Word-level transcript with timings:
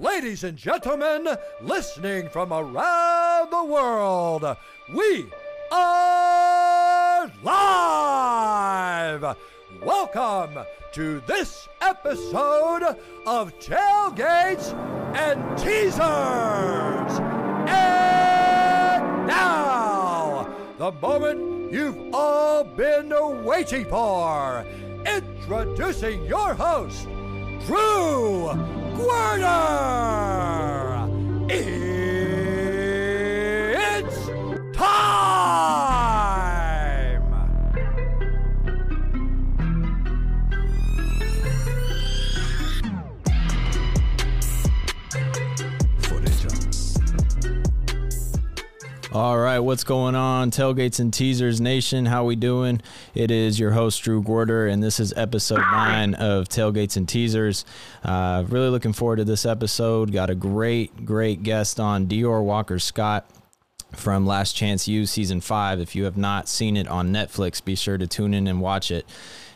ladies 0.00 0.44
and 0.44 0.56
gentlemen, 0.56 1.28
listening 1.60 2.28
from 2.30 2.52
around 2.52 3.50
the 3.50 3.64
world, 3.64 4.56
we 4.94 5.26
are 5.70 7.30
live! 7.44 9.36
Welcome 9.82 10.64
to 10.92 11.20
this 11.26 11.68
episode 11.82 12.96
of 13.26 13.52
Tailgates 13.58 14.72
and 15.14 15.58
Teasers! 15.58 17.20
And 17.68 19.26
now, 19.26 20.48
the 20.78 20.92
moment 20.92 21.72
you've 21.72 22.14
all 22.14 22.64
been 22.64 23.10
waiting 23.44 23.84
for. 23.84 24.64
Introducing 25.06 26.24
your 26.24 26.54
host, 26.54 27.06
Drew 27.66 28.79
quarter. 28.96 29.48
Eh. 31.48 31.89
All 49.12 49.36
right, 49.36 49.58
what's 49.58 49.82
going 49.82 50.14
on, 50.14 50.52
tailgates 50.52 51.00
and 51.00 51.12
teasers 51.12 51.60
nation? 51.60 52.06
How 52.06 52.24
we 52.24 52.36
doing? 52.36 52.80
It 53.12 53.32
is 53.32 53.58
your 53.58 53.72
host 53.72 54.00
Drew 54.04 54.22
Gorder, 54.22 54.68
and 54.68 54.80
this 54.80 55.00
is 55.00 55.12
episode 55.16 55.58
nine 55.58 56.14
of 56.14 56.48
tailgates 56.48 56.96
and 56.96 57.08
teasers. 57.08 57.64
Uh, 58.04 58.44
really 58.46 58.68
looking 58.68 58.92
forward 58.92 59.16
to 59.16 59.24
this 59.24 59.44
episode. 59.44 60.12
Got 60.12 60.30
a 60.30 60.36
great, 60.36 61.04
great 61.04 61.42
guest 61.42 61.80
on, 61.80 62.06
Dior 62.06 62.44
Walker 62.44 62.78
Scott 62.78 63.28
from 63.92 64.26
Last 64.26 64.54
Chance 64.54 64.88
U 64.88 65.06
season 65.06 65.40
five. 65.40 65.80
If 65.80 65.94
you 65.94 66.04
have 66.04 66.16
not 66.16 66.48
seen 66.48 66.76
it 66.76 66.88
on 66.88 67.10
Netflix, 67.12 67.64
be 67.64 67.74
sure 67.74 67.98
to 67.98 68.06
tune 68.06 68.34
in 68.34 68.46
and 68.46 68.60
watch 68.60 68.90
it. 68.90 69.06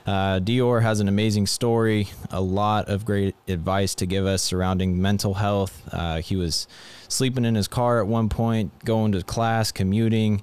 Uh, 0.06 0.38
Dior 0.38 0.82
has 0.82 1.00
an 1.00 1.08
amazing 1.08 1.46
story, 1.46 2.08
a 2.30 2.40
lot 2.40 2.88
of 2.90 3.06
great 3.06 3.34
advice 3.48 3.94
to 3.94 4.06
give 4.06 4.26
us 4.26 4.42
surrounding 4.42 5.00
mental 5.00 5.34
health. 5.34 5.82
Uh, 5.90 6.20
he 6.20 6.36
was 6.36 6.68
sleeping 7.08 7.44
in 7.46 7.54
his 7.54 7.68
car 7.68 8.00
at 8.00 8.06
one 8.06 8.28
point, 8.28 8.84
going 8.84 9.12
to 9.12 9.22
class, 9.22 9.72
commuting, 9.72 10.42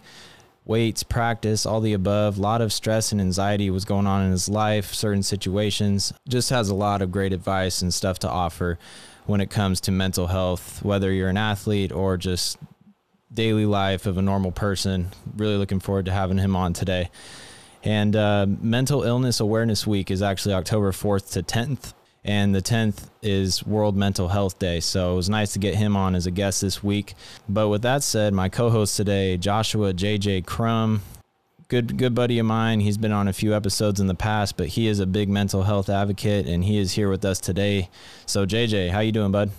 weights, 0.66 1.04
practice, 1.04 1.66
all 1.66 1.80
the 1.80 1.94
above. 1.94 2.40
A 2.40 2.42
lot 2.42 2.62
of 2.62 2.74
stress 2.74 3.12
and 3.12 3.22
anxiety 3.22 3.70
was 3.70 3.86
going 3.86 4.08
on 4.08 4.26
in 4.26 4.32
his 4.32 4.50
life, 4.50 4.94
certain 4.94 5.24
situations. 5.24 6.12
Just 6.28 6.50
has 6.50 6.70
a 6.70 6.76
lot 6.76 7.04
of 7.04 7.12
great 7.12 7.34
advice 7.34 7.84
and 7.84 7.94
stuff 7.94 8.18
to 8.20 8.30
offer 8.30 8.80
when 9.26 9.42
it 9.42 9.52
comes 9.52 9.80
to 9.82 9.92
mental 9.92 10.28
health, 10.28 10.84
whether 10.84 11.12
you're 11.12 11.30
an 11.30 11.38
athlete 11.38 11.92
or 11.92 12.18
just 12.18 12.58
daily 13.34 13.66
life 13.66 14.06
of 14.06 14.18
a 14.18 14.22
normal 14.22 14.52
person. 14.52 15.10
Really 15.36 15.58
looking 15.58 15.80
forward 15.80 16.06
to 16.06 16.12
having 16.12 16.38
him 16.38 16.56
on 16.56 16.74
today. 16.74 17.10
And 17.84 18.16
uh, 18.16 18.46
Mental 18.48 19.04
Illness 19.04 19.40
Awareness 19.40 19.88
Week 19.88 20.12
is 20.12 20.22
actually 20.22 20.54
October 20.54 20.92
4th 20.92 21.32
to 21.34 21.44
10th. 21.44 21.94
And 22.24 22.54
the 22.54 22.62
10th 22.62 23.10
is 23.24 23.66
World 23.66 23.98
Mental 23.98 24.28
Health 24.28 24.60
Day. 24.60 24.80
So 24.80 25.14
it 25.14 25.16
was 25.16 25.30
nice 25.30 25.54
to 25.54 25.60
get 25.60 25.74
him 25.74 25.98
on 25.98 26.14
as 26.14 26.28
a 26.28 26.32
guest 26.32 26.62
this 26.62 26.84
week. 26.84 27.16
But 27.50 27.70
with 27.70 27.82
that 27.82 28.04
said, 28.04 28.34
my 28.34 28.48
co 28.48 28.70
host 28.70 28.96
today, 28.96 29.38
Joshua 29.38 29.92
JJ 29.92 30.46
Crum, 30.46 31.02
good 31.68 31.98
good 31.98 32.14
buddy 32.14 32.38
of 32.38 32.46
mine. 32.46 32.82
He's 32.82 33.00
been 33.00 33.12
on 33.12 33.28
a 33.28 33.34
few 33.34 33.56
episodes 33.56 34.00
in 34.00 34.06
the 34.06 34.14
past, 34.14 34.56
but 34.56 34.68
he 34.68 34.88
is 34.88 35.00
a 35.00 35.08
big 35.08 35.30
mental 35.30 35.64
health 35.64 35.90
advocate 35.90 36.46
and 36.46 36.64
he 36.64 36.78
is 36.78 36.92
here 36.92 37.10
with 37.10 37.26
us 37.26 37.40
today. 37.40 37.90
So 38.28 38.46
JJ, 38.46 38.92
how 38.92 39.00
you 39.00 39.12
doing, 39.12 39.32
bud? 39.32 39.50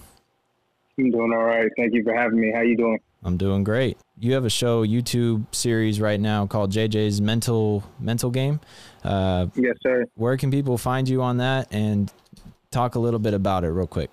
I'm 0.99 1.11
doing 1.11 1.33
all 1.33 1.43
right. 1.43 1.69
Thank 1.77 1.95
you 1.95 2.05
for 2.05 2.15
having 2.15 2.39
me. 2.39 2.53
How 2.55 2.61
you 2.61 2.77
doing? 2.77 3.01
I'm 3.25 3.37
doing 3.37 3.63
great. 3.63 3.99
You 4.19 4.35
have 4.35 4.45
a 4.45 4.51
show 4.51 4.85
YouTube 4.85 5.55
series 5.55 6.01
right 6.01 6.19
now 6.19 6.47
called 6.47 6.73
JJ's 6.73 7.21
Mental 7.21 7.85
Mental 8.01 8.31
Game. 8.31 8.61
Uh, 9.05 9.47
yes, 9.55 9.75
sir. 9.83 10.07
Where 10.15 10.37
can 10.37 10.51
people 10.51 10.77
find 10.77 11.09
you 11.09 11.23
on 11.23 11.37
that 11.37 11.69
and 11.71 12.13
talk 12.71 12.97
a 12.97 12.99
little 12.99 13.21
bit 13.21 13.35
about 13.35 13.65
it 13.65 13.69
real 13.69 13.87
quick? 13.87 14.11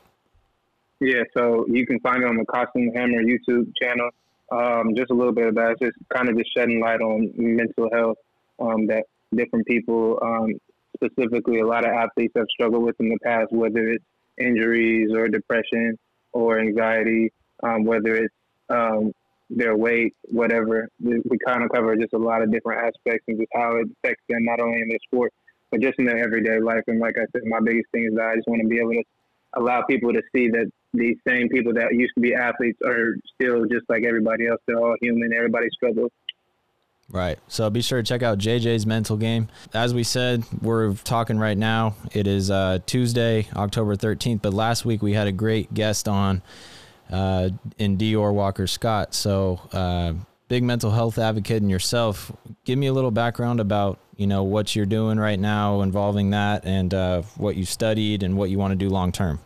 Yeah, 1.00 1.24
so 1.36 1.66
you 1.68 1.88
can 1.88 2.00
find 2.02 2.24
it 2.24 2.28
on 2.28 2.36
the 2.36 2.46
Costume 2.46 2.92
Hammer 2.96 3.24
YouTube 3.24 3.72
channel. 3.81 4.09
Um, 4.52 4.96
just 4.96 5.12
a 5.12 5.14
little 5.14 5.34
bit 5.34 5.48
about 5.48 5.72
it. 5.72 5.78
It's 5.80 5.96
just 5.96 6.09
kind 6.14 6.30
of 6.30 6.38
just 6.38 6.53
shedding 6.56 6.81
light 6.81 7.02
on 7.02 7.31
mental 7.36 7.90
health 7.92 8.18
um, 8.59 8.88
that 8.88 9.06
different 9.34 9.66
people, 9.66 10.19
um, 10.22 10.53
specifically 10.96 11.59
a 11.59 11.66
lot 11.68 11.86
of 11.86 11.92
athletes, 11.92 12.34
have 12.36 12.48
struggled 12.50 12.84
with 12.84 12.96
in 13.00 13.09
the 13.09 13.18
past, 13.24 13.52
whether 13.52 13.90
it's 13.90 14.03
injuries 14.38 15.12
or 15.14 15.28
depression 15.28 15.98
or 16.34 16.59
anxiety, 16.59 17.31
um, 17.64 17.86
whether 17.86 18.16
it's 18.16 18.34
um, 18.69 19.12
their 19.50 19.75
weight, 19.75 20.16
whatever. 20.25 20.88
We, 21.02 21.22
we 21.30 21.38
kind 21.46 21.63
of 21.63 21.72
cover 21.72 21.96
just 21.96 22.13
a 22.13 22.18
lot 22.18 22.41
of 22.41 22.52
different 22.52 22.81
aspects 22.81 23.25
and 23.28 23.40
just 23.40 23.52
how 23.53 23.78
it 23.78 23.88
affects 23.97 24.24
them, 24.30 24.46
not 24.46 24.59
only 24.59 24.81
in 24.81 24.90
their 24.90 25.00
sport, 25.06 25.34
but 25.72 25.81
just 25.81 26.00
in 26.00 26.06
their 26.06 26.24
everyday 26.24 26.59
life. 26.59 26.84
And 26.88 27.00
like 27.00 27.16
I 27.18 27.25
said, 27.31 27.41
my 27.46 27.59
biggest 27.59 27.90
thing 27.91 28.06
is 28.06 28.16
that 28.16 28.28
I 28.28 28.35
just 28.35 28.47
want 28.47 28.62
to 28.62 28.68
be 28.68 28.80
able 28.80 28.94
to 28.94 29.03
allow 29.57 29.81
people 29.84 30.13
to 30.13 30.22
see 30.35 30.50
that 30.50 30.72
these 30.94 31.18
same 31.28 31.50
people 31.50 31.74
that 31.74 31.94
used 31.94 32.13
to 32.16 32.22
be 32.22 32.34
athletes 32.34 32.80
are 32.85 33.16
still 33.35 33.66
just 33.66 33.85
like 33.90 34.03
everybody 34.03 34.47
else. 34.47 34.59
They're 34.68 34.80
all 34.80 34.96
human. 35.01 35.34
Everybody 35.34 35.68
struggles. 35.72 36.12
Right. 37.12 37.40
So 37.47 37.68
be 37.72 37.81
sure 37.81 38.01
to 38.01 38.07
check 38.07 38.22
out 38.22 38.38
JJ's 38.38 38.86
mental 38.86 39.18
game. 39.18 39.47
As 39.74 39.96
we 39.96 40.03
said, 40.03 40.44
we're 40.62 40.94
talking 40.94 41.40
right 41.40 41.57
now. 41.57 41.96
It 42.13 42.28
is 42.28 42.51
uh, 42.51 42.80
Tuesday, 42.86 43.47
October 43.56 43.96
13th, 43.96 44.44
but 44.44 44.53
last 44.53 44.86
week 44.86 45.01
we 45.01 45.13
had 45.13 45.28
a 45.28 45.31
great 45.31 45.74
guest 45.74 46.07
on 46.07 46.44
uh, 47.09 47.50
in 47.78 47.97
Dior 47.97 48.34
Walker 48.34 48.68
Scott. 48.68 49.14
So, 49.14 49.62
uh, 49.72 50.14
big 50.47 50.64
mental 50.64 50.92
health 50.92 51.18
advocate 51.18 51.62
in 51.62 51.70
yourself. 51.70 52.31
Give 52.66 52.78
me 52.78 52.88
a 52.88 52.94
little 52.94 53.12
background 53.12 53.59
about 53.59 54.00
you 54.18 54.28
know 54.28 54.44
what 54.44 54.75
you're 54.75 54.86
doing 54.86 55.18
right 55.18 55.40
now 55.40 55.81
involving 55.81 56.31
that, 56.31 56.66
and 56.66 56.94
uh, 56.94 57.22
what 57.38 57.56
you 57.56 57.66
studied 57.66 58.24
and 58.24 58.38
what 58.38 58.50
you 58.50 58.58
want 58.58 58.72
to 58.72 58.75
do 58.75 58.90
long 58.90 59.12
term. 59.12 59.40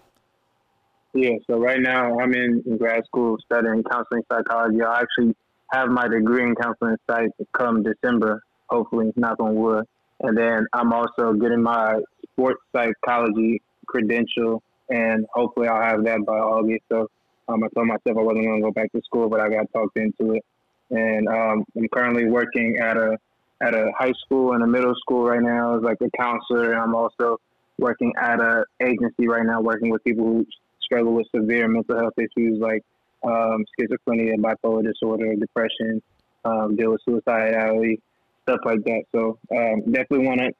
Yeah. 1.13 1.35
So 1.47 1.59
right 1.59 1.79
now 1.79 2.19
I'm 2.19 2.33
in, 2.33 2.63
in 2.65 2.77
grad 2.77 3.05
school 3.05 3.37
studying 3.45 3.83
counseling 3.83 4.23
psychology. 4.31 4.81
I 4.81 5.01
actually 5.01 5.35
have 5.71 5.89
my 5.89 6.07
degree 6.07 6.43
in 6.43 6.55
counseling 6.55 6.97
psych 7.07 7.29
come 7.55 7.83
December, 7.83 8.41
hopefully, 8.67 9.11
knock 9.15 9.39
on 9.39 9.55
wood. 9.55 9.85
And 10.21 10.37
then 10.37 10.65
I'm 10.73 10.91
also 10.93 11.33
getting 11.33 11.61
my 11.61 11.99
sports 12.31 12.61
psychology 12.75 13.61
credential, 13.87 14.63
and 14.89 15.25
hopefully 15.33 15.67
I'll 15.67 15.81
have 15.81 16.03
that 16.05 16.25
by 16.25 16.37
August. 16.37 16.83
So 16.89 17.09
um, 17.47 17.63
I 17.63 17.67
told 17.75 17.87
myself 17.87 18.17
I 18.17 18.21
wasn't 18.21 18.45
going 18.45 18.61
to 18.61 18.67
go 18.67 18.71
back 18.71 18.91
to 18.93 19.01
school, 19.03 19.29
but 19.29 19.39
I 19.39 19.49
got 19.49 19.71
talked 19.73 19.97
into 19.97 20.33
it. 20.33 20.45
And 20.89 21.27
um, 21.27 21.65
I'm 21.77 21.87
currently 21.89 22.25
working 22.25 22.77
at 22.79 22.97
a 22.97 23.17
at 23.61 23.73
a 23.73 23.91
high 23.97 24.11
school 24.25 24.53
and 24.53 24.63
a 24.63 24.67
middle 24.67 24.93
school 24.95 25.23
right 25.23 25.41
now 25.41 25.77
as 25.77 25.83
like 25.83 25.97
a 26.01 26.09
counselor. 26.17 26.73
And 26.73 26.81
I'm 26.81 26.95
also 26.95 27.39
working 27.77 28.13
at 28.21 28.41
a 28.41 28.65
agency 28.81 29.27
right 29.27 29.45
now, 29.45 29.61
working 29.61 29.89
with 29.89 30.03
people 30.03 30.25
who 30.25 30.45
struggle 30.81 31.13
with 31.13 31.27
severe 31.35 31.67
mental 31.67 31.97
health 31.97 32.13
issues 32.17 32.59
like 32.59 32.83
um, 33.23 33.65
schizophrenia, 33.79 34.35
bipolar 34.37 34.83
disorder, 34.83 35.35
depression, 35.35 36.01
um, 36.45 36.75
deal 36.75 36.91
with 36.91 37.01
suicidality, 37.07 37.99
stuff 38.43 38.59
like 38.65 38.83
that. 38.83 39.03
So 39.15 39.39
um, 39.51 39.91
definitely 39.91 40.27
want 40.27 40.41
to 40.41 40.51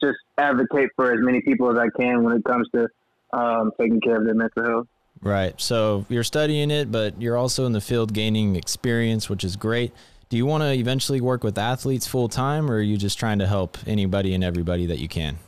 just 0.00 0.18
advocate 0.36 0.90
for 0.94 1.12
as 1.12 1.18
many 1.20 1.40
people 1.40 1.70
as 1.70 1.78
I 1.78 1.88
can 1.98 2.22
when 2.22 2.36
it 2.36 2.44
comes 2.44 2.68
to 2.74 2.88
um, 3.32 3.72
taking 3.80 4.00
care 4.00 4.16
of 4.16 4.24
their 4.24 4.34
mental 4.34 4.64
health. 4.64 4.86
Right. 5.22 5.58
So 5.60 6.04
you're 6.08 6.24
studying 6.24 6.70
it, 6.70 6.92
but 6.92 7.20
you're 7.20 7.36
also 7.36 7.66
in 7.66 7.72
the 7.72 7.80
field 7.80 8.12
gaining 8.12 8.56
experience, 8.56 9.28
which 9.28 9.44
is 9.44 9.56
great. 9.56 9.92
Do 10.28 10.36
you 10.36 10.46
want 10.46 10.62
to 10.62 10.72
eventually 10.72 11.20
work 11.20 11.44
with 11.44 11.56
athletes 11.56 12.06
full 12.06 12.28
time, 12.28 12.70
or 12.70 12.76
are 12.76 12.82
you 12.82 12.96
just 12.96 13.18
trying 13.18 13.38
to 13.38 13.46
help 13.46 13.78
anybody 13.86 14.34
and 14.34 14.42
everybody 14.42 14.86
that 14.86 14.98
you 14.98 15.08
can? 15.08 15.38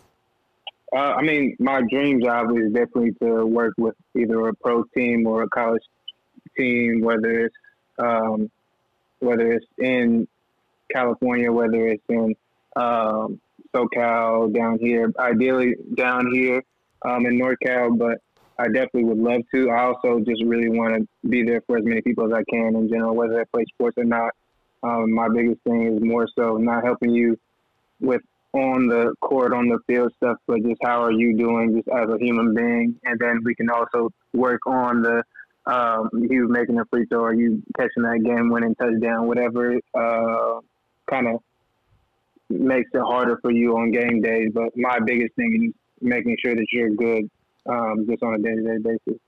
Uh, 0.93 1.15
I 1.15 1.23
mean, 1.23 1.57
my 1.59 1.83
dream 1.83 2.23
job 2.23 2.51
is 2.57 2.73
definitely 2.73 3.12
to 3.23 3.45
work 3.45 3.75
with 3.77 3.95
either 4.17 4.49
a 4.49 4.55
pro 4.55 4.84
team 4.84 5.27
or 5.27 5.42
a 5.42 5.48
college 5.48 5.83
team, 6.57 7.01
whether 7.03 7.47
it's 7.47 7.57
um, 7.98 8.51
whether 9.19 9.53
it's 9.53 9.66
in 9.78 10.28
California, 10.92 11.53
whether 11.53 11.89
it's 11.89 12.04
in 12.09 12.34
um, 12.77 13.41
SoCal 13.75 14.54
down 14.54 14.78
here, 14.78 15.13
ideally 15.19 15.75
down 15.95 16.33
here 16.33 16.63
um, 17.04 17.27
in 17.27 17.39
NorCal, 17.39 17.98
but 17.98 18.19
I 18.59 18.66
definitely 18.66 19.05
would 19.05 19.19
love 19.19 19.43
to. 19.55 19.71
I 19.71 19.84
also 19.84 20.21
just 20.27 20.43
really 20.45 20.69
want 20.69 20.95
to 20.95 21.28
be 21.28 21.45
there 21.45 21.63
for 21.66 21.78
as 21.78 21.84
many 21.84 22.03
people 22.03 22.27
as 22.27 22.33
I 22.33 22.43
can 22.51 22.75
in 22.75 22.89
general, 22.89 23.15
whether 23.15 23.34
they 23.34 23.45
play 23.53 23.65
sports 23.72 23.97
or 23.97 24.05
not. 24.05 24.33
Um, 24.83 25.13
my 25.13 25.28
biggest 25.28 25.60
thing 25.63 25.95
is 25.95 26.03
more 26.03 26.27
so 26.37 26.57
not 26.57 26.84
helping 26.84 27.10
you 27.10 27.39
with 28.01 28.22
on 28.53 28.89
the 28.89 29.15
court, 29.21 29.53
on 29.53 29.69
the 29.69 29.78
field 29.87 30.13
stuff, 30.16 30.39
but 30.47 30.63
just 30.63 30.81
how 30.83 31.03
are 31.03 31.13
you 31.13 31.37
doing 31.37 31.77
just 31.77 31.89
as 31.89 32.09
a 32.09 32.19
human 32.19 32.55
being? 32.55 32.99
And 33.05 33.19
then 33.21 33.41
we 33.45 33.55
can 33.55 33.69
also 33.71 34.10
work 34.33 34.61
on 34.66 35.03
the 35.03 35.22
um, 35.66 36.09
you 36.15 36.49
making 36.49 36.78
a 36.81 36.84
free 36.87 37.04
throw 37.07 37.25
or 37.25 37.34
you 37.34 37.63
catching 37.77 38.03
that 38.03 38.22
game 38.25 38.51
winning 38.51 38.75
touchdown, 38.75 39.27
whatever 39.27 39.78
uh, 39.95 40.61
kind 41.11 41.28
of 41.28 41.43
makes 42.49 42.89
it 42.95 43.03
harder 43.03 43.39
for 43.43 43.51
you 43.51 43.77
on 43.77 43.91
game 43.91 44.22
days. 44.22 44.49
But 44.53 44.77
my 44.77 44.99
biggest 45.04 45.34
thing 45.37 45.69
is 45.69 45.75
making 46.01 46.37
sure 46.43 46.54
that 46.54 46.66
you're 46.72 46.91
good 46.91 47.28
um, 47.68 48.06
just 48.09 48.22
on 48.22 48.34
a 48.34 48.38
day 48.38 48.54
to 48.54 48.62
day 48.62 48.78
basis. 48.82 49.20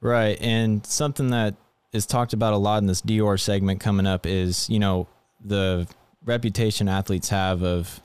Right, 0.00 0.36
and 0.40 0.84
something 0.86 1.30
that 1.30 1.54
is 1.92 2.06
talked 2.06 2.32
about 2.32 2.52
a 2.52 2.58
lot 2.58 2.78
in 2.78 2.86
this 2.86 3.00
Dior 3.00 3.40
segment 3.40 3.80
coming 3.80 4.06
up 4.06 4.26
is 4.26 4.68
you 4.68 4.78
know 4.78 5.08
the 5.42 5.86
reputation 6.24 6.88
athletes 6.88 7.28
have 7.28 7.62
of 7.62 8.00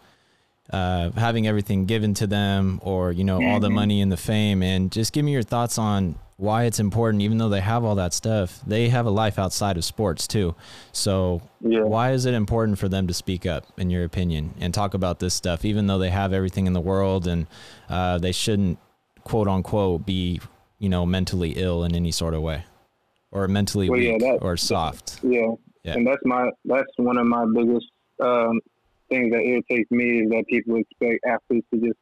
uh, 0.72 1.10
having 1.12 1.48
everything 1.48 1.86
given 1.86 2.14
to 2.14 2.28
them 2.28 2.80
or 2.84 3.12
you 3.12 3.24
know 3.24 3.40
mm-hmm. 3.40 3.52
all 3.52 3.60
the 3.60 3.68
mm-hmm. 3.68 3.76
money 3.76 4.02
and 4.02 4.12
the 4.12 4.18
fame 4.18 4.62
and 4.62 4.92
just 4.92 5.14
give 5.14 5.26
me 5.26 5.32
your 5.32 5.42
thoughts 5.42 5.78
on 5.78 6.16
why 6.38 6.64
it's 6.64 6.80
important 6.80 7.22
even 7.22 7.38
though 7.38 7.50
they 7.50 7.60
have 7.60 7.84
all 7.84 7.96
that 7.96 8.14
stuff 8.14 8.62
they 8.68 8.88
have 8.90 9.06
a 9.06 9.10
life 9.10 9.40
outside 9.40 9.78
of 9.78 9.84
sports 9.84 10.28
too 10.28 10.56
so 10.92 11.42
yeah. 11.60 11.82
why 11.82 12.12
is 12.12 12.26
it 12.26 12.34
important 12.34 12.78
for 12.78 12.88
them 12.88 13.08
to 13.08 13.14
speak 13.14 13.46
up 13.46 13.66
in 13.78 13.90
your 13.90 14.06
opinion 14.06 14.54
and 14.60 14.74
talk 14.74 14.94
about 14.94 15.20
this 15.20 15.34
stuff 15.34 15.66
even 15.66 15.88
though 15.88 15.98
they 15.98 16.12
have 16.12 16.32
everything 16.32 16.68
in 16.68 16.74
the 16.74 16.80
world 16.80 17.26
and 17.26 17.48
uh, 17.90 18.18
they 18.20 18.32
shouldn't 18.32 18.78
quote 19.30 19.48
unquote 19.48 20.06
be 20.06 20.42
you 20.80 20.90
know 20.90 21.06
mentally 21.06 21.54
ill 21.56 21.84
in 21.84 21.96
any 21.96 22.12
sort 22.12 22.34
of 22.34 22.42
way 22.42 22.64
or 23.32 23.48
mentally 23.48 23.90
well, 23.90 24.00
weak 24.00 24.20
yeah, 24.20 24.32
that, 24.32 24.40
or 24.42 24.58
soft 24.58 25.20
yeah. 25.24 25.52
yeah 25.84 25.94
and 25.94 26.08
that's 26.08 26.22
my 26.26 26.50
that's 26.66 26.92
one 26.98 27.18
of 27.18 27.28
my 27.28 27.46
biggest 27.54 27.86
um, 28.20 28.60
things 29.08 29.32
that 29.32 29.42
irritates 29.42 29.90
me 29.92 30.22
is 30.22 30.30
that 30.30 30.44
people 30.48 30.76
expect 30.78 31.24
athletes 31.26 31.68
to 31.72 31.80
just 31.80 32.00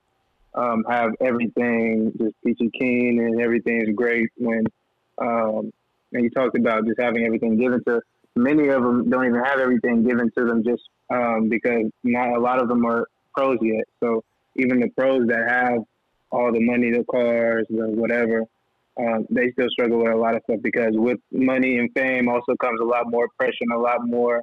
um, 0.55 0.83
have 0.89 1.11
everything 1.19 2.11
just 2.17 2.33
peachy 2.45 2.69
keen 2.79 3.19
and 3.19 3.41
everything 3.41 3.81
is 3.81 3.93
great 3.93 4.29
when 4.37 4.63
um, 5.19 5.71
and 6.13 6.23
you 6.23 6.29
talked 6.29 6.57
about 6.57 6.85
just 6.85 6.99
having 6.99 7.25
everything 7.25 7.57
given 7.57 7.83
to 7.83 8.01
many 8.37 8.69
of 8.69 8.83
them 8.83 9.09
don't 9.09 9.25
even 9.25 9.43
have 9.43 9.59
everything 9.59 10.03
given 10.03 10.31
to 10.37 10.45
them 10.45 10.63
just 10.63 10.83
um, 11.09 11.49
because 11.49 11.85
not 12.03 12.29
a 12.29 12.39
lot 12.39 12.61
of 12.61 12.67
them 12.67 12.85
are 12.85 13.05
pros 13.35 13.57
yet. 13.61 13.85
So 14.01 14.23
even 14.55 14.79
the 14.79 14.89
pros 14.89 15.27
that 15.27 15.47
have 15.47 15.81
all 16.31 16.51
the 16.51 16.59
money, 16.59 16.91
the 16.91 17.03
cars, 17.05 17.65
the 17.69 17.87
whatever, 17.87 18.43
um, 18.99 19.25
they 19.29 19.51
still 19.51 19.69
struggle 19.69 19.99
with 19.99 20.11
a 20.11 20.15
lot 20.15 20.35
of 20.35 20.41
stuff 20.43 20.59
because 20.61 20.91
with 20.93 21.19
money 21.31 21.77
and 21.77 21.89
fame 21.93 22.27
also 22.27 22.55
comes 22.55 22.79
a 22.81 22.85
lot 22.85 23.03
more 23.09 23.27
pressure 23.37 23.53
and 23.61 23.73
a 23.73 23.77
lot 23.77 24.05
more 24.05 24.41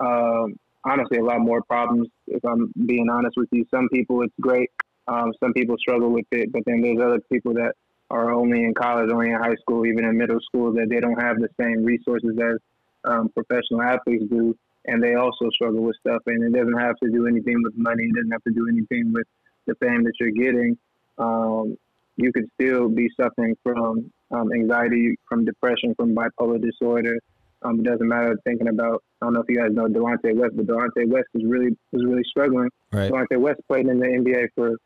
um, 0.00 0.54
honestly 0.84 1.18
a 1.18 1.24
lot 1.24 1.40
more 1.40 1.62
problems. 1.62 2.08
If 2.26 2.44
I'm 2.44 2.72
being 2.86 3.08
honest 3.10 3.36
with 3.36 3.48
you, 3.52 3.66
some 3.70 3.88
people 3.88 4.22
it's 4.22 4.34
great. 4.40 4.70
Um, 5.08 5.32
some 5.42 5.52
people 5.52 5.76
struggle 5.78 6.10
with 6.10 6.26
it, 6.32 6.52
but 6.52 6.62
then 6.66 6.80
there's 6.80 7.00
other 7.00 7.20
people 7.30 7.54
that 7.54 7.74
are 8.10 8.32
only 8.32 8.64
in 8.64 8.74
college, 8.74 9.10
only 9.10 9.30
in 9.30 9.36
high 9.36 9.54
school, 9.60 9.86
even 9.86 10.04
in 10.04 10.16
middle 10.16 10.40
school, 10.40 10.72
that 10.72 10.88
they 10.88 11.00
don't 11.00 11.20
have 11.20 11.38
the 11.38 11.48
same 11.60 11.84
resources 11.84 12.36
as 12.40 12.58
um, 13.04 13.28
professional 13.30 13.82
athletes 13.82 14.24
do, 14.30 14.56
and 14.86 15.02
they 15.02 15.14
also 15.14 15.48
struggle 15.50 15.82
with 15.82 15.96
stuff. 16.00 16.22
And 16.26 16.42
it 16.42 16.56
doesn't 16.58 16.78
have 16.78 16.96
to 17.02 17.10
do 17.10 17.26
anything 17.26 17.62
with 17.62 17.74
money. 17.76 18.04
It 18.04 18.14
doesn't 18.14 18.32
have 18.32 18.44
to 18.44 18.52
do 18.52 18.68
anything 18.68 19.12
with 19.12 19.26
the 19.66 19.74
fame 19.76 20.04
that 20.04 20.12
you're 20.18 20.30
getting. 20.30 20.76
Um, 21.18 21.76
you 22.16 22.32
could 22.32 22.48
still 22.54 22.88
be 22.88 23.08
suffering 23.20 23.56
from 23.62 24.10
um, 24.30 24.52
anxiety, 24.52 25.16
from 25.28 25.44
depression, 25.44 25.94
from 25.96 26.14
bipolar 26.14 26.60
disorder, 26.60 27.18
um, 27.62 27.80
it 27.80 27.84
doesn't 27.84 28.06
matter 28.06 28.38
thinking 28.44 28.68
about. 28.68 29.02
I 29.20 29.26
don't 29.26 29.34
know 29.34 29.40
if 29.40 29.46
you 29.48 29.56
guys 29.56 29.70
know 29.72 29.86
Delonte 29.86 30.34
West, 30.34 30.56
but 30.56 30.66
Delonte 30.66 31.08
West 31.08 31.28
is 31.34 31.42
really 31.44 31.76
was 31.92 32.04
really 32.04 32.22
struggling. 32.28 32.68
Right. 32.92 33.10
Delonte 33.10 33.38
West 33.38 33.60
played 33.68 33.86
in 33.86 33.98
the 33.98 34.06
NBA 34.06 34.48
for 34.54 34.76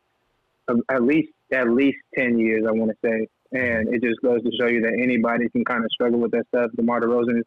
at 0.88 1.02
least 1.02 1.30
at 1.52 1.68
least 1.68 1.98
ten 2.16 2.38
years, 2.38 2.64
I 2.66 2.70
want 2.70 2.90
to 2.90 2.96
say, 3.04 3.26
and 3.52 3.92
it 3.92 4.02
just 4.02 4.20
goes 4.22 4.42
to 4.42 4.50
show 4.58 4.66
you 4.66 4.80
that 4.82 4.98
anybody 5.02 5.48
can 5.50 5.64
kind 5.64 5.84
of 5.84 5.90
struggle 5.90 6.20
with 6.20 6.30
that 6.30 6.46
stuff. 6.48 6.70
DeMar 6.76 7.00
DeRozan 7.00 7.42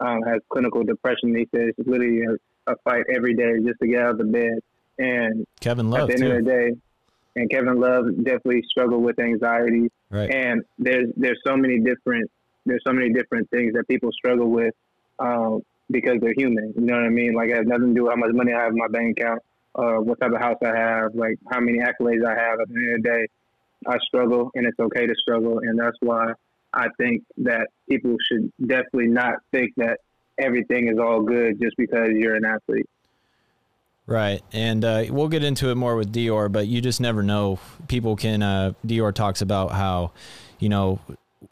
um, 0.00 0.22
has 0.26 0.40
clinical 0.50 0.84
depression. 0.84 1.34
He 1.34 1.48
says 1.54 1.72
it's 1.78 1.88
literally 1.88 2.22
a, 2.22 2.72
a, 2.72 2.76
fight 2.84 3.04
every 3.12 3.34
day 3.34 3.58
just 3.64 3.80
to 3.80 3.88
get 3.88 4.02
out 4.02 4.10
of 4.10 4.18
the 4.18 4.24
bed. 4.24 4.58
And 4.98 5.46
Kevin 5.60 5.90
Love, 5.90 6.10
at 6.10 6.18
the 6.18 6.24
end 6.24 6.32
too. 6.32 6.36
of 6.36 6.44
the 6.44 6.50
day, 6.50 6.76
and 7.36 7.50
Kevin 7.50 7.78
Love 7.78 8.06
definitely 8.16 8.62
struggled 8.68 9.04
with 9.04 9.18
anxiety. 9.20 9.90
Right. 10.10 10.34
And 10.34 10.64
there's 10.78 11.06
there's 11.16 11.38
so 11.46 11.56
many 11.56 11.78
different 11.78 12.30
there's 12.64 12.82
so 12.84 12.92
many 12.92 13.12
different 13.12 13.48
things 13.50 13.74
that 13.74 13.86
people 13.88 14.10
struggle 14.12 14.50
with 14.50 14.74
um, 15.18 15.60
because 15.90 16.16
they're 16.20 16.34
human. 16.36 16.72
You 16.76 16.82
know 16.86 16.94
what 16.94 17.04
I 17.04 17.10
mean? 17.10 17.34
Like 17.34 17.50
it 17.50 17.56
has 17.56 17.66
nothing 17.66 17.88
to 17.88 17.94
do 17.94 18.04
with 18.04 18.12
how 18.12 18.16
much 18.16 18.32
money 18.32 18.52
I 18.52 18.64
have 18.64 18.72
in 18.72 18.78
my 18.78 18.88
bank 18.88 19.18
account, 19.18 19.42
uh, 19.76 19.98
what 20.02 20.20
type 20.20 20.32
of 20.32 20.40
house 20.40 20.58
I 20.64 20.76
have, 20.76 21.14
like 21.14 21.38
how 21.50 21.60
many 21.60 21.78
accolades 21.78 22.26
I 22.26 22.34
have. 22.34 22.60
At 22.60 22.68
the 22.68 22.74
end 22.74 22.96
of 22.96 23.02
the 23.02 23.08
day, 23.08 23.26
I 23.86 23.98
struggle, 23.98 24.50
and 24.54 24.66
it's 24.66 24.80
okay 24.80 25.06
to 25.06 25.14
struggle, 25.14 25.60
and 25.60 25.78
that's 25.78 25.96
why 26.00 26.32
I 26.72 26.88
think 26.98 27.22
that 27.38 27.68
people 27.88 28.16
should 28.30 28.50
definitely 28.60 29.08
not 29.08 29.34
think 29.52 29.72
that 29.76 30.00
everything 30.38 30.88
is 30.88 30.98
all 30.98 31.22
good 31.22 31.60
just 31.60 31.76
because 31.76 32.08
you're 32.12 32.34
an 32.34 32.44
athlete. 32.44 32.88
Right, 34.08 34.40
and 34.52 34.84
uh, 34.84 35.04
we'll 35.10 35.28
get 35.28 35.42
into 35.42 35.70
it 35.70 35.74
more 35.74 35.96
with 35.96 36.12
Dior, 36.12 36.50
but 36.50 36.68
you 36.68 36.80
just 36.80 37.00
never 37.00 37.24
know. 37.24 37.58
People 37.88 38.14
can. 38.14 38.40
Uh, 38.40 38.72
Dior 38.86 39.12
talks 39.12 39.42
about 39.42 39.72
how, 39.72 40.12
you 40.60 40.68
know, 40.68 41.00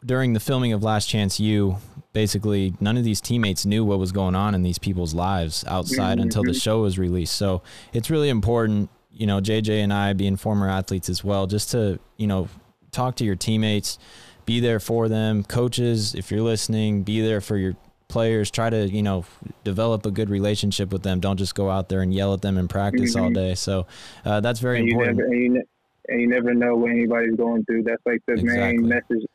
during 0.05 0.31
the 0.31 0.39
filming 0.39 0.71
of 0.71 0.81
Last 0.81 1.07
Chance 1.09 1.37
U, 1.39 1.77
basically 2.13 2.73
none 2.79 2.95
of 2.95 3.03
these 3.03 3.19
teammates 3.19 3.65
knew 3.65 3.83
what 3.83 3.99
was 3.99 4.13
going 4.13 4.35
on 4.35 4.55
in 4.55 4.63
these 4.63 4.77
people's 4.77 5.13
lives 5.13 5.65
outside 5.67 6.17
until 6.17 6.43
the 6.43 6.53
show 6.53 6.81
was 6.81 6.97
released. 6.97 7.35
So 7.35 7.61
it's 7.91 8.09
really 8.09 8.29
important, 8.29 8.89
you 9.11 9.27
know, 9.27 9.41
JJ 9.41 9.83
and 9.83 9.91
I 9.91 10.13
being 10.13 10.37
former 10.37 10.69
athletes 10.69 11.09
as 11.09 11.23
well, 11.25 11.47
just 11.47 11.71
to, 11.71 11.99
you 12.15 12.25
know, 12.25 12.47
talk 12.91 13.15
to 13.17 13.25
your 13.25 13.35
teammates, 13.35 13.99
be 14.45 14.61
there 14.61 14.79
for 14.79 15.09
them. 15.09 15.43
Coaches, 15.43 16.15
if 16.15 16.31
you're 16.31 16.41
listening, 16.41 17.03
be 17.03 17.19
there 17.19 17.41
for 17.41 17.57
your 17.57 17.75
players. 18.15 18.49
Try 18.49 18.69
to, 18.69 18.87
you 18.87 19.03
know, 19.03 19.25
develop 19.63 20.05
a 20.05 20.11
good 20.11 20.29
relationship 20.29 20.91
with 20.91 21.03
them. 21.03 21.19
Don't 21.19 21.37
just 21.37 21.55
go 21.55 21.69
out 21.69 21.89
there 21.89 22.01
and 22.01 22.13
yell 22.13 22.33
at 22.33 22.41
them 22.41 22.57
in 22.57 22.67
practice 22.67 23.15
mm-hmm. 23.15 23.23
all 23.23 23.29
day. 23.31 23.55
So 23.55 23.87
uh, 24.23 24.39
that's 24.39 24.59
very 24.59 24.79
and 24.79 24.89
important. 24.89 25.17
Never, 25.17 25.29
and, 25.29 25.41
you 25.41 25.49
ne- 25.49 25.67
and, 26.07 26.21
you 26.21 26.27
never 26.27 26.53
know 26.53 26.75
what 26.75 26.91
anybody's 26.91 27.35
going 27.35 27.65
through. 27.65 27.83
That's 27.83 28.05
like 28.05 28.21
the 28.25 28.33
exactly. 28.33 28.77
main 28.77 28.87
message 28.87 29.25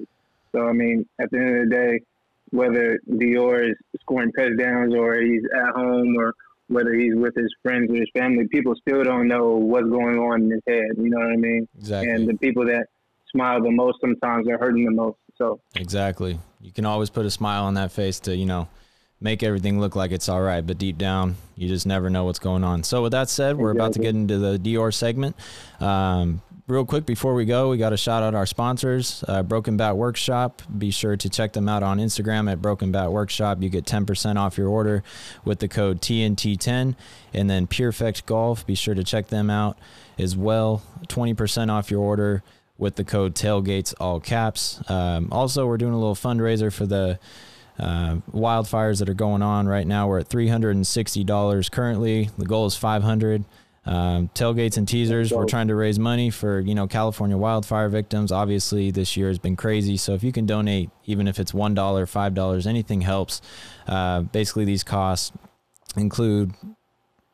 so 0.53 0.67
I 0.67 0.73
mean, 0.73 1.07
at 1.21 1.31
the 1.31 1.39
end 1.39 1.57
of 1.57 1.69
the 1.69 1.75
day, 1.75 2.01
whether 2.51 2.99
Dior 3.09 3.71
is 3.71 3.77
scoring 4.01 4.33
touchdowns 4.33 4.95
or 4.95 5.21
he's 5.21 5.45
at 5.45 5.75
home 5.75 6.17
or 6.17 6.35
whether 6.69 6.95
he's 6.95 7.15
with 7.15 7.35
his 7.35 7.53
friends 7.63 7.91
or 7.91 7.97
his 7.97 8.11
family, 8.15 8.47
people 8.49 8.75
still 8.77 9.05
don't 9.05 9.29
know 9.29 9.57
what's 9.57 9.89
going 9.89 10.19
on 10.19 10.43
in 10.43 10.51
his 10.51 10.63
head. 10.67 10.91
You 10.97 11.11
know 11.11 11.19
what 11.19 11.33
I 11.33 11.37
mean? 11.37 11.69
Exactly. 11.79 12.11
And 12.13 12.29
the 12.29 12.37
people 12.39 12.65
that 12.67 12.87
smile 13.31 13.63
the 13.63 13.71
most 13.71 14.01
sometimes 14.01 14.49
are 14.49 14.59
hurting 14.59 14.85
the 14.85 14.91
most. 14.91 15.19
So 15.41 15.59
exactly, 15.75 16.39
you 16.61 16.71
can 16.71 16.85
always 16.85 17.09
put 17.09 17.25
a 17.25 17.31
smile 17.31 17.65
on 17.65 17.73
that 17.75 17.93
face 17.93 18.21
to 18.21 18.37
you 18.37 18.45
know 18.45 18.69
make 19.23 19.43
everything 19.43 19.81
look 19.81 19.97
like 19.97 20.13
it's 20.13 20.29
all 20.29 20.43
right, 20.43 20.67
but 20.67 20.77
deep 20.77 20.99
down, 20.99 21.37
you 21.57 21.67
just 21.67 21.87
never 21.87 22.11
know 22.11 22.25
what's 22.25 22.39
going 22.39 22.63
on. 22.63 22.83
So 22.83 23.03
with 23.03 23.13
that 23.13 23.31
said, 23.31 23.57
we're 23.57 23.71
about 23.71 23.95
to 23.95 24.01
get 24.01 24.15
into 24.15 24.37
the 24.37 24.59
Dior 24.59 24.93
segment. 24.93 25.35
Um, 25.81 26.43
real 26.67 26.85
quick 26.85 27.07
before 27.07 27.33
we 27.33 27.47
go, 27.47 27.71
we 27.71 27.79
got 27.79 27.91
to 27.91 27.97
shout 27.97 28.23
out 28.23 28.35
our 28.35 28.45
sponsors, 28.45 29.25
uh, 29.29 29.43
Broken 29.43 29.79
Bat 29.79 29.97
Workshop. 29.97 30.61
Be 30.77 30.91
sure 30.91 31.17
to 31.17 31.29
check 31.31 31.55
them 31.55 31.71
out 31.71 31.83
on 31.83 31.99
Instagram 31.99 32.51
at 32.53 32.61
Broken 32.61 32.93
Bat 32.93 33.11
Workshop. 33.13 33.63
You 33.63 33.71
get 33.71 33.87
10% 33.87 34.37
off 34.37 34.59
your 34.59 34.69
order 34.69 35.03
with 35.45 35.59
the 35.59 35.69
code 35.69 36.03
TNT10. 36.03 36.97
And 37.33 37.49
then 37.49 37.67
Perfect 37.67 38.27
Golf, 38.27 38.67
be 38.67 38.75
sure 38.75 38.95
to 38.95 39.05
check 39.05 39.29
them 39.29 39.49
out 39.49 39.79
as 40.19 40.37
well. 40.37 40.83
20% 41.09 41.71
off 41.71 41.91
your 41.91 42.01
order 42.01 42.43
with 42.81 42.97
the 42.97 43.05
code 43.05 43.35
Tailgates, 43.35 43.95
all 44.01 44.19
caps. 44.19 44.81
Um, 44.91 45.29
also, 45.31 45.67
we're 45.67 45.77
doing 45.77 45.93
a 45.93 45.99
little 45.99 46.15
fundraiser 46.15 46.73
for 46.73 46.87
the 46.87 47.19
uh, 47.79 48.17
wildfires 48.33 48.99
that 48.99 49.09
are 49.09 49.15
going 49.15 49.43
on 49.43 49.69
right 49.69 49.87
now. 49.87 50.09
We're 50.09 50.21
at 50.21 50.29
$360 50.29 51.71
currently. 51.71 52.31
The 52.37 52.47
goal 52.47 52.67
is 52.67 52.77
500 52.77 53.45
um, 53.87 54.29
tailgates 54.35 54.77
and 54.77 54.87
teasers. 54.87 55.33
We're 55.33 55.47
trying 55.47 55.69
to 55.69 55.75
raise 55.75 55.99
money 55.99 56.31
for 56.31 56.61
you 56.61 56.75
know 56.75 56.87
California 56.87 57.37
wildfire 57.37 57.89
victims. 57.89 58.31
Obviously, 58.31 58.91
this 58.91 59.17
year 59.17 59.29
has 59.29 59.39
been 59.39 59.57
crazy. 59.57 59.97
So 59.97 60.13
if 60.15 60.23
you 60.23 60.33
can 60.33 60.45
donate, 60.47 60.91
even 61.07 61.27
if 61.27 61.39
it's 61.39 61.55
one 61.55 61.75
dollar, 61.75 62.07
five 62.07 62.35
dollars, 62.35 62.67
anything 62.67 63.01
helps. 63.01 63.41
Uh, 63.87 64.23
basically, 64.23 64.67
these 64.67 64.85
costs 64.85 65.33
include 65.97 66.53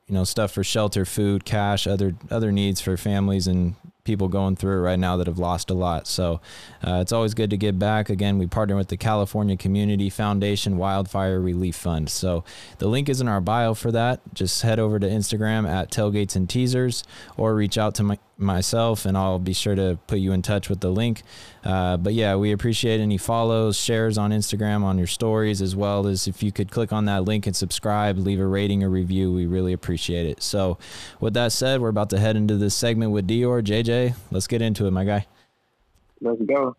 you 0.07 0.15
know 0.15 0.23
stuff 0.23 0.53
for 0.53 0.62
shelter, 0.62 1.05
food, 1.05 1.45
cash, 1.45 1.87
other 1.87 2.15
other 2.31 2.53
needs 2.53 2.81
for 2.81 2.97
families 2.97 3.49
and 3.49 3.75
people 4.07 4.29
going 4.29 4.57
through 4.57 4.81
right 4.81 4.99
now 4.99 5.19
that 5.19 5.27
have 5.27 5.39
lost 5.39 5.71
a 5.71 5.75
lot. 5.75 6.07
So 6.07 6.41
uh, 6.83 7.01
it's 7.03 7.13
always 7.13 7.35
good 7.35 7.51
to 7.51 7.59
give 7.59 7.79
back. 7.79 8.09
Again, 8.09 8.39
we 8.39 8.47
partner 8.47 8.77
with 8.77 8.89
the 8.89 8.97
California 8.97 9.57
Community 9.57 10.09
Foundation 10.09 10.79
Wildfire 10.79 11.41
Relief 11.41 11.77
Fund. 11.77 12.09
So 12.09 12.45
the 12.79 12.89
link 12.89 13.09
is 13.09 13.21
in 13.21 13.29
our 13.29 13.43
bio 13.43 13.75
for 13.75 13.93
that. 13.93 14.21
Just 14.33 14.63
head 14.63 14.79
over 14.79 14.99
to 14.99 15.07
Instagram 15.07 15.69
at 15.69 15.91
Tailgates 15.91 16.37
and 16.37 16.49
Teasers 16.49 17.05
or 17.37 17.55
reach 17.55 17.77
out 17.77 17.95
to 17.97 18.03
my, 18.03 18.19
myself 18.38 19.07
and 19.07 19.16
I'll 19.16 19.38
be 19.38 19.52
sure 19.52 19.75
to 19.75 19.99
put 20.07 20.19
you 20.19 20.33
in 20.33 20.43
touch 20.43 20.69
with 20.69 20.81
the 20.81 20.90
link. 20.90 21.23
Uh, 21.64 21.97
but 21.97 22.14
yeah, 22.14 22.37
we 22.37 22.52
appreciate 22.52 23.00
any 23.00 23.19
follows, 23.19 23.76
shares 23.76 24.19
on 24.19 24.31
Instagram, 24.31 24.83
on 24.83 24.99
your 24.99 25.07
stories, 25.07 25.62
as 25.62 25.75
well 25.75 26.07
as 26.07 26.28
if 26.28 26.43
you 26.43 26.52
could 26.52 26.71
click 26.71 26.93
on 26.93 27.07
that 27.07 27.25
link 27.25 27.47
and 27.47 27.57
subscribe, 27.57 28.19
leave 28.19 28.40
a 28.40 28.47
rating 28.47 28.83
or 28.85 28.90
review. 28.90 29.33
We 29.33 29.47
really 29.47 29.73
appreciate 29.73 30.26
it. 30.26 30.43
So, 30.43 30.78
with 31.21 31.35
that 31.35 31.52
said, 31.52 31.81
we're 31.81 31.88
about 31.88 32.11
to 32.11 32.19
head 32.19 32.37
into 32.37 32.57
this 32.57 32.75
segment 32.75 33.12
with 33.12 33.26
Dior. 33.26 33.62
JJ, 33.62 34.14
let's 34.31 34.47
get 34.47 34.62
into 34.62 34.87
it, 34.87 34.90
my 34.90 35.05
guy. 35.05 35.26
Let's 36.21 36.43
go. 36.43 36.76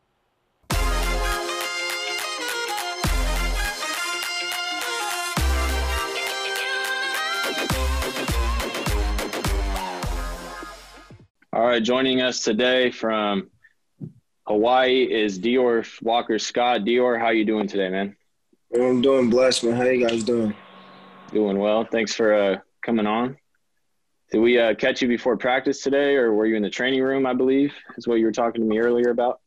All 11.58 11.66
right, 11.66 11.82
joining 11.82 12.22
us 12.22 12.44
today 12.44 12.92
from 12.92 13.50
Hawaii 14.46 15.12
is 15.12 15.40
Dior 15.40 15.88
Walker 16.04 16.38
Scott. 16.38 16.82
Dior, 16.82 17.20
how 17.20 17.30
you 17.30 17.46
doing 17.46 17.68
today, 17.68 17.90
man? 17.90 18.16
I'm 18.76 19.02
doing 19.02 19.32
blessed, 19.32 19.64
man. 19.64 19.76
How 19.76 19.86
you 19.86 20.08
guys 20.08 20.24
doing? 20.24 20.54
Doing 21.34 21.58
well. 21.58 21.84
Thanks 21.84 22.14
for 22.14 22.32
uh, 22.32 22.58
coming 22.86 23.08
on. 23.08 23.38
Did 24.32 24.42
we 24.42 24.60
uh, 24.60 24.76
catch 24.76 25.02
you 25.02 25.08
before 25.08 25.36
practice 25.36 25.82
today, 25.82 26.14
or 26.14 26.32
were 26.32 26.46
you 26.46 26.56
in 26.56 26.62
the 26.62 26.70
training 26.70 27.02
room? 27.02 27.26
I 27.26 27.34
believe 27.34 27.74
is 27.98 28.08
what 28.08 28.20
you 28.20 28.26
were 28.26 28.32
talking 28.32 28.62
to 28.62 28.68
me 28.68 28.78
earlier 28.78 29.10
about. 29.10 29.40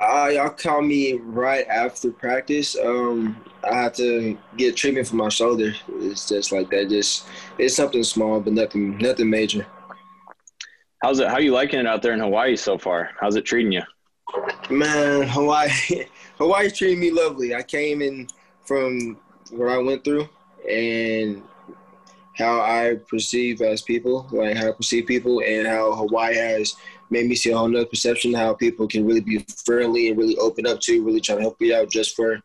Uh, 0.00 0.30
y'all 0.32 0.48
called 0.48 0.86
me 0.86 1.18
right 1.22 1.66
after 1.68 2.10
practice. 2.10 2.78
Um, 2.78 3.44
I 3.70 3.74
had 3.74 3.94
to 3.96 4.38
get 4.56 4.74
treatment 4.74 5.06
for 5.06 5.16
my 5.16 5.28
shoulder. 5.28 5.74
It's 5.98 6.26
just 6.26 6.50
like 6.50 6.70
that. 6.70 6.88
Just 6.88 7.26
it's 7.58 7.76
something 7.76 8.04
small, 8.04 8.40
but 8.40 8.54
nothing, 8.54 8.96
nothing 8.96 9.28
major. 9.28 9.66
How's 11.02 11.20
it? 11.20 11.28
How 11.28 11.38
you 11.38 11.52
liking 11.52 11.78
it 11.78 11.86
out 11.86 12.02
there 12.02 12.12
in 12.12 12.20
Hawaii 12.20 12.56
so 12.56 12.76
far? 12.76 13.10
How's 13.20 13.36
it 13.36 13.44
treating 13.44 13.72
you? 13.72 13.82
Man, 14.68 15.22
Hawaii, 15.28 15.70
Hawaii's 16.38 16.76
treating 16.76 17.00
me 17.00 17.10
lovely. 17.10 17.54
I 17.54 17.62
came 17.62 18.02
in 18.02 18.28
from 18.64 19.16
what 19.50 19.68
I 19.68 19.78
went 19.78 20.04
through 20.04 20.28
and 20.68 21.42
how 22.36 22.60
I 22.60 22.96
perceive 23.08 23.60
as 23.62 23.82
people, 23.82 24.26
like 24.32 24.56
how 24.56 24.68
I 24.68 24.72
perceive 24.72 25.06
people, 25.06 25.40
and 25.40 25.66
how 25.66 25.92
Hawaii 25.94 26.34
has 26.36 26.74
made 27.10 27.28
me 27.28 27.34
see 27.34 27.50
a 27.50 27.56
whole 27.56 27.68
nother 27.68 27.86
perception 27.86 28.34
how 28.34 28.54
people 28.54 28.86
can 28.86 29.06
really 29.06 29.20
be 29.20 29.44
friendly 29.64 30.08
and 30.08 30.18
really 30.18 30.36
open 30.38 30.66
up 30.66 30.80
to 30.80 31.04
really 31.04 31.20
trying 31.20 31.38
to 31.38 31.42
help 31.42 31.56
you 31.60 31.74
out 31.74 31.90
just 31.90 32.14
for 32.14 32.40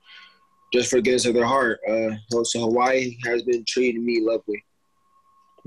just 0.71 0.89
for 0.89 1.01
goodness 1.01 1.25
of 1.25 1.35
their 1.35 1.45
heart. 1.45 1.79
Uh, 1.87 2.15
so 2.43 2.61
Hawaii 2.61 3.15
has 3.25 3.43
been 3.43 3.63
treating 3.67 4.03
me 4.03 4.21
lovely. 4.21 4.63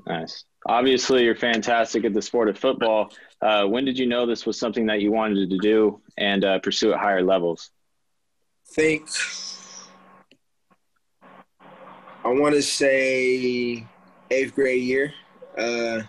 Nice. 0.07 0.45
Obviously, 0.69 1.25
you're 1.25 1.37
fantastic 1.37 2.05
at 2.05 2.13
the 2.13 2.23
sport 2.23 2.49
of 2.49 2.59
football. 2.59 3.13
Uh, 3.41 3.65
when 3.65 3.85
did 3.85 3.99
you 3.99 4.07
know 4.07 4.27
this 4.27 4.45
was 4.47 4.59
something 4.59 4.87
that 4.87 5.01
you 5.01 5.13
wanted 5.13 5.49
to 5.49 5.59
do 5.59 6.01
and 6.19 6.45
uh, 6.45 6.59
pursue 6.59 6.93
at 6.93 6.99
higher 6.99 7.23
levels? 7.23 7.71
Think 8.69 9.09
I 12.27 12.31
want 12.31 12.57
to 12.57 12.63
say 12.63 13.87
eighth 14.33 14.55
grade 14.57 14.83
year. 14.83 15.15
Uh, 15.57 16.03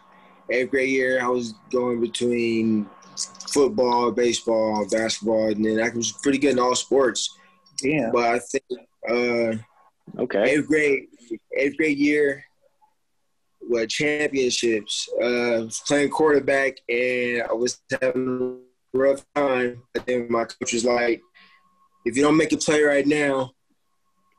eighth 0.49 0.71
grade 0.71 0.89
year, 0.89 1.23
I 1.23 1.27
was 1.27 1.53
going 1.71 2.01
between 2.01 2.89
football, 3.51 4.11
baseball, 4.11 4.87
basketball, 4.89 5.49
and 5.51 5.63
then 5.63 5.79
I 5.79 5.95
was 5.95 6.13
pretty 6.23 6.39
good 6.39 6.53
in 6.53 6.59
all 6.59 6.73
sports. 6.73 7.37
Yeah. 7.83 8.09
But 8.11 8.23
I 8.23 8.39
think 8.39 8.63
uh, 9.07 10.21
okay, 10.23 10.53
eighth 10.53 10.67
grade, 10.67 11.03
eighth 11.55 11.77
grade 11.77 11.99
year, 11.99 12.43
what 13.67 13.89
championships? 13.89 15.09
Uh, 15.21 15.69
playing 15.85 16.09
quarterback, 16.09 16.77
and 16.89 17.43
I 17.43 17.53
was 17.53 17.81
having 18.01 18.61
a 18.93 18.97
rough 18.97 19.25
time. 19.35 19.83
And 19.95 20.03
then 20.05 20.27
my 20.29 20.45
coach 20.45 20.73
was 20.73 20.85
like, 20.85 21.21
"If 22.05 22.15
you 22.15 22.23
don't 22.23 22.37
make 22.37 22.53
a 22.53 22.57
play 22.57 22.81
right 22.81 23.05
now, 23.05 23.51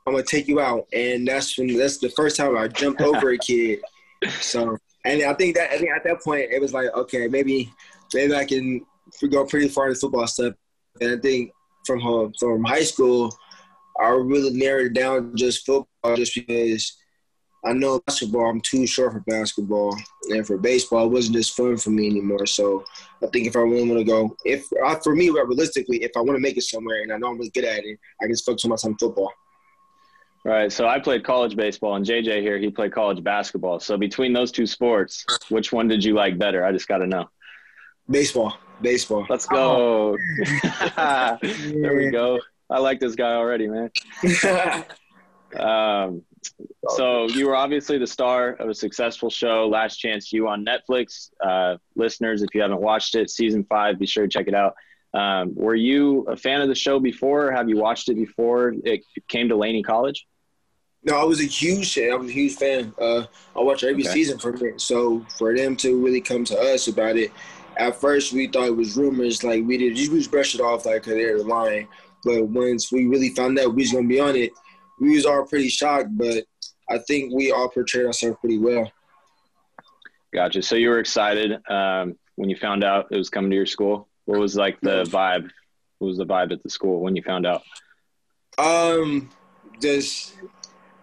I'm 0.05 0.13
gonna 0.13 0.23
take 0.23 0.47
you 0.47 0.59
out." 0.59 0.87
And 0.93 1.27
that's 1.27 1.57
when 1.57 1.75
that's 1.77 1.97
the 1.97 2.09
first 2.09 2.37
time 2.37 2.57
I 2.57 2.67
jumped 2.67 3.01
over 3.01 3.31
a 3.31 3.37
kid. 3.37 3.79
So 4.41 4.77
and 5.05 5.23
I 5.23 5.33
think 5.33 5.55
that 5.55 5.71
I 5.71 5.77
think 5.77 5.91
at 5.91 6.03
that 6.03 6.21
point 6.21 6.51
it 6.51 6.61
was 6.61 6.73
like, 6.73 6.89
okay, 6.93 7.27
maybe 7.27 7.71
maybe 8.13 8.35
I 8.35 8.45
can 8.45 8.85
go 9.29 9.45
pretty 9.45 9.69
far 9.69 9.89
in 9.89 9.95
football 9.95 10.27
stuff. 10.27 10.55
And 10.99 11.17
I 11.17 11.21
think 11.21 11.51
from 11.85 11.99
home, 11.99 12.33
from 12.39 12.63
high 12.63 12.83
school, 12.83 13.33
I 13.99 14.09
really 14.09 14.51
narrowed 14.57 14.87
it 14.87 14.93
down 14.93 15.35
just 15.35 15.65
football, 15.65 16.15
just 16.15 16.35
because 16.35 16.97
I 17.65 17.73
know 17.73 17.99
basketball. 18.05 18.49
I'm 18.49 18.61
too 18.61 18.87
short 18.87 19.13
for 19.13 19.19
basketball, 19.21 19.97
and 20.29 20.47
for 20.47 20.57
baseball, 20.57 21.05
it 21.05 21.09
wasn't 21.09 21.35
just 21.35 21.55
fun 21.55 21.77
for 21.77 21.89
me 21.89 22.07
anymore. 22.07 22.45
So 22.45 22.85
I 23.21 23.27
think 23.27 23.47
if 23.47 23.55
I 23.55 23.59
really 23.59 23.87
want 23.87 23.99
to 23.99 24.05
go, 24.05 24.35
if 24.45 24.69
for 25.03 25.15
me, 25.15 25.29
realistically, 25.29 26.03
if 26.03 26.11
I 26.15 26.21
want 26.21 26.37
to 26.37 26.39
make 26.39 26.57
it 26.57 26.63
somewhere, 26.63 27.01
and 27.01 27.11
I 27.11 27.17
know 27.17 27.27
I'm 27.27 27.37
really 27.37 27.49
good 27.49 27.65
at 27.65 27.83
it, 27.83 27.99
I 28.21 28.25
can 28.25 28.33
just 28.33 28.45
focus 28.45 28.63
on 28.65 28.69
my 28.69 28.77
time 28.77 28.95
football. 28.97 29.31
Right. 30.45 30.71
So 30.71 30.87
I 30.87 30.99
played 30.99 31.25
college 31.25 31.55
baseball, 31.55 31.95
and 31.95 32.05
JJ 32.05 32.41
here, 32.41 32.57
he 32.57 32.69
played 32.69 32.93
college 32.93 33.23
basketball. 33.23 33.79
So 33.81 33.97
between 33.97 34.31
those 34.31 34.51
two 34.51 34.65
sports, 34.65 35.25
which 35.49 35.73
one 35.73 35.87
did 35.87 36.03
you 36.03 36.13
like 36.13 36.37
better? 36.37 36.63
I 36.63 36.71
just 36.71 36.87
got 36.87 36.99
to 36.99 37.07
know. 37.07 37.29
Baseball. 38.09 38.55
Baseball. 38.81 39.25
Let's 39.29 39.45
go. 39.45 40.15
Oh. 40.15 41.37
there 41.41 41.95
we 41.95 42.09
go. 42.09 42.39
I 42.69 42.79
like 42.79 42.99
this 42.99 43.15
guy 43.15 43.33
already, 43.33 43.67
man. 43.67 43.91
um, 45.59 46.23
so 46.89 47.27
you 47.27 47.47
were 47.47 47.55
obviously 47.55 47.97
the 47.97 48.07
star 48.07 48.51
of 48.51 48.69
a 48.69 48.73
successful 48.73 49.29
show, 49.29 49.67
Last 49.67 49.97
Chance 49.97 50.31
U 50.33 50.47
on 50.47 50.65
Netflix. 50.65 51.29
Uh, 51.43 51.77
listeners, 51.95 52.41
if 52.41 52.49
you 52.53 52.61
haven't 52.61 52.81
watched 52.81 53.15
it, 53.15 53.29
season 53.29 53.63
five, 53.63 53.99
be 53.99 54.05
sure 54.05 54.23
to 54.23 54.29
check 54.29 54.47
it 54.47 54.53
out. 54.53 54.75
Um, 55.13 55.55
were 55.55 55.75
you 55.75 56.21
a 56.23 56.35
fan 56.35 56.61
of 56.61 56.67
the 56.67 56.75
show 56.75 56.99
before? 56.99 57.51
Have 57.51 57.69
you 57.69 57.77
watched 57.77 58.09
it 58.09 58.15
before 58.15 58.73
it 58.83 59.01
came 59.27 59.49
to 59.49 59.55
Laney 59.55 59.83
College? 59.83 60.27
No, 61.03 61.19
I 61.19 61.23
was 61.23 61.39
a 61.39 61.45
huge 61.45 61.93
fan. 61.93 62.11
I 62.11 62.15
was 62.15 62.29
a 62.29 62.33
huge 62.33 62.55
fan. 62.55 62.93
Uh, 62.99 63.25
I 63.55 63.61
watch 63.61 63.83
every 63.83 64.03
okay. 64.03 64.11
season 64.11 64.37
from 64.37 64.63
it. 64.65 64.81
So 64.81 65.25
for 65.37 65.55
them 65.55 65.75
to 65.77 66.03
really 66.03 66.21
come 66.21 66.43
to 66.45 66.59
us 66.59 66.87
about 66.87 67.15
it, 67.15 67.31
at 67.77 67.95
first 67.95 68.33
we 68.33 68.47
thought 68.47 68.67
it 68.67 68.75
was 68.75 68.97
rumors. 68.97 69.43
Like 69.43 69.63
we 69.65 69.77
did, 69.77 69.93
we 69.93 70.17
just 70.17 70.29
brushed 70.29 70.55
it 70.55 70.61
off 70.61 70.85
like 70.85 71.03
they're 71.03 71.41
lying. 71.41 71.87
But 72.25 72.47
once 72.47 72.91
we 72.91 73.07
really 73.07 73.29
found 73.29 73.57
out 73.57 73.73
we 73.73 73.83
was 73.83 73.93
gonna 73.93 74.07
be 74.07 74.19
on 74.19 74.35
it, 74.35 74.51
we 74.99 75.15
was 75.15 75.25
all 75.25 75.45
pretty 75.45 75.69
shocked. 75.69 76.09
But 76.11 76.45
I 76.89 76.97
think 76.99 77.33
we 77.33 77.51
all 77.51 77.69
portrayed 77.69 78.05
ourselves 78.05 78.37
pretty 78.39 78.57
well. 78.57 78.91
Gotcha. 80.33 80.61
So 80.61 80.75
you 80.75 80.89
were 80.89 80.99
excited 80.99 81.59
um, 81.69 82.17
when 82.35 82.49
you 82.49 82.55
found 82.55 82.83
out 82.83 83.07
it 83.11 83.17
was 83.17 83.29
coming 83.29 83.49
to 83.49 83.55
your 83.55 83.65
school. 83.65 84.07
What 84.25 84.39
was 84.39 84.55
like 84.55 84.79
the 84.81 85.03
vibe? 85.05 85.49
What 85.97 86.07
was 86.07 86.17
the 86.17 86.25
vibe 86.25 86.51
at 86.51 86.61
the 86.63 86.69
school 86.69 87.01
when 87.01 87.15
you 87.15 87.23
found 87.23 87.47
out? 87.47 87.63
Um, 88.57 89.29
just 89.81 90.35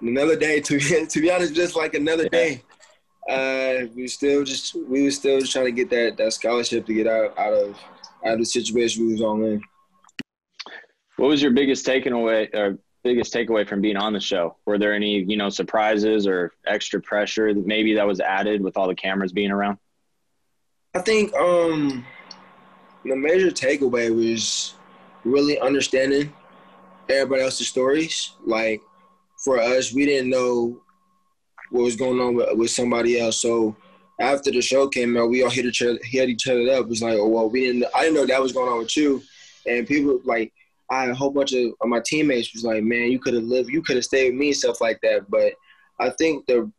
another 0.01 0.37
day. 0.37 0.61
To 0.67 0.79
be, 0.79 1.07
to 1.07 1.21
be 1.21 1.31
honest, 1.31 1.55
just 1.55 1.77
like 1.77 1.95
another 1.95 2.25
yeah. 2.25 2.29
day. 2.31 2.63
Uh, 3.29 3.87
we 3.97 4.07
still 4.07 4.45
just 4.45 4.77
we 4.89 5.03
were 5.03 5.11
still 5.11 5.41
just 5.41 5.53
trying 5.53 5.65
to 5.65 5.73
get 5.73 5.91
that 5.91 6.17
that 6.17 6.33
scholarship 6.33 6.87
to 6.87 6.95
get 6.95 7.09
out 7.09 7.37
out 7.37 7.53
of 7.53 7.77
out 8.25 8.35
of 8.35 8.39
the 8.39 8.45
situation 8.45 9.07
we 9.07 9.13
was 9.13 9.23
all 9.23 9.43
in. 9.45 9.61
What 11.17 11.29
was 11.29 11.43
your 11.43 11.51
biggest 11.51 11.85
takeaway 11.85 12.55
or 12.55 12.79
biggest 13.07 13.33
takeaway 13.33 13.67
from 13.67 13.81
being 13.81 13.97
on 13.97 14.13
the 14.13 14.21
show? 14.21 14.57
Were 14.65 14.79
there 14.79 14.93
any 14.93 15.23
you 15.23 15.37
know 15.37 15.49
surprises 15.49 16.27
or 16.27 16.53
extra 16.67 17.01
pressure 17.01 17.55
that 17.55 17.67
maybe 17.67 17.95
that 17.95 18.07
was 18.07 18.21
added 18.21 18.63
with 18.63 18.77
all 18.77 18.89
the 18.89 18.95
cameras 18.95 19.33
being 19.33 19.51
around? 19.51 19.79
I 20.95 21.01
think 21.01 21.35
um 21.35 22.05
the 23.05 23.17
major 23.17 23.51
takeaway 23.51 24.15
was 24.15 24.75
really 25.25 25.59
understanding 25.61 26.33
everybody 27.09 27.43
else's 27.43 27.69
stories. 27.69 28.33
Like 28.45 28.81
for 29.45 29.61
us, 29.61 29.93
we 29.93 30.07
didn't 30.07 30.31
know 30.31 30.81
what 31.71 31.85
was 31.85 31.97
going 31.97 32.21
on 32.21 32.35
with, 32.35 32.49
with 32.57 32.71
somebody 32.71 33.21
else. 33.21 33.41
So 33.41 33.77
after 34.21 34.51
the 34.51 34.63
show 34.63 34.89
came 34.89 35.17
out, 35.17 35.31
we 35.31 35.43
all 35.43 35.51
hit 35.51 35.67
each 35.67 35.83
other, 35.83 35.99
hit 36.03 36.29
each 36.29 36.49
other 36.49 36.69
up. 36.73 36.87
It 36.87 36.89
was 36.89 37.03
like, 37.03 37.19
oh 37.19 37.29
well, 37.29 37.51
we 37.51 37.67
didn't. 37.67 37.85
I 37.95 38.03
didn't 38.03 38.17
know 38.17 38.27
that 38.27 38.43
was 38.43 38.53
going 38.53 38.73
on 38.73 38.79
with 38.79 38.97
you. 38.97 39.23
And 39.67 39.87
people 39.87 40.21
like, 40.25 40.53
I 40.91 41.03
had 41.03 41.11
a 41.11 41.15
whole 41.15 41.31
bunch 41.31 41.53
of, 41.53 41.73
of 41.81 41.89
my 41.89 42.01
teammates 42.05 42.53
was 42.53 42.65
like, 42.65 42.83
man, 42.83 43.11
you 43.11 43.19
could 43.19 43.35
have 43.35 43.45
lived, 43.45 43.71
you 43.71 43.83
could 43.83 43.97
have 43.97 44.05
stayed 44.05 44.31
with 44.31 44.39
me, 44.39 44.53
stuff 44.53 44.81
like 44.81 45.01
that. 45.03 45.29
But 45.29 45.55
I 45.99 46.11
think 46.11 46.47
the 46.47 46.71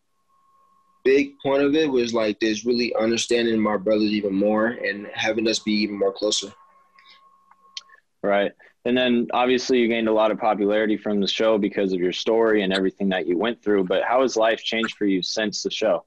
big 1.03 1.39
point 1.39 1.63
of 1.63 1.75
it 1.75 1.89
was 1.89 2.13
like 2.13 2.39
this 2.39 2.65
really 2.65 2.93
understanding 2.95 3.59
my 3.59 3.77
brothers 3.77 4.11
even 4.11 4.33
more 4.33 4.67
and 4.67 5.07
having 5.13 5.47
us 5.47 5.59
be 5.59 5.71
even 5.71 5.97
more 5.97 6.13
closer. 6.13 6.51
Right. 8.23 8.51
And 8.85 8.97
then 8.97 9.27
obviously 9.33 9.79
you 9.79 9.87
gained 9.87 10.07
a 10.07 10.13
lot 10.13 10.31
of 10.31 10.39
popularity 10.39 10.97
from 10.97 11.19
the 11.19 11.27
show 11.27 11.57
because 11.57 11.91
of 11.91 11.99
your 11.99 12.13
story 12.13 12.63
and 12.63 12.73
everything 12.73 13.09
that 13.09 13.27
you 13.27 13.37
went 13.37 13.61
through. 13.61 13.83
But 13.85 14.03
how 14.03 14.21
has 14.21 14.37
life 14.37 14.63
changed 14.63 14.95
for 14.95 15.05
you 15.05 15.21
since 15.21 15.63
the 15.63 15.71
show? 15.71 16.05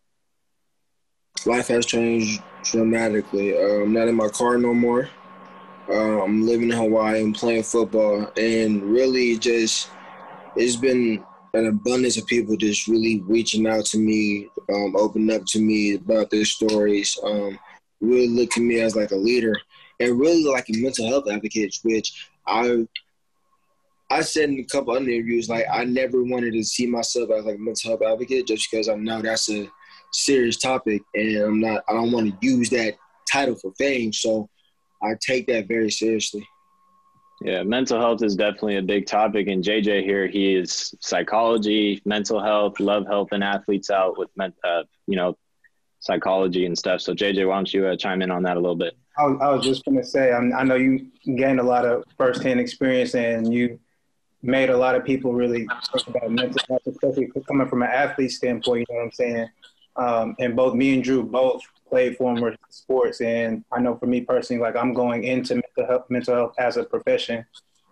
Life 1.47 1.69
has 1.69 1.87
changed 1.87 2.43
dramatically. 2.65 3.57
Uh, 3.57 3.83
I'm 3.83 3.93
not 3.93 4.09
in 4.09 4.15
my 4.15 4.29
car 4.29 4.59
no 4.59 4.75
more. 4.75 5.09
Uh, 5.91 6.23
I'm 6.23 6.47
living 6.47 6.71
in 6.71 6.77
Hawaii. 6.77 7.21
I'm 7.21 7.33
playing 7.33 7.65
football, 7.65 8.31
and 8.37 8.83
really 8.83 9.37
just 9.37 9.91
it's 10.55 10.77
been 10.77 11.25
an 11.55 11.67
abundance 11.67 12.17
of 12.17 12.27
people 12.27 12.57
just 12.57 12.87
really 12.87 13.21
reaching 13.23 13.67
out 13.67 13.85
to 13.87 13.99
me, 13.99 14.49
um, 14.73 14.95
opening 14.97 15.35
up 15.35 15.45
to 15.47 15.61
me 15.61 15.95
about 15.95 16.31
their 16.31 16.45
stories, 16.45 17.19
um, 17.25 17.59
really 18.01 18.29
look 18.29 18.57
at 18.57 18.63
me 18.63 18.81
as 18.81 18.95
like 18.95 19.11
a 19.11 19.17
leader, 19.17 19.55
and 19.99 20.21
really 20.21 20.45
like 20.45 20.69
a 20.69 20.79
mental 20.79 21.09
health 21.09 21.29
advocate, 21.29 21.77
which 21.83 22.29
I 22.47 22.87
I 24.13 24.21
said 24.21 24.51
in 24.51 24.61
a 24.61 24.65
couple 24.65 24.95
other 24.95 25.09
interviews, 25.09 25.49
like 25.49 25.67
I 25.73 25.85
never 25.85 26.23
wanted 26.23 26.53
to 26.53 26.63
see 26.63 26.87
myself 26.87 27.31
as 27.31 27.45
like 27.45 27.57
a 27.57 27.59
mental 27.59 27.91
health 27.91 28.03
advocate, 28.03 28.47
just 28.47 28.71
because 28.71 28.89
I 28.89 28.95
know 28.95 29.23
that's 29.23 29.51
a 29.51 29.69
serious 30.13 30.57
topic, 30.57 31.03
and 31.15 31.37
I'm 31.37 31.61
not 31.61 31.83
I 31.89 31.95
don't 31.95 32.13
want 32.13 32.29
to 32.29 32.47
use 32.47 32.71
that 32.71 32.95
title 33.29 33.57
for 33.57 33.73
fame, 33.73 34.13
so 34.13 34.49
I 35.03 35.15
take 35.21 35.47
that 35.47 35.69
very 35.69 35.91
seriously. 35.91 36.47
Yeah, 37.43 37.63
mental 37.63 37.99
health 37.99 38.23
is 38.23 38.37
definitely 38.37 38.77
a 38.77 38.83
big 38.83 39.07
topic. 39.07 39.49
And 39.49 39.65
JJ 39.65 40.05
here, 40.05 40.27
he 40.27 40.55
is 40.55 40.95
psychology, 41.01 42.03
mental 42.05 42.43
health, 42.43 42.81
love 42.81 43.07
health, 43.07 43.29
and 43.33 43.43
athletes 43.43 43.91
out 43.91 44.19
with, 44.19 44.29
uh, 44.39 44.83
you 45.07 45.17
know, 45.17 45.39
psychology 46.01 46.67
and 46.67 46.77
stuff. 46.77 47.01
So 47.01 47.15
JJ, 47.15 47.49
why 47.49 47.55
don't 47.57 47.73
you 47.73 47.87
uh, 47.87 47.97
chime 47.97 48.21
in 48.21 48.31
on 48.31 48.43
that 48.43 48.59
a 48.59 48.61
little 48.61 48.77
bit? 48.77 48.95
I 49.17 49.25
was, 49.25 49.39
I 49.41 49.49
was 49.51 49.65
just 49.65 49.85
going 49.87 49.97
to 49.97 50.05
say, 50.05 50.33
I, 50.33 50.39
I 50.39 50.65
know 50.65 50.75
you 50.75 51.07
gained 51.25 51.61
a 51.61 51.65
lot 51.65 51.87
of 51.87 52.05
firsthand 52.19 52.61
experience 52.61 53.15
and 53.15 53.53
you 53.53 53.79
made 54.43 54.71
a 54.71 54.77
lot 54.77 54.95
of 54.95 55.05
people 55.05 55.33
really 55.33 55.67
talk 55.67 56.07
about 56.09 56.31
mental 56.31 56.61
health, 56.69 56.87
especially 56.87 57.31
coming 57.49 57.69
from 57.69 57.83
an 57.83 57.91
athlete 57.91 58.33
standpoint. 58.33 58.87
You 58.89 58.95
know 58.95 59.01
what 59.01 59.07
I'm 59.07 59.13
saying? 59.13 59.49
Um, 59.97 60.37
and 60.39 60.57
both 60.57 60.75
me 60.75 60.95
and 60.95 61.05
Drew 61.05 61.23
both 61.23 61.63
played 61.91 62.17
former 62.17 62.57
sports, 62.71 63.21
and 63.21 63.65
I 63.73 63.81
know 63.81 63.97
for 63.97 64.07
me 64.07 64.23
personally, 64.23 64.63
like 64.63 64.77
I'm 64.77 64.95
going 64.95 65.25
into 65.25 65.55
mental 65.55 65.87
health, 65.87 66.07
mental 66.09 66.35
health 66.35 66.55
as 66.59 66.77
a 66.77 66.85
profession, 66.85 67.45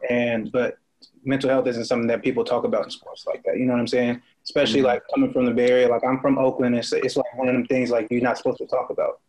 and 0.09 0.51
but 0.51 0.79
mental 1.25 1.51
health 1.51 1.67
isn't 1.67 1.85
something 1.85 2.09
that 2.09 2.23
people 2.23 2.45
talk 2.45 2.65
about 2.65 2.85
in 2.85 2.91
sports 2.91 3.27
like 3.27 3.43
that. 3.45 3.59
You 3.59 3.67
know 3.67 3.73
what 3.73 3.81
I'm 3.81 3.87
saying? 3.87 4.23
Especially 4.45 4.81
mm-hmm. 4.81 4.87
like 4.87 5.03
coming 5.13 5.33
from 5.33 5.45
the 5.45 5.53
Bay 5.53 5.71
Area, 5.71 5.89
like 5.89 6.05
I'm 6.05 6.21
from 6.21 6.39
Oakland. 6.39 6.77
It's 6.77 6.93
it's 6.93 7.17
like 7.17 7.37
one 7.37 7.49
of 7.49 7.55
them 7.55 7.67
things 7.67 7.91
like 7.91 8.07
you're 8.11 8.23
not 8.23 8.39
supposed 8.39 8.59
to 8.59 8.67
talk 8.67 8.91
about. 8.91 9.21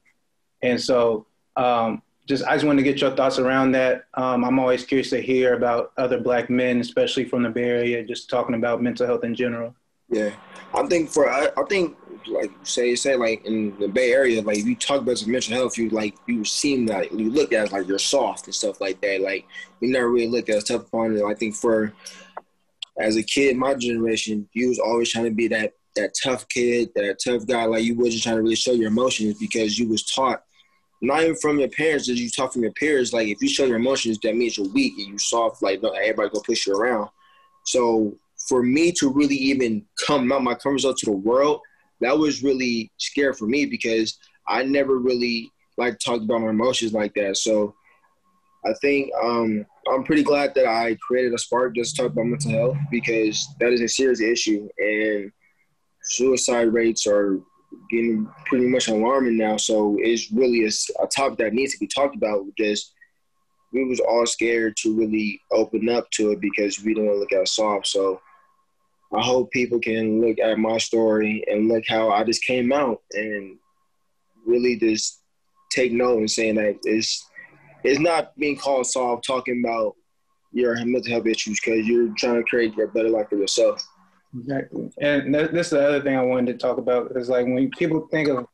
And 0.62 0.80
so, 0.80 1.26
um, 1.56 2.02
just 2.28 2.46
I 2.46 2.54
just 2.56 2.66
wanted 2.66 2.84
to 2.84 2.90
get 2.90 3.02
your 3.02 3.12
thoughts 3.12 3.40
around 3.40 3.72
that. 3.72 4.06
Um, 4.14 4.46
I'm 4.46 4.60
always 4.60 4.86
curious 4.86 5.10
to 5.10 5.22
hear 5.22 5.56
about 5.56 5.92
other 5.98 6.20
Black 6.20 6.50
men, 6.50 6.80
especially 6.80 7.26
from 7.26 7.44
the 7.44 7.50
Bay 7.50 7.64
Area, 7.64 8.04
just 8.04 8.30
talking 8.30 8.56
about 8.56 8.82
mental 8.82 9.08
health 9.08 9.24
in 9.24 9.36
general. 9.36 9.76
Yeah, 10.10 10.32
I 10.74 10.86
think 10.88 11.10
for 11.10 11.30
I, 11.30 11.50
I 11.58 11.64
think 11.70 11.98
like 12.28 12.52
you 12.52 12.66
say 12.66 12.96
say 12.96 13.16
like 13.16 13.46
in 13.46 13.78
the 13.80 13.88
Bay 13.88 14.12
Area, 14.14 14.42
like 14.42 14.58
you 14.58 14.76
talk 14.76 15.02
about 15.02 15.18
some 15.18 15.32
mental 15.32 15.56
health, 15.56 15.78
you 15.78 15.90
like 15.90 16.16
you 16.28 16.44
seem 16.46 16.86
like 16.86 17.12
you 17.12 17.32
look 17.32 17.54
at 17.54 17.72
like 17.72 17.88
you're 17.88 18.00
soft 18.00 18.46
and 18.46 18.56
stuff 18.56 18.82
like 18.82 19.02
that. 19.02 19.22
Like 19.22 19.46
you 19.80 19.92
never 19.92 20.10
really 20.10 20.28
look 20.28 20.50
at 20.50 20.66
tough 20.66 20.88
upon 20.88 21.16
it. 21.16 21.24
I 21.24 21.34
think 21.34 21.56
for 21.56 21.94
as 23.00 23.16
a 23.16 23.24
kid, 23.24 23.56
my 23.56 23.76
generation, 23.76 24.48
you 24.54 24.70
was 24.70 24.80
always 24.80 25.12
trying 25.12 25.26
to 25.26 25.32
be 25.32 25.48
that 25.50 25.74
that 25.96 26.14
tough 26.22 26.48
kid, 26.50 26.90
that 26.96 27.20
tough 27.24 27.46
guy. 27.46 27.66
Like 27.66 27.84
you 27.84 27.96
wasn't 27.96 28.24
trying 28.24 28.36
to 28.38 28.42
really 28.42 28.56
show 28.56 28.74
your 28.74 28.90
emotions 28.90 29.38
because 29.40 29.78
you 29.78 29.88
was 29.88 30.04
taught 30.04 30.44
not 31.02 31.24
even 31.24 31.36
from 31.36 31.60
your 31.60 31.70
parents, 31.70 32.08
did 32.08 32.20
you 32.20 32.30
talk 32.30 32.54
from 32.54 32.64
your 32.64 32.74
peers. 32.74 33.14
Like 33.14 33.28
if 33.28 33.42
you 33.42 33.48
show 33.48 33.66
your 33.66 33.78
emotions, 33.78 34.20
that 34.24 34.36
means 34.36 34.58
you're 34.58 34.68
weak 34.70 34.94
and 34.98 35.08
you 35.08 35.18
soft. 35.18 35.62
Like 35.64 35.82
everybody 35.84 36.30
gonna 36.30 36.44
push 36.46 36.68
you 36.68 36.76
around. 36.76 37.10
So 37.66 38.18
for 38.48 38.64
me 38.64 38.92
to 38.94 39.10
really 39.10 39.36
even 39.36 39.86
come 40.06 40.32
out 40.32 40.44
my 40.44 40.56
comfort 40.56 40.80
zone 40.80 40.96
to 40.98 41.06
the 41.06 41.12
world, 41.12 41.62
that 42.02 42.18
was 42.18 42.44
really 42.44 42.92
scary 42.98 43.34
for 43.34 43.46
me 43.46 43.66
because 43.66 44.18
I 44.48 44.64
never 44.64 44.98
really 44.98 45.52
like 45.78 46.00
talked 46.00 46.24
about 46.24 46.42
my 46.42 46.50
emotions 46.50 46.94
like 46.94 47.14
that. 47.16 47.38
So 47.38 47.76
I 48.66 48.74
think 48.82 49.12
um, 49.22 49.66
I'm 49.92 50.04
pretty 50.04 50.24
glad 50.24 50.54
that 50.56 50.68
I 50.68 50.98
created 51.06 51.34
a 51.34 51.38
spark 51.38 51.76
just 51.76 51.96
to 51.96 52.04
talk 52.04 52.12
about 52.12 52.26
mental 52.26 52.52
health 52.52 52.78
because 52.92 53.48
that 53.60 53.72
is 53.72 53.82
a 53.82 53.88
serious 53.88 54.22
issue 54.22 54.68
and 54.78 55.32
suicide 56.04 56.74
rates 56.74 57.08
are 57.08 57.40
getting 57.90 58.28
pretty 58.46 58.66
much 58.66 58.88
alarming 58.88 59.38
now. 59.38 59.58
So 59.58 59.98
it's 60.00 60.32
really 60.32 60.66
a, 60.66 61.04
a 61.04 61.08
topic 61.08 61.38
that 61.40 61.54
needs 61.54 61.74
to 61.74 61.80
be 61.80 61.88
talked 61.88 62.16
about 62.16 62.46
because 62.46 62.94
we 63.72 63.86
was 63.86 64.00
all 64.00 64.26
scared 64.26 64.76
to 64.78 64.96
really 64.96 65.40
open 65.52 65.90
up 65.90 66.10
to 66.12 66.32
it 66.32 66.42
because 66.42 66.84
we 66.84 66.94
didn't 66.94 67.08
want 67.08 67.16
to 67.16 67.20
look 67.20 67.34
at 67.34 67.48
soft. 67.48 67.88
So 67.88 68.20
I 69.14 69.24
hope 69.24 69.52
people 69.52 69.80
can 69.80 70.22
look 70.22 70.40
at 70.40 70.60
my 70.60 70.78
story 70.78 71.44
and 71.50 71.68
look 71.68 71.84
how 71.88 72.12
I 72.12 72.24
just 72.24 72.44
came 72.44 72.72
out 72.72 73.02
and 73.14 73.58
really 74.46 74.78
just 74.78 75.22
take 75.72 75.92
note 75.92 76.20
and 76.20 76.30
saying 76.30 76.56
that 76.56 76.78
it's 76.84 77.28
it's 77.84 78.00
not 78.00 78.36
being 78.38 78.58
called 78.58 78.86
soft 78.86 79.26
talking 79.26 79.64
about 79.64 79.96
your 80.52 80.76
mental 80.86 81.12
health 81.12 81.26
issues 81.26 81.60
because 81.60 81.88
you're 81.88 82.14
trying 82.18 82.36
to 82.36 82.44
create 82.44 82.78
a 82.80 82.88
better 82.88 83.10
life 83.10 83.30
for 83.30 83.38
yourself. 83.38 83.82
Exactly. 84.38 84.92
And 85.02 85.34
this 85.34 85.68
is 85.68 85.72
the 85.72 85.88
other 85.88 86.02
thing 86.02 86.16
I 86.16 86.22
wanted 86.22 86.52
to 86.54 86.58
talk 86.58 86.78
about 86.78 87.16
is 87.16 87.30
like 87.30 87.46
when 87.46 87.70
people 87.72 88.08
think 88.12 88.28
of 88.28 88.46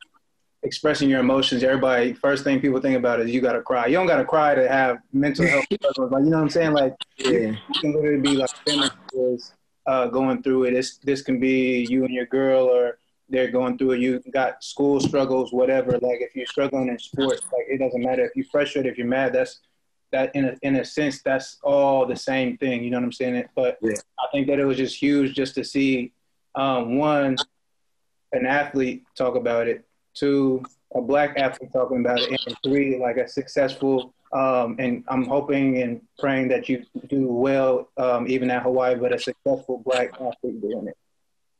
expressing 0.64 1.10
your 1.10 1.20
emotions, 1.20 1.64
everybody 1.64 2.14
first 2.14 2.44
thing 2.44 2.60
people 2.60 2.80
think 2.80 2.98
about 2.98 3.20
is 3.20 3.32
you 3.32 3.42
gotta 3.42 3.62
cry. 3.62 3.88
You 3.88 3.94
don't 3.94 4.08
gotta 4.08 4.26
cry 4.26 4.56
to 4.56 4.68
have 4.68 4.98
mental 5.12 5.46
health 5.46 5.66
struggles. 5.74 6.12
Like 6.12 6.24
you 6.24 6.30
know 6.30 6.38
what 6.38 6.44
I'm 6.44 6.50
saying? 6.50 6.74
Like 6.74 6.94
yeah. 7.18 7.30
you 7.30 7.58
can 7.82 7.94
literally 7.94 8.22
be 8.22 8.36
like 8.36 8.50
uh, 9.88 10.08
going 10.08 10.42
through 10.42 10.65
it. 10.65 10.74
It's, 10.74 10.98
this 10.98 11.22
can 11.22 11.39
be 11.39 11.86
you 11.90 12.05
and 12.05 12.14
your 12.14 12.25
girl, 12.25 12.66
or 12.66 12.98
they're 13.29 13.51
going 13.51 13.77
through 13.77 13.92
it. 13.92 14.00
You 14.00 14.22
got 14.31 14.64
school 14.64 15.00
struggles, 15.00 15.51
whatever. 15.51 15.92
Like 15.94 16.22
if 16.22 16.36
you're 16.36 16.46
struggling 16.46 16.90
in 16.90 17.00
sports, 17.00 17.42
like 17.51 17.66
it 17.68 17.79
doesn't 17.79 18.01
matter 18.01 18.25
if 18.25 18.31
you're 18.36 18.46
frustrated, 18.51 18.92
if 18.92 18.98
you're 18.98 19.07
mad. 19.07 19.33
That's 19.33 19.62
that 20.12 20.36
in 20.36 20.46
a, 20.46 20.55
in 20.62 20.75
a 20.77 20.86
sense, 20.86 21.22
that's 21.22 21.57
all 21.64 22.05
the 22.05 22.16
same 22.16 22.57
thing. 22.57 22.83
You 22.83 22.92
know 22.92 22.98
what 22.98 23.05
I'm 23.05 23.12
saying? 23.12 23.46
But 23.55 23.77
yeah. 23.81 23.94
I 24.20 24.27
think 24.31 24.48
that 24.48 24.60
it 24.60 24.66
was 24.66 24.77
just 24.77 24.96
huge 25.01 25.36
just 25.36 25.55
to 25.55 25.64
see 25.64 26.14
um, 26.55 26.98
one 26.98 27.38
an 28.31 28.46
athlete 28.46 29.03
talk 29.18 29.36
about 29.36 29.68
it, 29.68 29.86
two 30.14 30.64
a 30.94 31.01
black 31.01 31.38
athlete 31.38 31.72
talking 31.74 32.00
about 32.00 32.20
it, 32.20 32.40
and 32.46 32.55
three 32.64 33.00
like 33.00 33.18
a 33.18 33.27
successful 33.27 34.14
um, 34.33 34.75
and 34.79 35.03
I'm 35.07 35.25
hoping 35.25 35.81
and 35.81 36.01
praying 36.20 36.50
that 36.50 36.68
you 36.68 36.85
do 37.07 37.27
well, 37.27 37.90
um, 37.98 38.27
even 38.27 38.51
at 38.51 38.64
Hawaii, 38.64 38.96
but 38.96 39.14
a 39.14 39.20
successful 39.20 39.81
black 39.85 40.14
athlete 40.14 40.61
doing 40.61 40.88
it. 40.88 40.98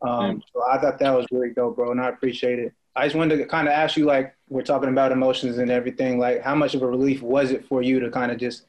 Um, 0.02 0.44
so 0.54 0.64
I 0.68 0.78
thought 0.78 1.00
that 1.00 1.16
was 1.16 1.26
really 1.32 1.52
dope, 1.52 1.78
bro, 1.78 1.92
and 1.92 2.02
I 2.02 2.10
appreciate 2.10 2.60
it. 2.60 2.74
I 2.96 3.06
just 3.06 3.16
wanted 3.16 3.38
to 3.38 3.46
kind 3.46 3.68
of 3.68 3.74
ask 3.74 3.98
you, 3.98 4.06
like, 4.06 4.36
we're 4.50 4.62
talking 4.62 4.90
about 4.90 5.12
emotions 5.12 5.58
and 5.58 5.70
everything. 5.70 6.20
Like, 6.20 6.42
how 6.42 6.56
much 6.56 6.76
of 6.76 6.82
a 6.82 6.88
relief 6.88 7.22
was 7.22 7.52
it 7.52 7.66
for 7.66 7.82
you 7.82 8.00
to 8.00 8.10
kind 8.10 8.32
of 8.32 8.38
just 8.38 8.66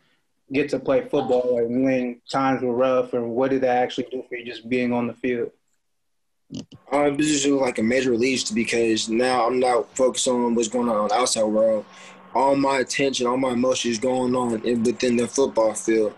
get 0.52 0.68
to 0.70 0.78
play 0.78 1.02
football, 1.02 1.56
like 1.56 1.66
when 1.68 2.20
times 2.30 2.62
were 2.62 2.74
rough, 2.74 3.12
or 3.12 3.26
what 3.26 3.50
did 3.50 3.62
that 3.62 3.82
actually 3.82 4.06
do 4.10 4.24
for 4.28 4.36
you, 4.36 4.44
just 4.44 4.68
being 4.68 4.92
on 4.92 5.06
the 5.06 5.14
field? 5.14 5.50
Um, 6.92 7.16
this 7.16 7.26
is 7.26 7.46
like 7.46 7.78
a 7.78 7.82
major 7.82 8.10
relief 8.12 8.54
because 8.54 9.08
now 9.08 9.46
I'm 9.46 9.58
not 9.58 9.94
focused 9.96 10.28
on 10.28 10.54
what's 10.54 10.68
going 10.68 10.88
on 10.88 11.02
in 11.02 11.08
the 11.08 11.14
outside 11.14 11.42
world 11.42 11.84
all 12.36 12.54
my 12.54 12.80
attention, 12.80 13.26
all 13.26 13.38
my 13.38 13.52
emotions 13.52 13.98
going 13.98 14.36
on 14.36 14.60
in, 14.66 14.82
within 14.82 15.16
the 15.16 15.26
football 15.26 15.72
field. 15.72 16.14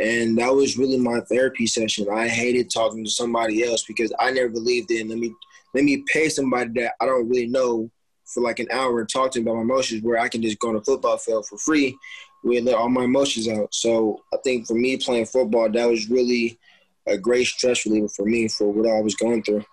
And 0.00 0.38
that 0.38 0.54
was 0.54 0.78
really 0.78 0.98
my 0.98 1.20
therapy 1.20 1.66
session. 1.66 2.06
I 2.08 2.28
hated 2.28 2.70
talking 2.70 3.04
to 3.04 3.10
somebody 3.10 3.64
else 3.64 3.82
because 3.84 4.12
I 4.20 4.30
never 4.30 4.48
believed 4.48 4.92
in 4.92 5.08
let 5.08 5.18
me 5.18 5.34
let 5.74 5.82
me 5.82 6.04
pay 6.06 6.28
somebody 6.28 6.70
that 6.80 6.92
I 7.00 7.06
don't 7.06 7.28
really 7.28 7.48
know 7.48 7.90
for 8.24 8.42
like 8.42 8.60
an 8.60 8.68
hour 8.70 9.00
and 9.00 9.08
talk 9.08 9.32
to 9.32 9.40
them 9.40 9.48
about 9.48 9.56
my 9.56 9.62
emotions 9.62 10.02
where 10.02 10.18
I 10.18 10.28
can 10.28 10.40
just 10.40 10.58
go 10.60 10.68
on 10.68 10.76
a 10.76 10.82
football 10.82 11.18
field 11.18 11.46
for 11.46 11.58
free 11.58 11.96
and 12.44 12.64
let 12.64 12.76
all 12.76 12.88
my 12.88 13.04
emotions 13.04 13.48
out. 13.48 13.74
So 13.74 14.22
I 14.32 14.36
think 14.44 14.68
for 14.68 14.74
me 14.74 14.96
playing 14.96 15.26
football, 15.26 15.68
that 15.70 15.88
was 15.88 16.08
really 16.08 16.58
a 17.08 17.18
great 17.18 17.46
stress 17.46 17.84
reliever 17.84 18.08
for 18.08 18.24
me 18.24 18.46
for 18.46 18.72
what 18.72 18.88
I 18.88 19.00
was 19.00 19.16
going 19.16 19.42
through. 19.42 19.64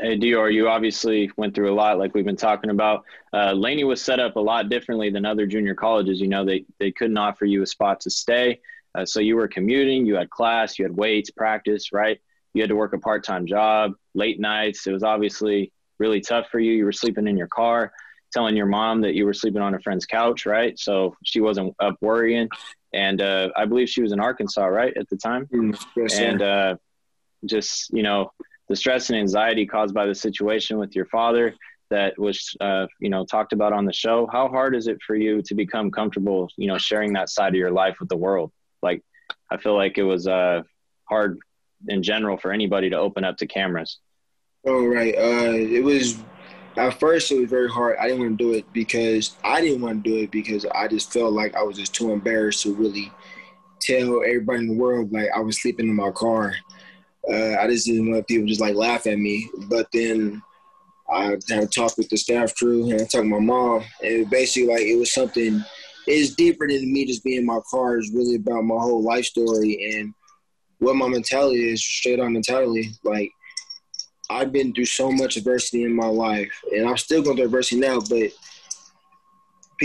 Hey, 0.00 0.18
Dior, 0.18 0.50
you 0.52 0.68
obviously 0.68 1.30
went 1.36 1.54
through 1.54 1.70
a 1.70 1.74
lot, 1.74 1.98
like 1.98 2.14
we've 2.14 2.24
been 2.24 2.36
talking 2.36 2.70
about. 2.70 3.04
Uh, 3.34 3.52
Laney 3.52 3.84
was 3.84 4.00
set 4.00 4.18
up 4.18 4.36
a 4.36 4.40
lot 4.40 4.70
differently 4.70 5.10
than 5.10 5.26
other 5.26 5.46
junior 5.46 5.74
colleges. 5.74 6.20
You 6.20 6.28
know, 6.28 6.44
they, 6.44 6.64
they 6.78 6.90
couldn't 6.90 7.18
offer 7.18 7.44
you 7.44 7.62
a 7.62 7.66
spot 7.66 8.00
to 8.00 8.10
stay. 8.10 8.60
Uh, 8.94 9.04
so 9.04 9.20
you 9.20 9.36
were 9.36 9.48
commuting, 9.48 10.06
you 10.06 10.14
had 10.14 10.30
class, 10.30 10.78
you 10.78 10.86
had 10.86 10.96
weights, 10.96 11.30
practice, 11.30 11.92
right? 11.92 12.18
You 12.54 12.62
had 12.62 12.70
to 12.70 12.76
work 12.76 12.94
a 12.94 12.98
part 12.98 13.24
time 13.24 13.44
job, 13.46 13.92
late 14.14 14.40
nights. 14.40 14.86
It 14.86 14.92
was 14.92 15.02
obviously 15.02 15.70
really 15.98 16.20
tough 16.20 16.48
for 16.50 16.60
you. 16.60 16.72
You 16.72 16.84
were 16.86 16.92
sleeping 16.92 17.26
in 17.26 17.36
your 17.36 17.48
car, 17.48 17.92
telling 18.32 18.56
your 18.56 18.66
mom 18.66 19.02
that 19.02 19.14
you 19.14 19.26
were 19.26 19.34
sleeping 19.34 19.60
on 19.60 19.74
a 19.74 19.80
friend's 19.80 20.06
couch, 20.06 20.46
right? 20.46 20.78
So 20.78 21.14
she 21.24 21.40
wasn't 21.40 21.74
up 21.78 21.96
worrying. 22.00 22.48
And 22.94 23.20
uh, 23.20 23.50
I 23.54 23.66
believe 23.66 23.90
she 23.90 24.00
was 24.00 24.12
in 24.12 24.20
Arkansas, 24.20 24.64
right, 24.64 24.96
at 24.96 25.08
the 25.10 25.16
time? 25.16 25.46
Mm, 25.52 25.86
yes, 25.96 26.18
and 26.18 26.40
uh, 26.40 26.76
just, 27.44 27.90
you 27.92 28.04
know, 28.04 28.30
the 28.68 28.76
stress 28.76 29.10
and 29.10 29.18
anxiety 29.18 29.66
caused 29.66 29.94
by 29.94 30.06
the 30.06 30.14
situation 30.14 30.78
with 30.78 30.94
your 30.96 31.06
father 31.06 31.54
that 31.90 32.18
was 32.18 32.56
uh, 32.60 32.86
you 33.00 33.10
know 33.10 33.24
talked 33.24 33.52
about 33.52 33.72
on 33.72 33.84
the 33.84 33.92
show 33.92 34.28
how 34.32 34.48
hard 34.48 34.74
is 34.74 34.86
it 34.86 34.98
for 35.06 35.14
you 35.14 35.42
to 35.42 35.54
become 35.54 35.90
comfortable 35.90 36.48
you 36.56 36.66
know 36.66 36.78
sharing 36.78 37.12
that 37.12 37.28
side 37.28 37.50
of 37.50 37.58
your 37.58 37.70
life 37.70 37.96
with 38.00 38.08
the 38.08 38.16
world? 38.16 38.52
Like 38.82 39.02
i 39.50 39.56
feel 39.56 39.76
like 39.76 39.98
it 39.98 40.02
was 40.02 40.26
uh, 40.26 40.62
hard 41.08 41.38
in 41.88 42.02
general 42.02 42.36
for 42.36 42.52
anybody 42.52 42.90
to 42.90 42.96
open 42.96 43.24
up 43.24 43.36
to 43.38 43.46
cameras. 43.46 43.98
Oh 44.66 44.86
right. 44.86 45.14
Uh, 45.14 45.52
it 45.52 45.84
was 45.84 46.22
at 46.76 46.98
first 46.98 47.30
it 47.30 47.40
was 47.40 47.50
very 47.50 47.68
hard. 47.68 47.96
I 47.98 48.08
didn't 48.08 48.20
want 48.20 48.38
to 48.38 48.44
do 48.44 48.52
it 48.54 48.72
because 48.72 49.36
i 49.44 49.60
didn't 49.60 49.82
want 49.82 50.02
to 50.02 50.10
do 50.10 50.16
it 50.16 50.30
because 50.30 50.64
i 50.74 50.88
just 50.88 51.12
felt 51.12 51.32
like 51.32 51.54
i 51.54 51.62
was 51.62 51.76
just 51.76 51.94
too 51.94 52.12
embarrassed 52.12 52.62
to 52.62 52.74
really 52.74 53.12
tell 53.80 54.22
everybody 54.22 54.60
in 54.60 54.68
the 54.68 54.74
world. 54.74 55.12
Like 55.12 55.28
i 55.36 55.40
was 55.40 55.60
sleeping 55.60 55.88
in 55.88 55.94
my 55.94 56.10
car 56.10 56.54
uh, 57.30 57.56
I 57.60 57.66
just 57.68 57.86
didn't 57.86 58.10
want 58.10 58.26
people 58.26 58.46
just 58.46 58.60
like 58.60 58.74
laugh 58.74 59.06
at 59.06 59.18
me. 59.18 59.48
But 59.68 59.86
then 59.92 60.42
I 61.12 61.24
had 61.24 61.40
to 61.48 61.66
talk 61.66 61.96
with 61.96 62.08
the 62.08 62.16
staff 62.16 62.54
crew 62.56 62.84
and 62.90 62.94
I 62.94 62.98
talked 62.98 63.12
to 63.12 63.24
my 63.24 63.38
mom. 63.38 63.84
And 64.02 64.28
basically, 64.30 64.72
like, 64.72 64.82
it 64.82 64.98
was 64.98 65.12
something, 65.12 65.62
it's 66.06 66.34
deeper 66.34 66.66
than 66.68 66.92
me 66.92 67.06
just 67.06 67.24
being 67.24 67.40
in 67.40 67.46
my 67.46 67.60
car. 67.70 67.98
It's 67.98 68.12
really 68.12 68.36
about 68.36 68.64
my 68.64 68.80
whole 68.80 69.02
life 69.02 69.24
story 69.24 69.96
and 69.96 70.14
what 70.78 70.96
my 70.96 71.08
mentality 71.08 71.70
is, 71.70 71.84
straight 71.84 72.20
on 72.20 72.32
mentality. 72.32 72.90
Like, 73.02 73.30
I've 74.30 74.52
been 74.52 74.72
through 74.72 74.86
so 74.86 75.12
much 75.12 75.36
adversity 75.36 75.84
in 75.84 75.94
my 75.94 76.06
life, 76.06 76.50
and 76.72 76.88
I'm 76.88 76.96
still 76.96 77.22
going 77.22 77.36
through 77.36 77.46
adversity 77.46 77.80
now, 77.80 78.00
but 78.00 78.30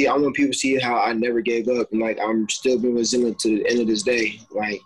I 0.08 0.18
want 0.18 0.36
people 0.36 0.52
to 0.54 0.58
see 0.58 0.80
how 0.80 1.00
I 1.00 1.14
never 1.14 1.42
gave 1.42 1.68
up, 1.68 1.92
and 1.92 2.00
like 2.02 2.18
I'm 2.20 2.48
still 2.50 2.80
being 2.80 2.96
resilient 2.96 3.40
to 3.40 3.50
the 3.50 3.70
end 3.70 3.82
of 3.82 3.88
this 3.88 4.04
day. 4.04 4.40
Like 4.52 4.82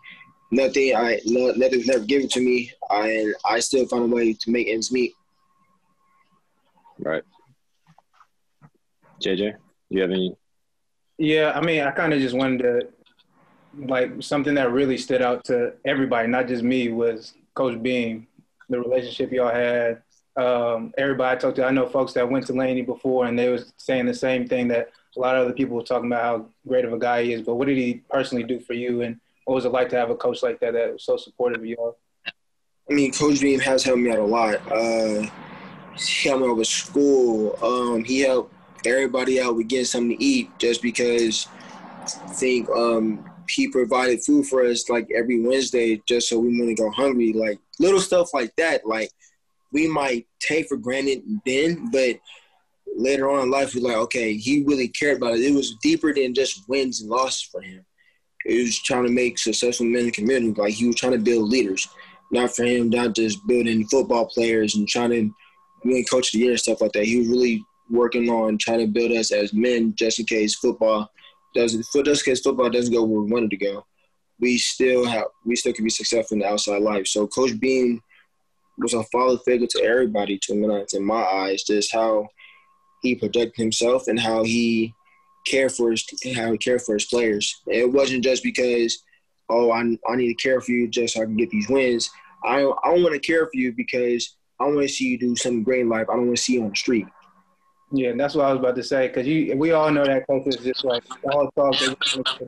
nothing 0.54 0.96
I 0.96 1.20
no, 1.26 1.52
nothing's 1.52 1.88
never 1.88 2.06
given 2.06 2.30
to 2.30 2.42
me, 2.42 2.72
I, 2.90 3.10
and 3.10 3.36
I 3.46 3.60
still 3.60 3.88
find 3.88 4.12
a 4.12 4.16
way 4.16 4.34
to 4.34 4.52
make 4.52 4.68
ends 4.68 4.92
meet. 4.92 5.14
Right. 7.00 7.24
JJ, 9.22 9.56
you 9.90 10.02
have 10.02 10.12
any? 10.12 10.36
Yeah, 11.18 11.54
I 11.56 11.62
mean, 11.62 11.82
I 11.82 11.92
kind 11.92 12.14
of 12.14 12.20
just 12.20 12.36
wanted 12.36 12.60
to 12.60 12.88
like 13.88 14.12
something 14.22 14.54
that 14.56 14.72
really 14.72 14.98
stood 14.98 15.22
out 15.22 15.44
to 15.46 15.74
everybody, 15.86 16.28
not 16.28 16.48
just 16.48 16.64
me, 16.64 16.90
was 16.90 17.34
Coach 17.56 17.82
Beam, 17.82 18.28
the 18.70 18.80
relationship 18.80 19.32
y'all 19.32 19.54
had. 19.54 20.02
Um, 20.36 20.94
everybody 20.98 21.38
I 21.38 21.40
talked 21.40 21.58
to, 21.58 21.66
I 21.66 21.72
know 21.72 21.88
folks 21.88 22.14
that 22.14 22.30
went 22.30 22.48
to 22.48 22.54
Laney 22.54 22.82
before, 22.82 23.26
and 23.26 23.38
they 23.38 23.50
was 23.50 23.74
saying 23.78 24.06
the 24.06 24.14
same 24.14 24.48
thing 24.48 24.68
that 24.70 24.90
a 25.16 25.20
lot 25.20 25.36
of 25.36 25.46
other 25.46 25.54
people 25.54 25.76
were 25.76 25.84
talking 25.84 26.08
about 26.08 26.24
how 26.24 26.46
great 26.68 26.86
of 26.86 26.94
a 26.94 26.98
guy 26.98 27.24
he 27.24 27.34
is. 27.34 27.44
But 27.44 27.56
what 27.56 27.68
did 27.68 27.78
he 27.78 28.02
personally 28.10 28.44
do 28.44 28.60
for 28.60 28.74
you, 28.74 29.02
and 29.02 29.20
what 29.46 29.56
was 29.56 29.66
it 29.66 29.72
like 29.72 29.90
to 29.90 29.98
have 29.98 30.10
a 30.10 30.16
coach 30.16 30.44
like 30.44 30.60
that 30.60 30.74
that 30.74 30.94
was 30.94 31.06
so 31.06 31.18
supportive 31.18 31.62
of 31.62 31.66
y'all? 31.66 31.98
I 32.90 32.94
mean, 32.94 33.12
Coach 33.12 33.40
Beam 33.42 33.60
has 33.60 33.84
helped 33.84 34.02
me 34.02 34.12
out 34.12 34.20
a 34.20 34.26
lot. 34.26 34.56
Uh, 34.72 35.26
he 35.96 36.30
helped 36.30 36.44
me 36.44 36.50
out 36.50 36.58
with 36.58 36.68
school. 36.68 37.58
Um, 37.64 38.04
he 38.04 38.20
helped 38.20 38.54
everybody 38.86 39.42
out 39.42 39.56
with 39.56 39.68
getting 39.68 39.86
something 39.86 40.18
to 40.18 40.24
eat 40.24 40.50
just 40.60 40.82
because 40.82 41.48
I 42.04 42.34
think 42.34 42.70
um, 42.70 43.30
he 43.50 43.70
provided 43.70 44.24
food 44.24 44.48
for 44.48 44.66
us 44.66 44.90
like 44.90 45.08
every 45.16 45.42
Wednesday 45.42 46.02
just 46.06 46.30
so 46.30 46.40
we 46.40 46.60
wouldn't 46.60 46.78
go 46.78 46.92
hungry. 46.92 47.32
Like 47.34 47.60
little 47.80 48.02
stuff 48.02 48.34
like 48.34 48.56
that, 48.58 48.86
like 48.86 49.10
we 49.72 49.88
might 49.88 50.28
take 50.40 50.68
for 50.68 50.78
granted 50.78 51.24
then, 51.46 51.90
but 51.92 52.20
later 52.96 53.30
on 53.30 53.44
in 53.44 53.52
life, 53.52 53.74
we're 53.74 53.82
like, 53.82 53.98
okay, 53.98 54.36
he 54.36 54.64
really 54.64 54.88
cared 54.88 55.18
about 55.18 55.36
it. 55.36 55.42
It 55.42 55.54
was 55.54 55.76
deeper 55.82 56.14
than 56.14 56.34
just 56.34 56.68
wins 56.68 57.02
and 57.02 57.10
losses 57.10 57.42
for 57.42 57.62
him. 57.62 57.86
He 58.46 58.62
was 58.62 58.82
trying 58.82 59.06
to 59.06 59.12
make 59.12 59.38
successful 59.38 59.86
men 59.86 60.02
in 60.02 60.06
the 60.08 60.12
community. 60.12 60.60
Like 60.60 60.74
he 60.74 60.88
was 60.88 60.96
trying 60.96 61.14
to 61.14 61.18
build 61.18 61.50
leaders, 61.50 61.88
not 62.32 62.56
for 62.56 62.64
him, 62.64 62.90
not 62.90 63.16
just 63.16 63.46
building 63.48 63.88
football 63.88 64.26
players 64.26 64.76
and 64.76 64.88
trying 64.88 65.12
to 65.12 65.34
win 65.86 66.04
coach 66.06 66.28
of 66.28 66.34
the 66.34 66.40
year 66.40 66.52
and 66.52 66.60
stuff 66.60 66.82
like 66.82 66.92
that. 66.94 67.06
He 67.06 67.20
was 67.20 67.28
really 67.28 67.64
working 67.90 68.30
on 68.30 68.58
trying 68.58 68.80
to 68.80 68.88
build 68.88 69.12
us 69.12 69.32
as 69.32 69.54
men, 69.54 69.94
just 69.98 70.20
in 70.20 70.26
case 70.26 70.56
football 70.56 71.10
doesn't, 71.54 71.86
just 72.06 72.28
in 72.28 72.32
case 72.32 72.42
football 72.42 72.70
doesn't 72.70 72.94
go 72.94 73.04
where 73.04 73.22
we 73.22 73.32
wanted 73.32 73.52
to 73.52 73.58
go. 73.58 73.86
We 74.40 74.58
still 74.58 75.06
have, 75.06 75.26
we 75.46 75.56
still 75.56 75.74
can 75.74 75.84
be 75.86 75.90
successful 75.90 76.36
in 76.36 76.40
the 76.40 76.48
outside 76.48 76.82
life. 76.82 77.08
So 77.08 77.28
Coach 77.28 77.60
Beam 77.60 78.02
was 78.78 78.94
a 78.94 79.04
father 79.04 79.38
figure 79.46 79.68
to 79.68 79.84
everybody, 79.84 80.40
to 80.44 80.56
me, 80.56 80.86
in 80.94 81.04
my 81.04 81.22
eyes, 81.22 81.64
just 81.64 81.94
how 81.94 82.28
he 83.02 83.16
protected 83.16 83.56
himself 83.56 84.08
and 84.08 84.20
how 84.20 84.44
he 84.44 84.94
cared 85.46 85.72
for 85.72 85.92
his 85.92 86.06
how 86.36 86.52
he 86.52 86.58
cared 86.58 86.82
for 86.82 86.94
his 86.94 87.06
players. 87.06 87.62
It 87.68 87.92
wasn't 87.92 88.24
just 88.24 88.44
because, 88.44 89.04
oh, 89.50 89.72
I, 89.72 89.82
I 90.08 90.16
need 90.16 90.28
to 90.28 90.34
care 90.36 90.62
for 90.62 90.72
you 90.72 90.88
just 90.88 91.16
so 91.16 91.22
I 91.22 91.26
can 91.26 91.38
get 91.38 91.50
these 91.50 91.70
wins. 91.70 92.10
I 92.44 92.62
I 92.62 92.90
want 92.90 93.14
to 93.14 93.20
care 93.20 93.46
for 93.46 93.58
you 93.58 93.74
because 93.74 94.36
I 94.60 94.66
want 94.66 94.82
to 94.82 94.88
see 94.88 95.08
you 95.10 95.20
do 95.20 95.36
something 95.36 95.64
great 95.64 95.82
in 95.82 95.90
life. 95.90 96.08
I 96.10 96.16
don't 96.16 96.28
want 96.28 96.38
to 96.38 96.44
see 96.44 96.54
you 96.54 96.64
on 96.64 96.70
the 96.70 96.76
street. 96.76 97.08
Yeah, 97.92 98.14
that's 98.18 98.34
what 98.34 98.46
I 98.46 98.52
was 98.52 98.60
about 98.60 98.76
to 98.76 98.84
say 98.84 99.08
because 99.08 99.28
you 99.28 99.56
we 99.56 99.72
all 99.72 99.92
know 99.92 100.04
that 100.04 100.26
coach 100.26 100.48
is 100.48 100.58
just 100.58 100.84
like 100.84 101.04
all 101.32 101.52
talk 101.52 101.76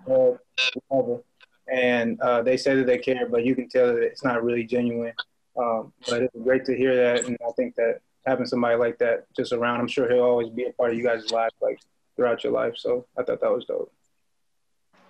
whatever, 0.06 1.24
and 1.72 2.20
uh, 2.22 2.42
they 2.42 2.58
say 2.58 2.76
that 2.76 2.88
they 2.88 2.98
care, 2.98 3.28
but 3.30 3.46
you 3.46 3.56
can 3.56 3.70
tell 3.70 3.88
that 3.88 4.02
it's 4.02 4.24
not 4.24 4.44
really 4.44 4.64
genuine. 4.64 5.14
Um, 5.58 5.94
but 6.10 6.24
it's 6.24 6.36
great 6.44 6.66
to 6.66 6.76
hear 6.76 6.96
that, 6.96 7.26
and 7.26 7.38
I 7.48 7.52
think 7.52 7.76
that 7.76 8.00
having 8.26 8.48
somebody 8.48 8.76
like 8.76 8.98
that 8.98 9.26
just 9.36 9.54
around, 9.54 9.80
I'm 9.80 9.88
sure 9.88 10.12
he'll 10.12 10.24
always 10.24 10.50
be 10.50 10.66
a 10.66 10.74
part 10.74 10.92
of 10.92 10.98
you 10.98 11.04
guys' 11.04 11.32
lives, 11.32 11.54
like 11.62 11.80
throughout 12.16 12.44
your 12.44 12.54
life. 12.54 12.76
So 12.78 13.06
I 13.18 13.24
thought 13.24 13.42
that 13.42 13.52
was 13.52 13.66
dope. 13.66 13.92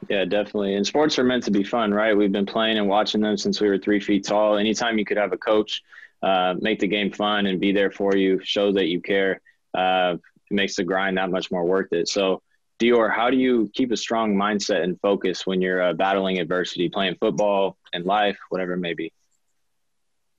Yeah, 0.10 0.26
definitely. 0.26 0.76
And 0.76 0.86
sports 0.86 1.18
are 1.18 1.24
meant 1.24 1.44
to 1.46 1.52
be 1.52 1.63
fun, 1.63 1.94
right? 1.94 2.15
We've 2.15 2.32
been 2.32 2.46
playing 2.46 2.78
and 2.78 2.88
watching 2.88 3.22
them 3.22 3.38
since 3.38 3.60
we 3.60 3.68
were 3.68 3.78
three 3.78 4.00
feet 4.00 4.26
tall. 4.26 4.58
Anytime 4.58 5.00
you 5.00 5.06
could 5.06 5.18
have 5.18 5.34
a 5.34 5.38
coach 5.38 5.82
uh, 6.22 6.56
make 6.60 6.80
the 6.80 6.88
game 6.88 7.12
fun 7.12 7.46
and 7.48 7.60
be 7.60 7.72
there 7.72 7.91
for 7.91 8.15
you, 8.15 8.39
show 8.44 8.72
that 8.74 8.88
you 8.88 9.02
care, 9.02 9.41
uh, 9.76 10.15
it 10.50 10.54
makes 10.54 10.76
the 10.76 10.84
grind 10.84 11.18
that 11.18 11.32
much 11.32 11.52
more 11.52 11.65
worth 11.65 11.91
it. 11.91 12.08
So, 12.08 12.41
Dior, 12.80 13.13
how 13.13 13.30
do 13.30 13.38
you 13.38 13.70
keep 13.74 13.91
a 13.91 13.98
strong 13.98 14.36
mindset 14.36 14.84
and 14.84 15.00
focus 15.00 15.48
when 15.48 15.62
you're 15.62 15.82
uh, 15.82 15.94
battling 15.94 16.39
adversity, 16.39 16.89
playing 16.89 17.15
football 17.20 17.78
and 17.94 18.06
life, 18.06 18.38
whatever 18.50 18.74
it 18.74 18.80
may 18.80 18.94
be? 18.94 19.12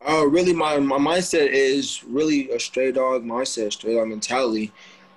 Uh, 0.07 0.27
really, 0.27 0.53
my, 0.53 0.79
my 0.79 0.99
mindset 0.99 1.49
is 1.51 2.05
really 2.05 2.51
a 2.51 2.61
straight 2.61 2.95
dog 2.95 3.25
mindset, 3.25 3.73
straight 3.73 3.95
dog 3.95 4.09
mentality. 4.09 4.73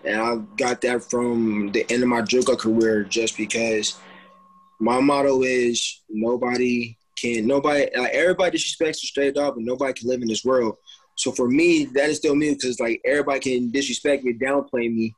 And 0.06 0.22
I 0.22 0.38
got 0.56 0.82
that 0.82 1.04
from 1.04 1.72
the 1.72 1.86
end 1.92 2.04
of 2.04 2.10
my 2.10 2.22
JUCO 2.22 2.58
career 2.58 3.04
just 3.04 3.38
because 3.38 4.00
my 4.80 5.00
motto 5.00 5.44
is 5.44 6.02
nobody 6.10 6.98
can, 7.18 7.46
nobody, 7.46 7.88
like 7.98 8.14
everybody 8.14 8.58
disrespects 8.58 9.04
a 9.04 9.08
straight 9.08 9.36
dog, 9.36 9.56
but 9.56 9.64
nobody 9.64 9.94
can 9.94 10.10
live 10.10 10.22
in 10.22 10.28
this 10.28 10.46
world. 10.46 10.78
So 11.16 11.32
for 11.34 11.50
me, 11.50 11.86
that 11.86 12.10
is 12.10 12.18
still 12.18 12.36
me 12.36 12.54
because 12.54 12.80
like 12.80 13.02
everybody 13.06 13.40
can 13.42 13.72
disrespect 13.72 14.24
me, 14.24 14.34
downplay 14.34 14.94
me, 14.94 15.14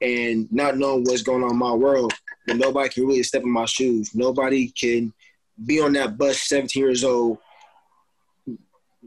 and 0.00 0.50
not 0.52 0.78
know 0.78 0.98
what's 0.98 1.22
going 1.22 1.42
on 1.42 1.50
in 1.50 1.56
my 1.56 1.72
world, 1.72 2.12
but 2.46 2.56
nobody 2.56 2.88
can 2.88 3.06
really 3.06 3.22
step 3.24 3.42
in 3.42 3.50
my 3.50 3.64
shoes. 3.64 4.14
Nobody 4.14 4.68
can 4.68 5.12
be 5.66 5.80
on 5.80 5.92
that 5.94 6.16
bus 6.16 6.40
17 6.42 6.80
years 6.80 7.04
old 7.04 7.38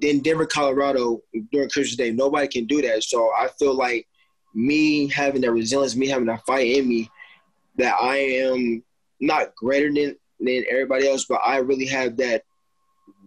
in 0.01 0.21
Denver, 0.21 0.45
Colorado 0.45 1.21
during 1.51 1.69
Christmas 1.69 1.95
Day. 1.95 2.11
Nobody 2.11 2.47
can 2.47 2.65
do 2.65 2.81
that. 2.81 3.03
So 3.03 3.31
I 3.37 3.47
feel 3.57 3.75
like 3.75 4.07
me 4.53 5.07
having 5.07 5.41
that 5.41 5.51
resilience, 5.51 5.95
me 5.95 6.07
having 6.07 6.27
that 6.27 6.45
fight 6.45 6.67
in 6.67 6.87
me, 6.87 7.09
that 7.77 7.95
I 7.99 8.17
am 8.17 8.83
not 9.19 9.55
greater 9.55 9.91
than 9.91 10.15
than 10.39 10.65
everybody 10.69 11.07
else, 11.07 11.25
but 11.25 11.41
I 11.45 11.57
really 11.57 11.85
have 11.85 12.17
that 12.17 12.43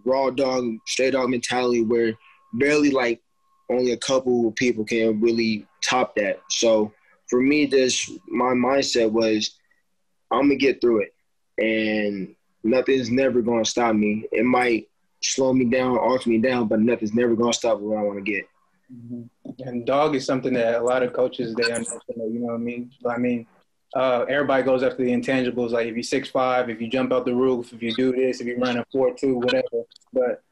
raw 0.05 0.31
dog, 0.31 0.77
straight 0.87 1.13
dog 1.13 1.31
mentality 1.31 1.83
where 1.83 2.15
barely 2.55 2.91
like 2.91 3.21
only 3.71 3.93
a 3.93 3.97
couple 3.97 4.49
of 4.49 4.57
people 4.57 4.85
can 4.85 5.21
really 5.21 5.67
top 5.83 6.15
that. 6.17 6.41
So 6.51 6.93
for 7.29 7.41
me, 7.41 7.67
this 7.67 8.11
my 8.29 8.53
mindset 8.53 9.11
was 9.11 9.57
I'm 10.31 10.43
gonna 10.43 10.57
get 10.57 10.81
through 10.81 11.03
it, 11.03 11.15
and 11.59 12.35
nothing's 12.63 13.11
never 13.11 13.43
gonna 13.43 13.65
stop 13.65 13.95
me. 13.95 14.27
It 14.33 14.45
might 14.45 14.89
slow 15.23 15.53
me 15.53 15.65
down, 15.65 15.99
alter 15.99 16.29
me 16.31 16.39
down, 16.39 16.69
but 16.69 16.81
nothing's 16.81 17.15
never 17.15 17.35
gonna 17.35 17.53
stop 17.53 17.81
where 17.81 17.99
I 17.99 18.03
want 18.03 18.25
to 18.25 18.31
get. 18.31 18.47
Mm-hmm. 18.93 19.69
And 19.69 19.87
dog 19.87 20.15
is 20.15 20.25
something 20.25 20.55
that 20.55 20.77
a 20.77 20.83
lot 20.83 21.03
of 21.03 21.13
coaches 21.13 21.55
they 21.55 21.73
understand. 21.73 22.01
You 22.17 22.41
know 22.41 22.47
what 22.47 22.55
I 22.55 22.59
mean? 22.59 22.91
I 23.09 23.19
mean, 23.19 23.47
uh, 23.95 24.25
everybody 24.29 24.63
goes 24.63 24.83
after 24.83 25.03
the 25.03 25.11
intangibles. 25.11 25.71
Like 25.71 25.87
if 25.87 25.95
you're 25.95 26.03
six 26.03 26.29
five, 26.29 26.69
if 26.69 26.81
you 26.81 26.89
jump 26.89 27.13
out 27.13 27.25
the 27.25 27.35
roof, 27.35 27.73
if 27.73 27.83
you 27.83 27.95
do 27.95 28.13
this, 28.13 28.41
if 28.41 28.47
you 28.47 28.59
run 28.59 28.79
a 28.79 28.85
four 28.93 29.15
two, 29.15 29.37
whatever. 29.37 29.85
But 30.13 30.43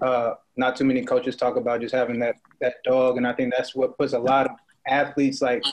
uh, 0.00 0.34
not 0.56 0.76
too 0.76 0.84
many 0.84 1.04
coaches 1.04 1.36
talk 1.36 1.56
about 1.56 1.80
just 1.80 1.94
having 1.94 2.18
that 2.20 2.36
that 2.60 2.76
dog, 2.84 3.16
and 3.16 3.26
I 3.26 3.32
think 3.32 3.52
that's 3.54 3.74
what 3.74 3.98
puts 3.98 4.12
a 4.12 4.18
lot 4.18 4.46
of 4.46 4.56
athletes 4.86 5.42
like 5.42 5.64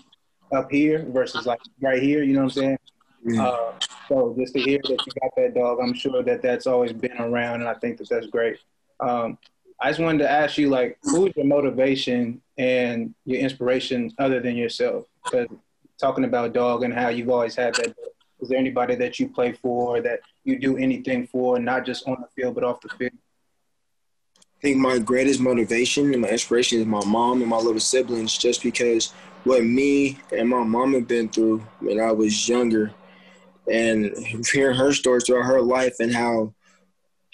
up 0.51 0.71
here 0.71 1.05
versus 1.10 1.45
like 1.45 1.60
right 1.82 2.01
here. 2.01 2.23
You 2.23 2.34
know 2.34 2.45
what 2.45 2.58
I'm 2.58 2.62
saying? 2.62 2.79
Mm-hmm. 3.27 3.39
Uh, 3.41 3.79
so 4.08 4.36
just 4.38 4.53
to 4.53 4.62
hear 4.62 4.79
that 4.84 5.05
you 5.05 5.12
got 5.21 5.32
that 5.36 5.53
dog, 5.53 5.79
I'm 5.82 5.93
sure 5.93 6.23
that 6.23 6.41
that's 6.41 6.67
always 6.67 6.93
been 6.93 7.17
around, 7.19 7.62
and 7.62 7.69
I 7.69 7.73
think 7.75 7.97
that 7.97 8.10
that's 8.10 8.27
great. 8.27 8.58
Um, 8.99 9.38
I 9.82 9.89
just 9.89 10.00
wanted 10.00 10.20
to 10.20 10.30
ask 10.30 10.58
you, 10.58 10.70
like, 10.70 10.98
who's 11.04 11.34
your 11.36 11.46
motivation 11.46 12.42
and 12.58 13.13
your 13.26 13.39
inspiration 13.39 14.12
other 14.18 14.42
than 14.42 14.58
yourself? 14.58 15.06
Because 15.24 15.48
talking 16.00 16.26
about 16.26 16.54
dog 16.54 16.84
and 16.84 16.94
how 16.94 17.10
you've 17.10 17.30
always 17.30 17.56
had 17.56 17.76
that, 17.76 17.96
is 18.42 18.50
there 18.50 18.58
anybody 18.58 18.96
that 18.96 19.20
you 19.20 19.30
play 19.30 19.54
for, 19.54 20.02
that 20.02 20.20
you 20.44 20.60
do 20.60 20.78
anything 20.78 21.28
for, 21.28 21.60
not 21.60 21.86
just 21.86 22.08
on 22.08 22.18
the 22.20 22.28
field 22.36 22.56
but 22.56 22.63
off 22.63 22.82
the 22.82 22.89
field? 22.89 23.13
I 24.36 24.62
think 24.62 24.78
my 24.78 25.00
greatest 25.00 25.39
motivation 25.39 26.12
and 26.12 26.22
my 26.22 26.30
inspiration 26.30 26.80
is 26.82 26.86
my 26.86 27.04
mom 27.06 27.42
and 27.42 27.50
my 27.50 27.58
little 27.58 27.80
siblings, 27.80 28.38
just 28.38 28.62
because 28.62 29.13
what 29.46 29.63
me 29.63 30.20
and 30.38 30.50
my 30.50 30.63
mom 30.63 30.94
have 30.94 31.08
been 31.08 31.30
through 31.30 31.60
when 31.80 32.02
I 32.02 32.12
was 32.12 32.50
younger 32.50 32.92
and 33.72 34.13
hearing 34.52 34.76
her 34.76 34.92
stories 34.92 35.26
throughout 35.26 35.46
her 35.46 35.62
life 35.62 35.96
and 36.02 36.13
how 36.13 36.54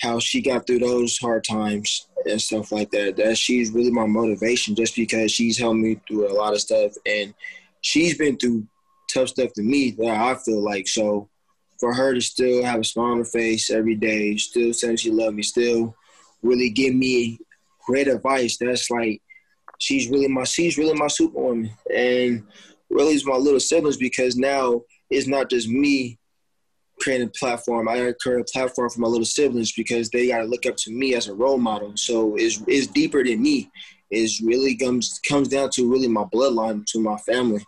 how 0.01 0.19
she 0.19 0.41
got 0.41 0.67
through 0.67 0.79
those 0.79 1.17
hard 1.17 1.43
times 1.43 2.08
and 2.29 2.41
stuff 2.41 2.71
like 2.71 2.91
that. 2.91 3.15
That 3.17 3.38
she's 3.38 3.71
really 3.71 3.91
my 3.91 4.05
motivation, 4.05 4.75
just 4.75 4.95
because 4.95 5.31
she's 5.31 5.58
helped 5.58 5.79
me 5.79 5.99
through 6.08 6.31
a 6.31 6.34
lot 6.34 6.53
of 6.53 6.62
stuff, 6.62 6.93
and 7.05 7.34
she's 7.81 8.17
been 8.17 8.38
through 8.38 8.67
tough 9.13 9.29
stuff 9.29 9.53
to 9.53 9.62
me 9.62 9.91
that 9.91 10.08
I 10.08 10.36
feel 10.36 10.63
like. 10.63 10.88
So 10.88 11.29
for 11.79 11.93
her 11.93 12.13
to 12.13 12.21
still 12.21 12.63
have 12.63 12.79
a 12.79 12.84
smile 12.84 13.12
on 13.12 13.17
her 13.19 13.25
face 13.25 13.69
every 13.69 13.95
day, 13.95 14.36
still 14.38 14.73
saying 14.73 14.97
she 14.97 15.12
loves 15.12 15.36
me, 15.36 15.43
still 15.43 15.95
really 16.41 16.69
give 16.69 16.95
me 16.95 17.39
great 17.86 18.08
advice. 18.08 18.58
That's 18.58 18.89
like 18.89 19.21
she's 19.79 20.10
really 20.10 20.27
my 20.27 20.43
she's 20.43 20.77
really 20.77 20.97
my 20.97 21.08
superwoman, 21.08 21.71
and 21.93 22.43
really 22.89 23.13
is 23.13 23.25
my 23.25 23.36
little 23.36 23.60
siblings 23.60 23.97
because 23.97 24.36
now 24.36 24.81
it's 25.10 25.27
not 25.27 25.49
just 25.49 25.67
me 25.67 26.17
creating 27.05 27.27
a 27.27 27.39
platform. 27.39 27.87
I 27.87 28.13
create 28.19 28.41
a 28.41 28.51
platform 28.51 28.89
for 28.89 28.99
my 28.99 29.07
little 29.07 29.25
siblings 29.25 29.71
because 29.73 30.09
they 30.09 30.27
got 30.27 30.39
to 30.39 30.45
look 30.45 30.65
up 30.65 30.75
to 30.77 30.91
me 30.91 31.13
as 31.13 31.27
a 31.27 31.35
role 31.35 31.59
model. 31.59 31.93
So 31.95 32.35
it's, 32.35 32.63
it's 32.67 32.87
deeper 32.87 33.23
than 33.23 33.43
me. 33.43 33.69
It's 34.09 34.41
really 34.41 34.75
comes 34.75 35.19
comes 35.27 35.47
down 35.47 35.69
to 35.73 35.89
really 35.89 36.07
my 36.07 36.23
bloodline 36.23 36.83
to 36.87 36.99
my 36.99 37.17
family. 37.17 37.63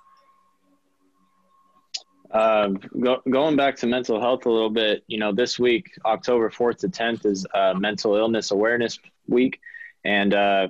Uh, 2.31 2.69
go, 2.99 3.21
going 3.29 3.55
back 3.55 3.75
to 3.77 3.87
mental 3.87 4.19
health 4.19 4.45
a 4.47 4.49
little 4.49 4.69
bit, 4.69 5.03
you 5.07 5.19
know, 5.19 5.31
this 5.31 5.59
week, 5.59 5.85
October 6.05 6.49
4th 6.49 6.77
to 6.79 6.89
10th, 6.89 7.25
is 7.25 7.45
uh, 7.53 7.73
Mental 7.75 8.15
Illness 8.15 8.51
Awareness 8.51 8.99
Week. 9.27 9.59
And 10.03 10.33
uh, 10.33 10.67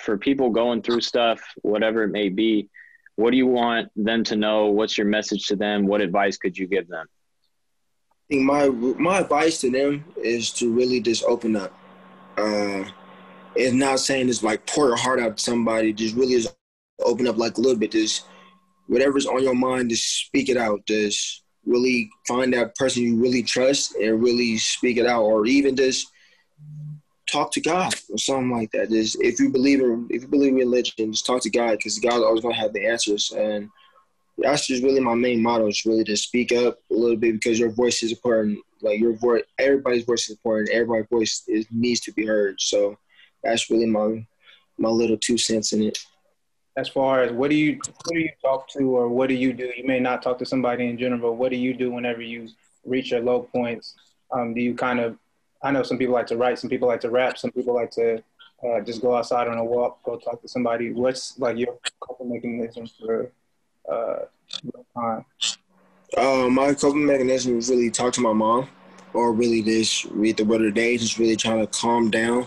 for 0.00 0.16
people 0.16 0.50
going 0.50 0.82
through 0.82 1.00
stuff, 1.00 1.40
whatever 1.62 2.04
it 2.04 2.08
may 2.08 2.28
be, 2.28 2.68
what 3.16 3.30
do 3.30 3.36
you 3.36 3.46
want 3.46 3.90
them 3.96 4.22
to 4.24 4.36
know? 4.36 4.66
What's 4.66 4.96
your 4.96 5.06
message 5.06 5.46
to 5.48 5.56
them? 5.56 5.86
What 5.86 6.00
advice 6.00 6.36
could 6.36 6.56
you 6.56 6.66
give 6.66 6.88
them? 6.88 7.06
Think 8.32 8.44
my 8.44 8.68
my 8.70 9.18
advice 9.18 9.60
to 9.60 9.70
them 9.70 10.06
is 10.16 10.52
to 10.52 10.72
really 10.72 11.02
just 11.02 11.22
open 11.24 11.54
up. 11.54 11.70
Uh, 12.38 12.84
it's 13.54 13.74
not 13.74 14.00
saying 14.00 14.30
it's 14.30 14.42
like 14.42 14.64
pour 14.64 14.86
your 14.86 14.96
heart 14.96 15.20
out 15.20 15.36
to 15.36 15.42
somebody. 15.42 15.92
Just 15.92 16.16
really 16.16 16.36
just 16.36 16.56
open 17.00 17.26
up 17.26 17.36
like 17.36 17.58
a 17.58 17.60
little 17.60 17.76
bit. 17.76 17.92
Just 17.92 18.24
whatever's 18.86 19.26
on 19.26 19.42
your 19.42 19.54
mind, 19.54 19.90
just 19.90 20.24
speak 20.24 20.48
it 20.48 20.56
out. 20.56 20.80
Just 20.86 21.42
really 21.66 22.08
find 22.26 22.54
that 22.54 22.74
person 22.76 23.02
you 23.02 23.16
really 23.16 23.42
trust 23.42 23.96
and 23.96 24.22
really 24.22 24.56
speak 24.56 24.96
it 24.96 25.04
out, 25.04 25.24
or 25.24 25.44
even 25.44 25.76
just 25.76 26.06
talk 27.30 27.52
to 27.52 27.60
God 27.60 27.94
or 28.08 28.16
something 28.16 28.50
like 28.50 28.70
that. 28.70 28.88
Just 28.88 29.20
if 29.20 29.38
you 29.40 29.50
believe 29.50 29.80
in 29.80 30.06
if 30.08 30.22
you 30.22 30.28
believe 30.28 30.52
in 30.52 30.56
religion, 30.56 31.12
just 31.12 31.26
talk 31.26 31.42
to 31.42 31.50
God 31.50 31.72
because 31.72 31.98
God's 31.98 32.24
always 32.24 32.40
gonna 32.40 32.54
have 32.54 32.72
the 32.72 32.86
answers. 32.86 33.30
And 33.32 33.68
that's 34.38 34.66
just 34.66 34.82
really 34.82 35.00
my 35.00 35.14
main 35.14 35.42
motto 35.42 35.66
is 35.66 35.84
really 35.84 36.04
to 36.04 36.16
speak 36.16 36.52
up 36.52 36.78
a 36.90 36.94
little 36.94 37.16
bit 37.16 37.34
because 37.34 37.58
your 37.58 37.70
voice 37.70 38.02
is 38.02 38.12
important. 38.12 38.58
Like 38.80 38.98
your 38.98 39.14
voice, 39.14 39.42
everybody's 39.58 40.04
voice 40.04 40.24
is 40.24 40.30
important. 40.30 40.70
Everybody's 40.70 41.08
voice 41.08 41.42
is, 41.46 41.66
needs 41.70 42.00
to 42.00 42.12
be 42.12 42.26
heard. 42.26 42.60
So 42.60 42.98
that's 43.42 43.70
really 43.70 43.86
my 43.86 44.26
my 44.78 44.88
little 44.88 45.16
two 45.16 45.38
cents 45.38 45.72
in 45.72 45.82
it. 45.82 45.98
As 46.76 46.88
far 46.88 47.22
as 47.22 47.32
what 47.32 47.50
do 47.50 47.56
you 47.56 47.78
who 48.04 48.14
do 48.14 48.20
you 48.20 48.30
talk 48.42 48.68
to 48.70 48.96
or 48.96 49.08
what 49.08 49.28
do 49.28 49.34
you 49.34 49.52
do? 49.52 49.70
You 49.76 49.86
may 49.86 50.00
not 50.00 50.22
talk 50.22 50.38
to 50.38 50.46
somebody 50.46 50.88
in 50.88 50.98
general. 50.98 51.36
What 51.36 51.50
do 51.50 51.56
you 51.56 51.74
do 51.74 51.90
whenever 51.90 52.22
you 52.22 52.48
reach 52.84 53.10
your 53.10 53.20
low 53.20 53.42
points? 53.42 53.94
Um, 54.32 54.54
do 54.54 54.60
you 54.60 54.74
kind 54.74 54.98
of 54.98 55.18
I 55.62 55.70
know 55.70 55.82
some 55.82 55.98
people 55.98 56.14
like 56.14 56.26
to 56.28 56.36
write, 56.36 56.58
some 56.58 56.70
people 56.70 56.88
like 56.88 57.02
to 57.02 57.10
rap, 57.10 57.38
some 57.38 57.52
people 57.52 57.74
like 57.74 57.90
to 57.92 58.22
uh, 58.66 58.80
just 58.80 59.02
go 59.02 59.14
outside 59.14 59.48
on 59.48 59.58
a 59.58 59.64
walk, 59.64 60.02
go 60.02 60.16
talk 60.16 60.40
to 60.42 60.48
somebody. 60.48 60.92
What's 60.92 61.38
like 61.38 61.58
your 61.58 61.78
coping 62.00 62.32
mechanism 62.32 62.86
for 62.98 63.30
uh? 63.90 65.20
Uh, 66.16 66.48
my 66.50 66.74
coping 66.74 67.06
mechanism 67.06 67.56
is 67.58 67.70
really 67.70 67.90
talk 67.90 68.12
to 68.12 68.20
my 68.20 68.32
mom, 68.32 68.68
or 69.14 69.32
really 69.32 69.62
just 69.62 70.04
read 70.06 70.36
the 70.36 70.44
word 70.44 70.60
of 70.60 70.66
the 70.66 70.80
day, 70.80 70.96
just 70.96 71.18
really 71.18 71.36
trying 71.36 71.60
to 71.60 71.66
calm 71.66 72.10
down 72.10 72.46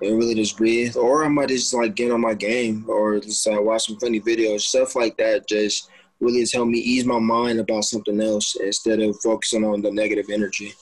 and 0.00 0.16
really 0.18 0.34
just 0.34 0.56
breathe. 0.56 0.96
Or 0.96 1.24
I 1.24 1.28
might 1.28 1.48
just 1.48 1.74
like 1.74 1.94
get 1.94 2.10
on 2.10 2.22
my 2.22 2.34
game, 2.34 2.86
or 2.88 3.20
just 3.20 3.46
uh, 3.46 3.60
watch 3.60 3.86
some 3.86 3.98
funny 3.98 4.20
videos, 4.20 4.62
stuff 4.62 4.96
like 4.96 5.16
that. 5.18 5.46
Just 5.46 5.90
really 6.20 6.40
just 6.40 6.54
help 6.54 6.68
me 6.68 6.78
ease 6.78 7.04
my 7.04 7.18
mind 7.18 7.60
about 7.60 7.84
something 7.84 8.20
else 8.20 8.56
instead 8.56 9.00
of 9.00 9.20
focusing 9.22 9.64
on 9.64 9.82
the 9.82 9.90
negative 9.90 10.26
energy. 10.30 10.72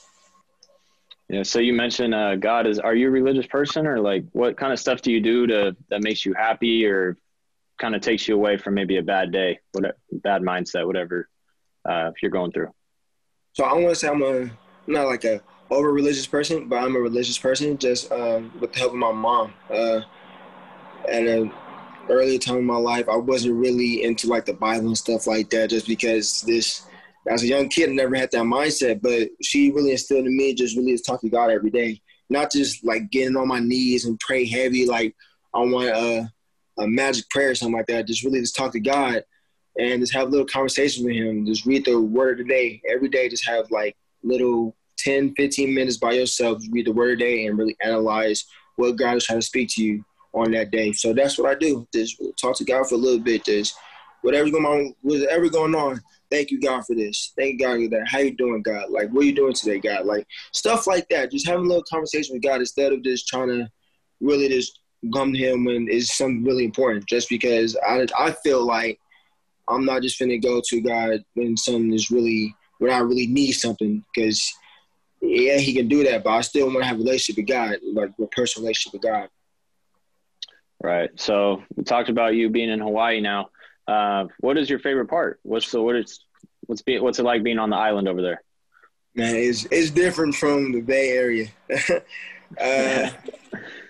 Yeah. 1.29 1.43
So 1.43 1.59
you 1.59 1.73
mentioned 1.73 2.13
uh, 2.13 2.35
God 2.35 2.67
is. 2.67 2.79
Are 2.79 2.95
you 2.95 3.07
a 3.07 3.11
religious 3.11 3.47
person, 3.47 3.85
or 3.85 3.99
like 3.99 4.23
what 4.31 4.55
kind 4.55 4.71
of 4.71 4.79
stuff 4.79 5.01
do 5.01 5.11
you 5.11 5.19
do 5.19 5.47
to 5.47 5.75
that 5.89 6.03
makes 6.03 6.25
you 6.25 6.33
happy, 6.33 6.85
or 6.85 7.17
kind 7.83 7.95
of 7.95 8.01
takes 8.01 8.29
you 8.29 8.35
away 8.35 8.55
from 8.55 8.75
maybe 8.75 8.95
a 8.95 9.03
bad 9.03 9.29
day, 9.33 9.59
whatever, 9.73 9.97
bad 10.13 10.41
mindset, 10.41 10.87
whatever 10.87 11.27
uh, 11.83 12.11
you're 12.21 12.31
going 12.31 12.49
through? 12.53 12.69
So 13.51 13.65
I 13.65 13.73
want 13.73 13.89
to 13.89 13.95
say 13.95 14.07
I'm 14.07 14.21
a 14.21 14.43
I'm 14.43 14.57
not 14.87 15.07
like 15.07 15.25
a 15.25 15.41
over 15.69 15.91
religious 15.91 16.25
person, 16.25 16.69
but 16.69 16.77
I'm 16.77 16.95
a 16.95 16.99
religious 16.99 17.37
person 17.37 17.77
just 17.77 18.09
um, 18.09 18.53
with 18.61 18.71
the 18.71 18.79
help 18.79 18.93
of 18.93 18.99
my 18.99 19.11
mom. 19.11 19.53
Uh, 19.69 19.99
at 21.09 21.27
an 21.27 21.51
earlier 22.09 22.39
time 22.39 22.55
in 22.55 22.63
my 22.63 22.77
life, 22.77 23.09
I 23.09 23.17
wasn't 23.17 23.55
really 23.55 24.03
into 24.03 24.27
like 24.27 24.45
the 24.45 24.53
Bible 24.53 24.87
and 24.87 24.97
stuff 24.97 25.27
like 25.27 25.49
that, 25.49 25.69
just 25.69 25.85
because 25.85 26.39
this 26.41 26.85
as 27.29 27.43
a 27.43 27.47
young 27.47 27.67
kid, 27.67 27.89
I 27.89 27.93
never 27.93 28.15
had 28.15 28.31
that 28.31 28.43
mindset, 28.43 29.01
but 29.01 29.29
she 29.41 29.73
really 29.73 29.91
instilled 29.91 30.25
in 30.25 30.37
me 30.37 30.53
just 30.53 30.77
really 30.77 30.95
to 30.95 31.03
talk 31.03 31.19
to 31.21 31.29
God 31.29 31.51
every 31.51 31.69
day, 31.69 32.01
not 32.29 32.49
just 32.49 32.85
like 32.85 33.11
getting 33.11 33.35
on 33.35 33.49
my 33.49 33.59
knees 33.59 34.05
and 34.05 34.17
pray 34.21 34.45
heavy, 34.45 34.85
like 34.85 35.15
I 35.53 35.59
want 35.59 35.89
a, 35.89 36.31
a 36.77 36.87
magic 36.87 37.29
prayer 37.29 37.51
or 37.51 37.55
something 37.55 37.77
like 37.77 37.87
that. 37.87 38.07
Just 38.07 38.23
really 38.23 38.39
just 38.39 38.55
talk 38.55 38.71
to 38.73 38.79
God 38.79 39.23
and 39.79 40.01
just 40.01 40.13
have 40.13 40.27
a 40.27 40.31
little 40.31 40.45
conversations 40.45 41.05
with 41.05 41.15
Him. 41.15 41.45
Just 41.45 41.65
read 41.65 41.85
the 41.85 41.99
Word 41.99 42.39
of 42.39 42.47
the 42.47 42.53
day 42.53 42.81
every 42.89 43.09
day. 43.09 43.29
Just 43.29 43.47
have 43.47 43.69
like 43.71 43.95
little 44.23 44.75
10, 44.99 45.33
15 45.35 45.73
minutes 45.73 45.97
by 45.97 46.13
yourself. 46.13 46.63
Read 46.71 46.87
the 46.87 46.91
Word 46.91 47.13
of 47.13 47.19
the 47.19 47.25
day 47.25 47.45
and 47.45 47.57
really 47.57 47.77
analyze 47.81 48.45
what 48.75 48.97
God 48.97 49.17
is 49.17 49.25
trying 49.25 49.39
to 49.39 49.45
speak 49.45 49.69
to 49.69 49.83
you 49.83 50.05
on 50.33 50.51
that 50.51 50.71
day. 50.71 50.91
So 50.91 51.13
that's 51.13 51.37
what 51.37 51.49
I 51.49 51.55
do. 51.55 51.87
Just 51.93 52.21
talk 52.39 52.55
to 52.57 52.65
God 52.65 52.87
for 52.87 52.95
a 52.95 52.97
little 52.97 53.19
bit. 53.19 53.45
Just 53.45 53.75
whatever's 54.21 54.51
going 54.51 54.65
on, 54.65 54.95
whatever 55.01 55.49
going 55.49 55.75
on 55.75 56.01
Thank 56.33 56.49
you, 56.49 56.59
God, 56.59 56.83
for 56.83 56.95
this. 56.95 57.31
Thank 57.37 57.59
God 57.59 57.75
for 57.75 57.89
that. 57.89 58.07
How 58.07 58.17
you 58.17 58.35
doing, 58.35 58.63
God? 58.63 58.89
Like, 58.89 59.11
what 59.11 59.21
are 59.21 59.27
you 59.27 59.35
doing 59.35 59.53
today, 59.53 59.77
God? 59.77 60.07
Like, 60.07 60.25
stuff 60.51 60.87
like 60.87 61.07
that. 61.09 61.29
Just 61.29 61.47
having 61.47 61.65
a 61.65 61.67
little 61.67 61.83
conversation 61.83 62.33
with 62.33 62.41
God 62.41 62.59
instead 62.59 62.91
of 62.91 63.03
just 63.03 63.27
trying 63.27 63.49
to 63.49 63.69
really 64.19 64.49
just 64.49 64.79
come 65.11 65.33
to 65.33 65.39
Him 65.39 65.65
when 65.65 65.87
it's 65.89 66.17
something 66.17 66.43
really 66.43 66.65
important. 66.65 67.05
Just 67.05 67.29
because 67.29 67.77
I, 67.87 68.05
I 68.17 68.31
feel 68.31 68.65
like 68.65 68.99
I'm 69.67 69.85
not 69.85 70.01
just 70.01 70.19
gonna 70.19 70.37
go 70.37 70.61
to 70.69 70.81
God 70.81 71.23
when 71.33 71.57
something 71.57 71.93
is 71.93 72.11
really, 72.11 72.55
when 72.79 72.91
I 72.91 72.99
really 72.99 73.27
need 73.27 73.53
something. 73.53 74.03
Because, 74.13 74.53
yeah, 75.21 75.57
He 75.57 75.73
can 75.73 75.87
do 75.87 76.03
that, 76.03 76.23
but 76.23 76.31
I 76.31 76.41
still 76.41 76.67
want 76.67 76.79
to 76.79 76.85
have 76.85 76.97
a 76.97 76.99
relationship 76.99 77.37
with 77.37 77.47
God, 77.47 77.77
like 77.93 78.11
a 78.19 78.27
personal 78.27 78.65
relationship 78.65 78.93
with 78.93 79.03
God. 79.03 79.29
Right. 80.83 81.09
So 81.15 81.63
we 81.75 81.85
talked 81.85 82.09
about 82.09 82.35
you 82.35 82.49
being 82.49 82.69
in 82.69 82.81
Hawaii 82.81 83.21
now. 83.21 83.49
Uh, 83.87 84.25
what 84.39 84.57
is 84.57 84.69
your 84.69 84.79
favorite 84.79 85.07
part? 85.07 85.39
What's 85.43 85.71
the 85.71 85.81
what 85.81 85.95
is 85.95 86.19
what's 86.67 86.81
be, 86.81 86.99
what's 86.99 87.19
it 87.19 87.23
like 87.23 87.41
being 87.41 87.59
on 87.59 87.69
the 87.69 87.77
island 87.77 88.07
over 88.07 88.21
there? 88.21 88.41
Man, 89.15 89.35
it's 89.35 89.65
it's 89.71 89.91
different 89.91 90.35
from 90.35 90.71
the 90.73 90.81
Bay 90.81 91.09
Area. 91.09 91.47
uh, 92.59 93.09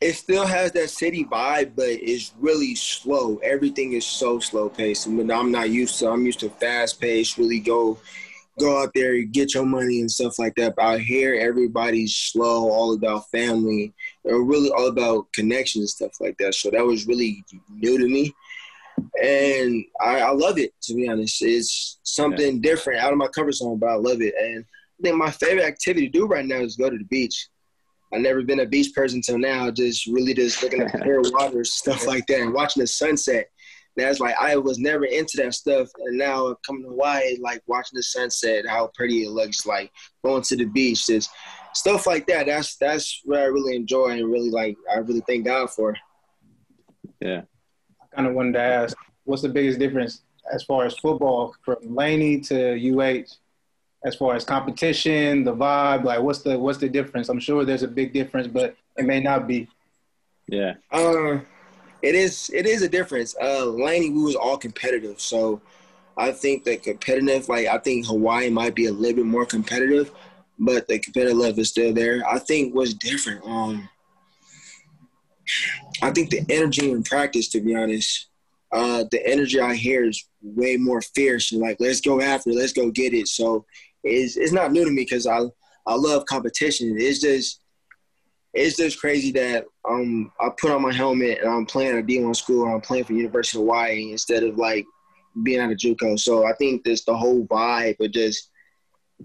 it 0.00 0.14
still 0.14 0.46
has 0.46 0.72
that 0.72 0.90
city 0.90 1.24
vibe, 1.24 1.72
but 1.76 1.88
it's 1.88 2.32
really 2.38 2.74
slow. 2.74 3.36
Everything 3.38 3.92
is 3.92 4.06
so 4.06 4.38
slow 4.38 4.68
paced. 4.68 5.06
I 5.06 5.10
mean, 5.10 5.30
I'm 5.30 5.52
not 5.52 5.70
used 5.70 5.98
to. 5.98 6.10
I'm 6.10 6.24
used 6.24 6.40
to 6.40 6.50
fast 6.50 7.00
paced. 7.00 7.38
Really 7.38 7.60
go 7.60 7.98
go 8.58 8.82
out 8.82 8.92
there, 8.94 9.20
get 9.22 9.54
your 9.54 9.64
money 9.64 10.00
and 10.00 10.10
stuff 10.10 10.38
like 10.38 10.54
that. 10.56 10.74
But 10.76 10.84
out 10.84 11.00
here, 11.00 11.34
everybody's 11.34 12.14
slow, 12.14 12.70
all 12.70 12.94
about 12.94 13.30
family, 13.30 13.94
and 14.24 14.48
really 14.48 14.70
all 14.70 14.88
about 14.88 15.32
connections 15.32 15.82
and 15.82 15.90
stuff 15.90 16.20
like 16.20 16.36
that. 16.38 16.54
So 16.54 16.70
that 16.70 16.84
was 16.84 17.06
really 17.06 17.44
new 17.70 17.98
to 17.98 18.08
me 18.08 18.34
and 19.22 19.84
I, 20.00 20.20
I, 20.20 20.30
love 20.30 20.58
it 20.58 20.72
to 20.82 20.94
be 20.94 21.08
honest. 21.08 21.42
It's 21.42 21.98
something 22.02 22.56
yeah. 22.56 22.62
different 22.62 23.00
out 23.00 23.12
of 23.12 23.18
my 23.18 23.28
comfort 23.28 23.52
zone, 23.52 23.78
but 23.78 23.88
I 23.88 23.94
love 23.94 24.20
it. 24.20 24.34
And 24.38 24.64
I 24.64 25.02
think 25.02 25.16
my 25.16 25.30
favorite 25.30 25.64
activity 25.64 26.06
to 26.06 26.12
do 26.12 26.26
right 26.26 26.44
now 26.44 26.56
is 26.56 26.76
go 26.76 26.90
to 26.90 26.98
the 26.98 27.04
beach. 27.04 27.48
I've 28.12 28.20
never 28.20 28.42
been 28.42 28.60
a 28.60 28.66
beach 28.66 28.92
person 28.94 29.18
until 29.18 29.38
now. 29.38 29.70
Just 29.70 30.06
really 30.06 30.34
just 30.34 30.62
looking 30.62 30.82
at 30.82 30.92
the 30.92 30.98
clear 30.98 31.20
water, 31.24 31.64
stuff 31.64 32.06
like 32.06 32.26
that, 32.26 32.40
and 32.40 32.52
watching 32.52 32.82
the 32.82 32.86
sunset. 32.86 33.46
That's 33.96 34.20
like 34.20 34.34
I 34.40 34.56
was 34.56 34.78
never 34.78 35.04
into 35.04 35.36
that 35.38 35.54
stuff, 35.54 35.88
and 35.98 36.16
now 36.16 36.54
coming 36.66 36.84
to 36.84 36.90
Hawaii, 36.90 37.36
like 37.40 37.62
watching 37.66 37.96
the 37.96 38.02
sunset, 38.02 38.66
how 38.66 38.90
pretty 38.94 39.24
it 39.24 39.30
looks, 39.30 39.66
like 39.66 39.90
going 40.24 40.42
to 40.42 40.56
the 40.56 40.64
beach, 40.64 41.06
just 41.06 41.30
stuff 41.74 42.06
like 42.06 42.26
that. 42.28 42.46
That's 42.46 42.76
that's 42.76 43.20
what 43.24 43.40
I 43.40 43.44
really 43.44 43.76
enjoy 43.76 44.10
and 44.10 44.30
really 44.30 44.50
like. 44.50 44.76
I 44.92 44.98
really 44.98 45.22
thank 45.26 45.44
God 45.44 45.70
for. 45.70 45.96
Yeah, 47.20 47.42
I 48.00 48.16
kind 48.16 48.28
of 48.28 48.34
wanted 48.34 48.52
to 48.52 48.60
ask, 48.60 48.96
what's 49.24 49.42
the 49.42 49.48
biggest 49.48 49.78
difference 49.78 50.22
as 50.52 50.62
far 50.64 50.84
as 50.84 50.96
football 50.98 51.54
from 51.64 51.76
Laney 51.82 52.40
to 52.42 52.74
UH? 52.74 53.24
As 54.04 54.16
far 54.16 54.34
as 54.34 54.44
competition, 54.44 55.44
the 55.44 55.54
vibe, 55.54 56.04
like 56.04 56.20
what's 56.20 56.40
the 56.40 56.58
what's 56.58 56.78
the 56.78 56.88
difference? 56.88 57.28
I'm 57.28 57.40
sure 57.40 57.64
there's 57.64 57.82
a 57.82 57.88
big 57.88 58.12
difference, 58.12 58.46
but 58.46 58.74
it 58.96 59.04
may 59.04 59.20
not 59.20 59.46
be. 59.46 59.68
Yeah. 60.48 60.74
Uh, 60.90 61.40
it 62.02 62.14
is 62.14 62.50
it 62.54 62.66
is 62.66 62.82
a 62.82 62.88
difference. 62.88 63.36
Uh, 63.40 63.66
Laney, 63.66 64.10
we 64.10 64.22
was 64.22 64.36
all 64.36 64.56
competitive, 64.56 65.20
so 65.20 65.60
I 66.16 66.32
think 66.32 66.64
that 66.64 66.82
competitive, 66.82 67.48
like 67.48 67.66
I 67.66 67.78
think 67.78 68.06
Hawaii 68.06 68.48
might 68.48 68.74
be 68.74 68.86
a 68.86 68.92
little 68.92 69.16
bit 69.16 69.26
more 69.26 69.44
competitive, 69.44 70.10
but 70.58 70.88
the 70.88 70.98
competitive 70.98 71.36
level 71.36 71.60
is 71.60 71.68
still 71.68 71.92
there. 71.92 72.22
I 72.26 72.38
think 72.38 72.74
what's 72.74 72.94
different. 72.94 73.44
Um, 73.44 73.88
I 76.02 76.10
think 76.10 76.30
the 76.30 76.44
energy 76.48 76.90
in 76.90 77.02
practice, 77.02 77.48
to 77.48 77.60
be 77.60 77.74
honest, 77.74 78.28
uh, 78.72 79.04
the 79.10 79.26
energy 79.26 79.60
I 79.60 79.74
hear 79.74 80.04
is 80.04 80.24
way 80.42 80.76
more 80.76 81.02
fierce 81.02 81.52
and 81.52 81.60
like, 81.60 81.78
let's 81.80 82.00
go 82.00 82.20
after, 82.20 82.50
it, 82.50 82.56
let's 82.56 82.72
go 82.72 82.90
get 82.90 83.14
it. 83.14 83.28
So 83.28 83.66
it's 84.04 84.36
it's 84.36 84.52
not 84.52 84.72
new 84.72 84.84
to 84.84 84.90
me 84.90 85.02
because 85.02 85.26
I 85.26 85.40
I 85.86 85.94
love 85.94 86.26
competition. 86.26 86.96
It's 86.98 87.20
just 87.20 87.60
it's 88.52 88.76
just 88.76 89.00
crazy 89.00 89.30
that 89.32 89.64
um 89.88 90.32
I 90.40 90.50
put 90.60 90.72
on 90.72 90.82
my 90.82 90.92
helmet 90.92 91.40
and 91.40 91.50
I'm 91.50 91.66
playing 91.66 91.96
at 91.96 92.02
a 92.02 92.06
D1 92.06 92.34
school 92.36 92.64
and 92.64 92.74
I'm 92.74 92.80
playing 92.80 93.04
for 93.04 93.12
University 93.12 93.58
of 93.58 93.62
Hawaii 93.62 94.12
instead 94.12 94.42
of 94.42 94.56
like 94.56 94.84
being 95.42 95.60
at 95.60 95.70
a 95.70 95.74
JUCO. 95.74 96.18
So 96.18 96.46
I 96.46 96.52
think 96.54 96.84
this 96.84 97.04
the 97.04 97.16
whole 97.16 97.46
vibe 97.46 98.00
of 98.00 98.12
just 98.12 98.50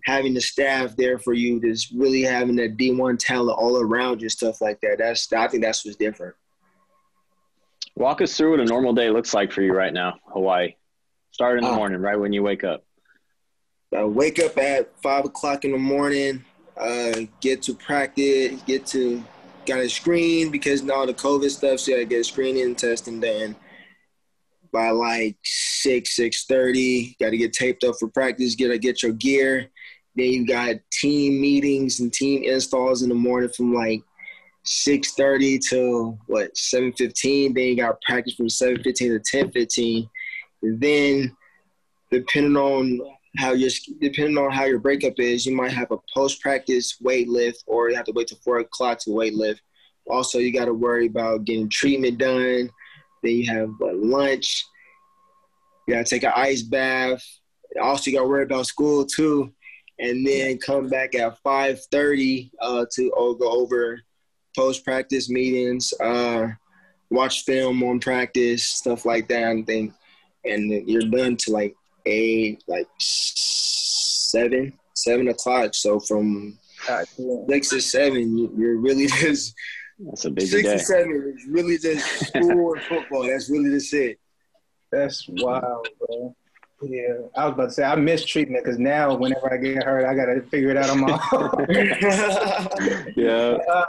having 0.03 0.33
the 0.33 0.41
staff 0.41 0.95
there 0.95 1.17
for 1.17 1.33
you, 1.33 1.61
just 1.61 1.91
really 1.91 2.21
having 2.21 2.55
that 2.57 2.77
D1 2.77 3.17
talent 3.17 3.57
all 3.57 3.77
around 3.77 4.21
you, 4.21 4.29
stuff 4.29 4.61
like 4.61 4.79
that. 4.81 4.97
That's 4.99 5.31
I 5.33 5.47
think 5.47 5.63
that's 5.63 5.85
what's 5.85 5.97
different. 5.97 6.35
Walk 7.95 8.21
us 8.21 8.35
through 8.35 8.51
what 8.51 8.59
a 8.59 8.65
normal 8.65 8.93
day 8.93 9.09
looks 9.09 9.33
like 9.33 9.51
for 9.51 9.61
you 9.61 9.73
right 9.73 9.93
now, 9.93 10.15
Hawaii. 10.27 10.75
Start 11.31 11.57
in 11.57 11.63
the 11.63 11.71
uh, 11.71 11.75
morning, 11.75 12.01
right 12.01 12.19
when 12.19 12.33
you 12.33 12.43
wake 12.43 12.63
up. 12.63 12.83
I 13.95 14.03
wake 14.03 14.39
up 14.39 14.57
at 14.57 14.91
five 15.01 15.25
o'clock 15.25 15.65
in 15.65 15.71
the 15.71 15.77
morning. 15.77 16.43
Uh, 16.77 17.21
get 17.41 17.61
to 17.63 17.73
practice. 17.73 18.61
Get 18.63 18.85
to 18.87 19.23
got 19.65 19.79
a 19.79 19.89
screen 19.89 20.51
because 20.51 20.83
now 20.83 21.05
the 21.05 21.13
COVID 21.13 21.49
stuff. 21.49 21.79
So 21.79 21.97
I 21.97 22.03
get 22.03 22.21
a 22.21 22.23
screening 22.23 22.75
test 22.75 23.07
and 23.07 23.21
done. 23.21 23.55
by 24.75 24.89
like 24.89 25.37
six 25.43 26.15
six 26.15 26.45
thirty. 26.45 27.15
Got 27.19 27.29
to 27.29 27.37
get 27.37 27.53
taped 27.53 27.83
up 27.85 27.95
for 27.99 28.09
practice. 28.09 28.55
Get 28.55 28.67
to 28.67 28.77
get 28.77 29.01
your 29.01 29.13
gear. 29.13 29.69
Then 30.15 30.27
you 30.27 30.47
got 30.47 30.75
team 30.91 31.41
meetings 31.41 31.99
and 32.01 32.11
team 32.11 32.43
installs 32.43 33.01
in 33.01 33.09
the 33.09 33.15
morning 33.15 33.49
from 33.55 33.73
like 33.73 34.01
six 34.63 35.13
thirty 35.13 35.57
to 35.69 36.17
what 36.27 36.55
seven 36.57 36.91
fifteen. 36.93 37.53
Then 37.53 37.63
you 37.65 37.77
got 37.77 38.01
practice 38.01 38.35
from 38.35 38.49
seven 38.49 38.83
fifteen 38.83 39.11
to 39.11 39.19
ten 39.19 39.51
fifteen. 39.51 40.09
Then 40.61 41.35
depending 42.11 42.57
on 42.57 42.99
how 43.37 43.53
your 43.53 43.69
depending 43.99 44.37
on 44.37 44.51
how 44.51 44.65
your 44.65 44.79
breakup 44.79 45.19
is, 45.19 45.45
you 45.45 45.55
might 45.55 45.71
have 45.71 45.91
a 45.91 45.97
post 46.13 46.41
practice 46.41 46.97
weight 47.01 47.27
lift, 47.27 47.63
or 47.67 47.89
you 47.89 47.95
have 47.95 48.05
to 48.05 48.11
wait 48.13 48.27
till 48.27 48.37
four 48.43 48.59
o'clock 48.59 48.99
to 48.99 49.11
weight 49.11 49.33
lift. 49.33 49.61
Also, 50.07 50.37
you 50.37 50.53
got 50.53 50.65
to 50.65 50.73
worry 50.73 51.07
about 51.07 51.45
getting 51.45 51.69
treatment 51.69 52.17
done. 52.17 52.69
Then 53.23 53.31
you 53.31 53.45
have 53.51 53.69
lunch. 53.79 54.63
You 55.87 55.95
got 55.95 56.05
to 56.05 56.09
take 56.09 56.23
an 56.23 56.33
ice 56.35 56.61
bath. 56.61 57.23
Also, 57.81 58.09
you 58.09 58.17
got 58.17 58.23
to 58.23 58.29
worry 58.29 58.43
about 58.43 58.67
school 58.67 59.05
too, 59.05 59.51
and 59.99 60.25
then 60.25 60.57
come 60.57 60.87
back 60.89 61.15
at 61.15 61.37
five 61.39 61.79
thirty 61.91 62.51
uh, 62.61 62.85
to 62.93 63.11
go 63.39 63.49
over 63.49 63.99
post 64.55 64.85
practice 64.85 65.29
meetings, 65.29 65.93
uh, 66.01 66.47
watch 67.09 67.43
film 67.43 67.83
on 67.83 67.99
practice, 67.99 68.63
stuff 68.63 69.05
like 69.05 69.27
that, 69.27 69.51
and 69.51 69.67
then 69.67 69.93
and 70.45 70.87
you're 70.87 71.01
done 71.01 71.35
to 71.35 71.51
like 71.51 71.75
eight, 72.05 72.63
like 72.67 72.87
seven, 72.99 74.73
seven 74.93 75.27
o'clock. 75.29 75.73
So 75.73 75.99
from 75.99 76.57
six 77.47 77.69
to 77.69 77.81
seven, 77.81 78.37
you're 78.57 78.77
really 78.77 79.07
just 79.19 79.53
that's 79.99 80.25
a 80.25 80.29
busy 80.29 80.61
six 80.61 80.67
day. 80.67 80.77
to 80.77 80.83
seven 80.83 81.33
is 81.35 81.45
really 81.47 81.77
just 81.77 82.27
school 82.27 82.73
and 82.73 82.83
football. 82.83 83.23
That's 83.23 83.49
really 83.49 83.69
just 83.69 83.93
it. 83.93 84.19
That's 84.91 85.25
wild, 85.29 85.87
bro. 85.99 86.35
Yeah, 86.81 87.13
I 87.35 87.45
was 87.45 87.53
about 87.53 87.65
to 87.65 87.71
say 87.71 87.83
I 87.83 87.95
miss 87.95 88.25
treatment 88.25 88.63
because 88.63 88.77
now 88.77 89.15
whenever 89.15 89.51
I 89.51 89.57
get 89.57 89.83
hurt, 89.83 90.05
I 90.05 90.13
gotta 90.13 90.41
figure 90.49 90.69
it 90.69 90.77
out 90.77 90.89
on 90.89 90.99
my 90.99 91.19
own. 91.31 91.65
yeah. 93.15 93.57
Uh, 93.69 93.85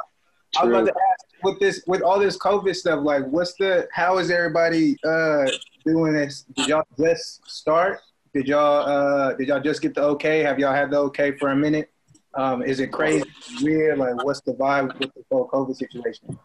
I 0.59 0.65
was 0.65 0.71
about 0.71 0.87
to 0.87 0.93
ask 0.93 1.27
with 1.43 1.61
this 1.61 1.83
with 1.87 2.03
all 2.03 2.19
this 2.19 2.39
COVID 2.39 2.75
stuff, 2.75 3.01
like 3.03 3.27
what's 3.27 3.55
the 3.55 3.89
how 3.93 4.19
is 4.19 4.31
everybody 4.31 4.97
uh 5.05 5.47
doing 5.87 6.13
this? 6.13 6.45
Did 6.55 6.69
y'all 6.69 6.87
just 6.99 7.49
start? 7.49 8.01
Did 8.35 8.49
y'all 8.49 8.87
uh 8.87 9.35
did 9.35 9.49
y'all 9.49 9.61
just 9.61 9.81
get 9.81 9.95
the 9.95 10.03
okay? 10.03 10.43
Have 10.43 10.59
y'all 10.59 10.75
had 10.75 10.91
the 10.91 10.99
okay 10.99 11.33
for 11.39 11.51
a 11.51 11.57
minute? 11.57 11.91
Um, 12.35 12.63
is 12.63 12.81
it 12.81 12.93
crazy, 12.93 13.25
weird? 13.63 13.99
Like 13.99 14.23
what's 14.23 14.43
the 14.43 14.53
vibe 14.53 14.99
with 14.99 15.15
the 15.15 15.23
whole 15.31 15.49
COVID 15.49 15.75
situation? 15.75 16.39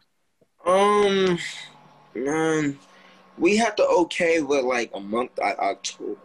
Um, 0.65 1.37
man, 2.15 2.79
we 3.37 3.57
had 3.57 3.75
to 3.77 3.85
okay 3.85 4.41
with 4.41 4.63
like 4.63 4.91
a 4.93 4.99
month, 5.01 5.31
I- 5.43 5.55
October, 5.55 6.15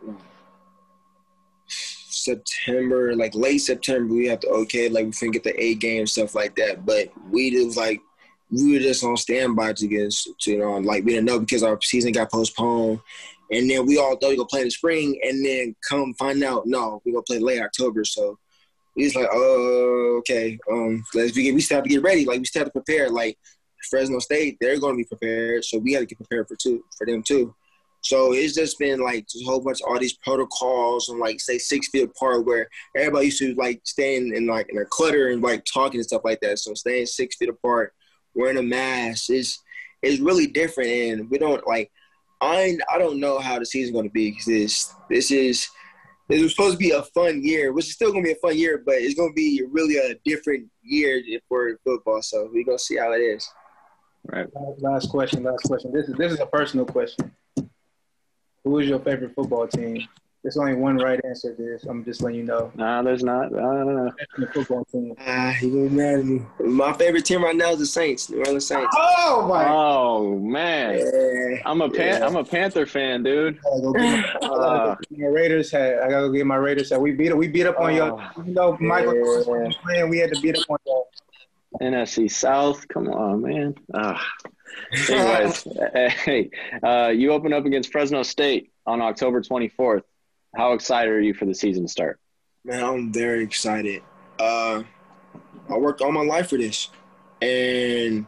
September, 1.67 3.17
like 3.17 3.35
late 3.35 3.59
September. 3.59 4.15
We 4.15 4.27
had 4.27 4.43
to 4.43 4.49
okay, 4.49 4.89
like 4.89 5.07
we 5.07 5.11
finna 5.11 5.33
get 5.33 5.43
the 5.43 5.61
A 5.61 5.75
game 5.75 6.07
stuff 6.07 6.37
like 6.37 6.55
that. 6.57 6.87
But 6.87 7.11
we 7.31 7.51
just 7.51 7.77
like 7.77 8.01
we 8.51 8.73
were 8.73 8.79
just 8.79 9.05
on 9.05 9.17
standby 9.17 9.73
to 9.75 9.87
get, 9.87 10.13
to, 10.41 10.51
you 10.51 10.59
know, 10.59 10.79
like 10.79 11.05
we 11.05 11.13
didn't 11.13 11.27
know 11.27 11.41
because 11.41 11.63
our 11.63 11.81
season 11.83 12.13
got 12.13 12.31
postponed. 12.31 13.01
And 13.51 13.71
then 13.71 13.87
we 13.87 13.99
all 13.99 14.17
thought 14.17 14.31
we 14.31 14.37
gonna 14.37 14.47
play 14.47 14.63
in 14.63 14.67
the 14.67 14.71
spring, 14.73 15.21
and 15.23 15.45
then 15.45 15.77
come 15.89 16.15
find 16.15 16.43
out, 16.43 16.67
no, 16.67 17.01
we 17.05 17.13
gonna 17.13 17.23
play 17.23 17.39
late 17.39 17.63
October. 17.63 18.05
So 18.05 18.39
we 18.97 19.05
just 19.05 19.15
like, 19.15 19.29
oh, 19.31 20.17
okay, 20.19 20.59
um, 20.71 21.05
let's 21.15 21.33
begin. 21.33 21.55
We 21.55 21.61
still 21.61 21.77
have 21.77 21.85
to 21.85 21.91
get 21.91 22.03
ready. 22.03 22.25
Like 22.25 22.41
we 22.41 22.45
still 22.45 22.61
have 22.61 22.73
to 22.73 22.81
prepare. 22.81 23.09
Like 23.09 23.39
Fresno 23.89 24.19
State, 24.19 24.57
they're 24.61 24.81
to 24.81 24.97
be 24.97 25.05
prepared, 25.05 25.65
so 25.65 25.79
we 25.79 25.93
got 25.93 26.01
to 26.01 26.07
get 26.07 26.19
prepared 26.19 26.49
for 26.49 26.57
two 26.57 26.83
for 26.97 27.07
them 27.07 27.23
too. 27.23 27.55
So 28.01 28.33
it's 28.33 28.55
just 28.55 28.79
been 28.79 29.01
like 29.01 29.27
just 29.29 29.45
a 29.45 29.47
whole 29.47 29.61
bunch 29.61 29.81
of 29.81 29.89
all 29.89 29.99
these 29.99 30.17
protocols 30.17 31.09
and 31.09 31.19
like 31.19 31.41
say 31.41 31.59
six 31.59 31.89
feet 31.89 32.05
apart, 32.05 32.47
where 32.47 32.69
everybody 32.97 33.27
used 33.27 33.39
to 33.39 33.55
like 33.55 33.81
staying 33.85 34.35
in 34.35 34.47
like 34.47 34.69
in 34.71 34.79
a 34.79 34.85
clutter 34.85 35.29
and 35.29 35.43
like 35.43 35.65
talking 35.65 35.99
and 35.99 36.07
stuff 36.07 36.23
like 36.25 36.41
that. 36.41 36.59
So 36.59 36.75
staying 36.75 37.07
six 37.07 37.37
feet 37.37 37.49
apart, 37.49 37.93
wearing 38.37 38.59
a 38.59 38.63
mask 38.63 39.31
is 39.31 39.59
is 40.03 40.21
really 40.21 40.47
different, 40.47 40.91
and 40.91 41.31
we 41.31 41.39
don't 41.39 41.67
like. 41.67 41.91
I 42.41 42.77
I 42.93 42.99
don't 42.99 43.19
know 43.19 43.39
how 43.39 43.59
the 43.59 43.67
season's 43.67 43.95
going 43.95 44.09
to 44.09 44.13
be 44.13 44.31
because 44.31 44.45
this 44.45 44.95
this 45.09 45.31
is 45.31 45.69
it 46.29 46.43
was 46.43 46.53
supposed 46.53 46.73
to 46.73 46.79
be 46.79 46.91
a 46.91 47.03
fun 47.03 47.43
year, 47.43 47.73
which 47.73 47.87
is 47.87 47.95
still 47.95 48.11
gonna 48.11 48.25
be 48.25 48.33
a 48.33 48.37
fun 48.37 48.59
year, 48.59 48.83
but 48.85 48.97
it's 48.97 49.15
gonna 49.15 49.33
be 49.33 49.63
really 49.71 49.97
a 49.97 50.17
different 50.25 50.69
year 50.83 51.23
for 51.49 51.79
football. 51.85 52.21
So 52.21 52.51
we're 52.53 52.65
gonna 52.65 52.79
see 52.79 52.97
how 52.97 53.13
it 53.13 53.19
is. 53.21 53.49
Right. 54.25 54.49
Last 54.79 55.09
question, 55.09 55.45
last 55.45 55.63
question. 55.63 55.93
This 55.93 56.09
is 56.09 56.15
this 56.17 56.33
is 56.33 56.41
a 56.41 56.47
personal 56.47 56.85
question. 56.85 57.31
Who 58.65 58.79
is 58.81 58.89
your 58.89 58.99
favorite 58.99 59.35
football 59.37 59.69
team? 59.69 60.09
There's 60.47 60.59
only 60.59 60.75
one 60.75 60.97
right 60.99 61.19
answer 61.25 61.53
to 61.57 61.61
this. 61.61 61.83
I'm 61.89 62.05
just 62.05 62.23
letting 62.23 62.39
you 62.39 62.45
know. 62.45 62.71
Nah, 62.77 63.03
there's 63.03 63.25
not. 63.25 63.47
I 63.47 63.49
don't 63.49 63.97
know. 63.97 64.13
The 64.39 64.47
football 64.47 64.85
team. 64.85 65.13
Ah, 65.19 65.53
he 65.59 65.69
gonna 65.69 65.91
mad 65.91 66.21
at 66.21 66.25
me. 66.25 66.41
My 66.61 66.93
favorite 66.93 67.25
team 67.25 67.43
right 67.43 67.57
now 67.57 67.73
is 67.73 67.81
the 67.81 67.87
Saints, 67.87 68.31
New 68.31 68.39
Orleans 68.39 68.65
Saints. 68.65 68.95
Oh 68.97 69.45
my! 69.49 69.69
Oh 69.69 70.39
man, 70.39 70.99
Yeah. 71.01 71.63
I'm 71.67 71.81
a 71.81 71.91
pan- 71.91 72.21
Yeah. 72.21 72.27
I'm 72.29 72.37
a 72.37 72.45
Panther 72.45 72.87
fan, 72.87 73.25
dude. 73.25 73.59
I 73.59 73.61
gotta 73.71 73.83
go 73.83 73.93
get 73.95 74.41
my, 74.41 74.49
Uh, 74.49 74.97
my 75.11 75.27
Raiders 75.27 75.73
hat. 75.73 75.95
I 76.05 76.09
gotta 76.11 76.29
go 76.29 76.33
get 76.33 76.47
my 76.47 76.55
Raiders 76.55 76.91
hat. 76.91 77.01
We 77.01 77.11
beat 77.11 77.33
up. 77.33 77.39
We 77.39 77.49
beat 77.49 77.67
up 77.67 77.81
on 77.81 77.97
y'all. 77.97 78.21
Oh. 78.23 78.41
Even 78.41 78.55
though 78.55 78.77
Michael 78.79 79.17
Yeah. 79.17 79.23
was 79.23 79.77
playing, 79.83 80.09
we 80.09 80.19
had 80.19 80.33
to 80.33 80.41
beat 80.41 80.57
up 80.57 80.65
on 80.71 80.79
y'all. 80.87 81.09
NFC 81.83 82.31
South. 82.31 82.87
Come 82.87 83.09
on, 83.09 83.43
man. 83.43 83.75
Ah. 83.95 84.25
Anyways, 85.11 85.67
hey, 86.23 86.51
uh, 86.85 87.09
you 87.09 87.33
open 87.33 87.53
up 87.53 87.65
against 87.67 87.91
Fresno 87.91 88.23
State 88.23 88.71
on 88.87 89.03
October 89.03 89.41
24th. 89.43 90.03
How 90.55 90.73
excited 90.73 91.11
are 91.11 91.21
you 91.21 91.35
for 91.35 91.45
the 91.45 91.55
season 91.55 91.85
to 91.85 91.89
start? 91.89 92.19
Man, 92.65 92.83
I'm 92.83 93.13
very 93.13 93.43
excited. 93.43 94.03
Uh, 94.39 94.83
I 95.69 95.77
worked 95.77 96.01
all 96.01 96.13
my 96.13 96.25
life 96.25 96.51
for 96.51 96.59
this, 96.59 96.91
and 97.41 98.27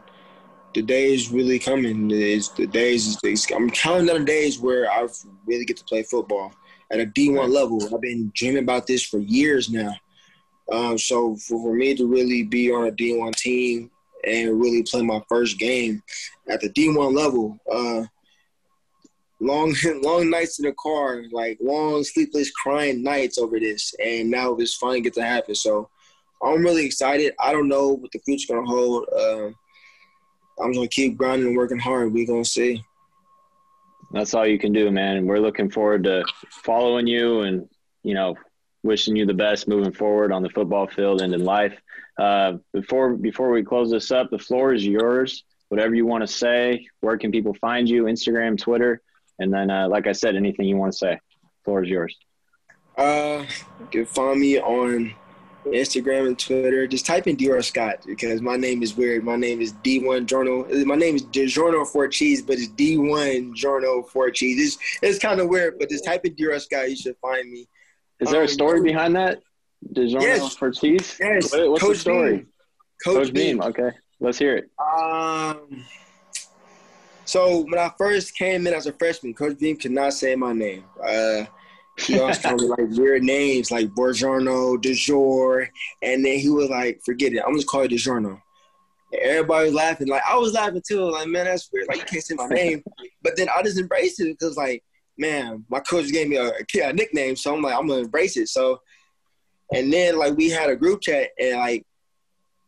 the 0.73 0.81
day 0.81 1.13
is 1.13 1.31
really 1.31 1.59
coming. 1.59 2.11
It's, 2.11 2.49
the 2.49 2.67
days, 2.67 3.17
is, 3.23 3.47
I'm 3.51 3.69
counting 3.69 4.07
down 4.07 4.19
the 4.19 4.25
days 4.25 4.59
where 4.59 4.89
I 4.89 5.07
really 5.45 5.65
get 5.65 5.77
to 5.77 5.83
play 5.83 6.03
football 6.03 6.53
at 6.91 6.99
a 6.99 7.05
D1 7.05 7.49
level. 7.49 7.81
I've 7.93 8.01
been 8.01 8.31
dreaming 8.35 8.63
about 8.63 8.87
this 8.87 9.03
for 9.03 9.19
years 9.19 9.69
now. 9.69 9.93
Um, 10.71 10.97
so 10.97 11.35
for, 11.35 11.61
for 11.61 11.73
me 11.73 11.95
to 11.95 12.05
really 12.05 12.43
be 12.43 12.71
on 12.71 12.87
a 12.87 12.91
D1 12.91 13.35
team 13.35 13.89
and 14.25 14.59
really 14.59 14.83
play 14.83 15.01
my 15.01 15.21
first 15.27 15.57
game 15.57 16.03
at 16.47 16.61
the 16.61 16.69
D1 16.69 17.15
level, 17.15 17.57
uh, 17.71 18.05
long 19.39 19.73
long 20.01 20.29
nights 20.29 20.59
in 20.59 20.65
the 20.65 20.73
car, 20.73 21.23
like 21.31 21.57
long 21.61 22.03
sleepless 22.03 22.51
crying 22.51 23.03
nights 23.03 23.37
over 23.37 23.59
this, 23.59 23.93
and 24.03 24.29
now 24.29 24.55
it's 24.55 24.75
finally 24.75 25.01
get 25.01 25.13
to 25.15 25.23
happen. 25.23 25.55
So 25.55 25.89
I'm 26.41 26.63
really 26.63 26.85
excited. 26.85 27.33
I 27.39 27.51
don't 27.51 27.67
know 27.67 27.89
what 27.89 28.11
the 28.11 28.19
future's 28.19 28.45
gonna 28.45 28.65
hold. 28.65 29.07
Um, 29.17 29.55
I'm 30.61 30.73
gonna 30.73 30.87
keep 30.87 31.17
grinding 31.17 31.47
and 31.47 31.57
working 31.57 31.79
hard. 31.79 32.13
We 32.13 32.25
gonna 32.25 32.45
see. 32.45 32.83
That's 34.11 34.33
all 34.33 34.47
you 34.47 34.57
can 34.57 34.73
do, 34.73 34.89
man. 34.89 35.25
We're 35.25 35.39
looking 35.39 35.69
forward 35.69 36.03
to 36.05 36.25
following 36.49 37.05
you 37.05 37.41
and, 37.41 37.69
you 38.03 38.15
know, 38.15 38.35
wishing 38.81 39.15
you 39.15 39.25
the 39.25 39.33
best 39.33 39.67
moving 39.67 39.91
forward 39.91 40.31
on 40.31 40.41
the 40.41 40.49
football 40.49 40.87
field 40.87 41.21
and 41.21 41.33
in 41.33 41.45
life. 41.45 41.79
Uh, 42.17 42.53
before 42.73 43.15
before 43.15 43.51
we 43.51 43.63
close 43.63 43.91
this 43.91 44.11
up, 44.11 44.29
the 44.29 44.39
floor 44.39 44.73
is 44.73 44.85
yours. 44.85 45.43
Whatever 45.69 45.93
you 45.93 46.05
want 46.05 46.21
to 46.23 46.27
say, 46.27 46.87
where 47.01 47.17
can 47.17 47.31
people 47.31 47.53
find 47.53 47.87
you? 47.87 48.05
Instagram, 48.05 48.59
Twitter, 48.59 49.01
and 49.39 49.53
then, 49.53 49.69
uh, 49.71 49.87
like 49.89 50.07
I 50.07 50.11
said, 50.11 50.35
anything 50.35 50.65
you 50.65 50.77
want 50.77 50.91
to 50.91 50.97
say. 50.97 51.19
Floor 51.65 51.83
is 51.83 51.89
yours. 51.89 52.15
Uh, 52.97 53.45
you 53.79 53.87
can 53.91 54.05
find 54.05 54.39
me 54.39 54.59
on 54.59 55.13
Instagram 55.65 56.27
and 56.27 56.37
Twitter. 56.39 56.87
Just 56.87 57.05
type 57.05 57.27
in 57.27 57.35
Dior 57.37 57.63
Scott 57.63 57.99
because 58.05 58.41
my 58.41 58.55
name 58.57 58.81
is 58.83 58.95
weird. 58.95 59.23
My 59.23 59.35
name 59.35 59.61
is 59.61 59.73
D1 59.73 60.25
Journal. 60.25 60.65
My 60.85 60.95
name 60.95 61.15
is 61.15 61.23
DiGiorno 61.23 61.85
for 61.87 62.07
cheese, 62.07 62.41
but 62.41 62.57
it's 62.57 62.67
D1 62.69 63.53
Journal 63.55 64.03
for 64.03 64.29
cheese. 64.31 64.59
It's 64.75 64.99
it's 65.01 65.19
kind 65.19 65.39
of 65.39 65.47
weird, 65.49 65.77
but 65.79 65.89
just 65.89 66.05
type 66.05 66.25
in 66.25 66.35
Dior 66.35 66.59
Scott. 66.59 66.89
You 66.89 66.95
should 66.95 67.15
find 67.21 67.49
me. 67.49 67.67
Is 68.19 68.31
there 68.31 68.41
a 68.41 68.43
Um, 68.43 68.49
story 68.49 68.81
behind 68.81 69.15
that? 69.15 69.39
DiGiorno 69.93 70.21
Yes. 70.21 70.55
for 70.57 70.71
cheese? 70.71 71.17
Yes, 71.19 71.53
What- 71.53 71.69
what's 71.71 71.83
Coach 71.83 71.93
the 71.97 71.99
story? 72.01 72.31
Beam. 72.37 72.47
Coach, 73.05 73.15
Coach 73.15 73.33
Beam. 73.33 73.61
Okay, 73.61 73.91
let's 74.19 74.37
hear 74.37 74.57
it. 74.57 74.69
Um. 74.79 75.85
So 77.29 77.59
when 77.59 77.77
I 77.77 77.91
first 77.95 78.35
came 78.35 78.65
in 78.65 78.73
as 78.73 78.87
a 78.87 78.93
freshman, 78.93 79.35
Coach 79.35 79.59
Beam 79.59 79.77
could 79.77 79.91
not 79.91 80.13
say 80.13 80.35
my 80.35 80.51
name. 80.51 80.83
Uh, 80.99 81.43
he 81.99 82.19
always 82.19 82.39
called 82.39 82.59
me 82.59 82.67
like 82.67 82.89
weird 82.89 83.21
names 83.21 83.69
like 83.69 83.89
Borgiorno, 83.89 84.81
DeJour, 84.81 85.67
and 86.01 86.25
then 86.25 86.39
he 86.39 86.49
was 86.49 86.69
like, 86.69 86.99
"Forget 87.05 87.33
it, 87.33 87.43
I'm 87.45 87.53
just 87.53 87.67
call 87.67 87.85
you 87.85 87.89
DeJourno." 87.89 88.41
Everybody 89.21 89.65
was 89.65 89.75
laughing. 89.75 90.07
Like 90.07 90.23
I 90.27 90.37
was 90.37 90.53
laughing 90.53 90.81
too. 90.83 91.03
Like 91.11 91.27
man, 91.27 91.45
that's 91.45 91.69
weird. 91.71 91.87
Like 91.87 91.99
you 91.99 92.05
can't 92.05 92.23
say 92.23 92.33
my 92.33 92.47
name. 92.47 92.83
But 93.21 93.37
then 93.37 93.47
I 93.55 93.61
just 93.61 93.77
embraced 93.77 94.19
it 94.21 94.35
because 94.39 94.57
like 94.57 94.83
man, 95.19 95.63
my 95.69 95.81
coach 95.81 96.07
gave 96.07 96.29
me 96.29 96.37
a, 96.37 96.51
a 96.83 96.93
nickname, 96.93 97.35
so 97.35 97.53
I'm 97.53 97.61
like 97.61 97.75
I'm 97.75 97.85
gonna 97.85 98.01
embrace 98.01 98.37
it. 98.37 98.47
So, 98.47 98.79
and 99.71 99.93
then 99.93 100.17
like 100.17 100.35
we 100.35 100.49
had 100.49 100.71
a 100.71 100.75
group 100.75 101.01
chat 101.01 101.29
and 101.39 101.59
like 101.59 101.85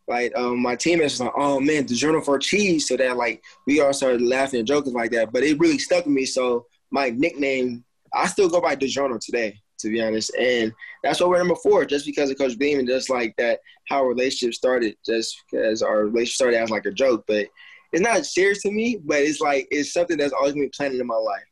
like 0.07 0.35
um, 0.35 0.61
my 0.61 0.75
teammates 0.75 1.13
was 1.13 1.21
like, 1.21 1.33
"Oh 1.35 1.59
man, 1.59 1.85
the 1.85 1.95
journal 1.95 2.21
for 2.21 2.37
cheese," 2.39 2.87
so 2.87 2.97
that 2.97 3.17
like 3.17 3.43
we 3.67 3.81
all 3.81 3.93
started 3.93 4.21
laughing 4.21 4.59
and 4.59 4.67
joking 4.67 4.93
like 4.93 5.11
that. 5.11 5.31
But 5.31 5.43
it 5.43 5.59
really 5.59 5.77
stuck 5.77 6.05
with 6.05 6.13
me. 6.13 6.25
So 6.25 6.65
my 6.91 7.09
nickname. 7.09 7.83
I 8.13 8.27
still 8.27 8.49
go 8.49 8.59
by 8.59 8.75
DiGiorno 8.75 9.21
today, 9.21 9.57
to 9.79 9.89
be 9.89 10.01
honest, 10.01 10.35
and 10.35 10.73
that's 11.01 11.21
what 11.21 11.29
we're 11.29 11.37
number 11.37 11.55
four, 11.55 11.85
just 11.85 12.05
because 12.05 12.29
of 12.29 12.37
Coach 12.37 12.59
Beam 12.59 12.77
and 12.77 12.87
just 12.87 13.09
like 13.09 13.33
that, 13.37 13.61
how 13.87 13.99
our 13.99 14.07
relationship 14.09 14.53
started, 14.53 14.97
just 15.05 15.41
because 15.49 15.81
our 15.81 16.07
relationship 16.07 16.35
started 16.35 16.57
as 16.57 16.69
like 16.69 16.85
a 16.85 16.91
joke, 16.91 17.23
but 17.25 17.47
it's 17.93 18.01
not 18.01 18.25
serious 18.25 18.61
to 18.63 18.71
me, 18.71 18.97
but 19.03 19.19
it's 19.19 19.41
like 19.41 19.67
it's 19.71 19.93
something 19.93 20.17
that's 20.17 20.33
always 20.33 20.53
been 20.53 20.69
planted 20.75 20.99
in 20.99 21.07
my 21.07 21.15
life. 21.15 21.43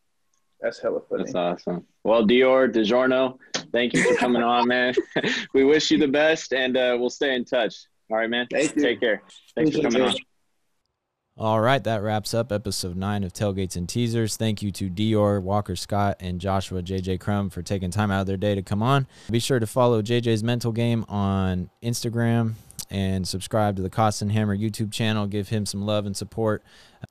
That's 0.62 0.80
hella 0.80 1.02
funny. 1.10 1.24
That's 1.24 1.36
awesome. 1.36 1.86
Well, 2.04 2.26
Dior, 2.26 2.74
DiGiorno, 2.74 3.38
thank 3.72 3.94
you 3.94 4.04
for 4.04 4.16
coming 4.18 4.42
on, 4.42 4.68
man. 4.68 4.94
we 5.54 5.64
wish 5.64 5.92
you 5.92 5.98
the 5.98 6.08
best, 6.08 6.54
and 6.54 6.76
uh, 6.76 6.98
we'll 7.00 7.10
stay 7.10 7.36
in 7.36 7.46
touch. 7.46 7.76
All 8.10 8.18
right, 8.18 8.30
man. 8.30 8.48
Thank 8.52 8.76
you. 8.76 8.82
Take 8.82 9.00
care. 9.00 9.22
Thanks 9.56 9.76
for 9.76 9.84
coming 9.84 10.02
on. 10.02 10.16
All 11.38 11.62
right, 11.62 11.82
that 11.86 12.02
wraps 12.02 12.34
up 12.34 12.52
episode 12.52 12.98
nine 12.98 13.24
of 13.24 13.32
Tailgates 13.32 13.78
and 13.78 13.88
Teasers. 13.88 14.36
Thank 14.36 14.62
you 14.62 14.72
to 14.72 14.90
Dior, 14.90 15.42
Walker 15.42 15.78
Scott, 15.78 16.18
and 16.20 16.42
Joshua 16.42 16.84
JJ 16.84 17.22
Crumb 17.22 17.50
for 17.50 17.62
taking 17.62 17.92
time 17.92 18.12
out 18.12 18.20
of 18.22 18.28
their 18.28 18.36
day 18.36 18.56
to 18.56 18.62
come 18.62 18.84
on. 18.84 19.08
Be 19.32 19.40
sure 19.40 19.58
to 19.58 19.66
follow 19.66 20.02
JJ's 20.02 20.44
Mental 20.44 20.74
Game 20.74 21.06
on 21.08 21.70
Instagram 21.82 22.56
and 22.90 23.26
subscribe 23.26 23.78
to 23.78 23.82
the 23.82 23.90
Costin 23.90 24.32
Hammer 24.32 24.58
YouTube 24.58 24.92
channel. 24.92 25.28
Give 25.28 25.48
him 25.48 25.66
some 25.66 25.86
love 25.86 26.06
and 26.06 26.18
support. 26.18 26.62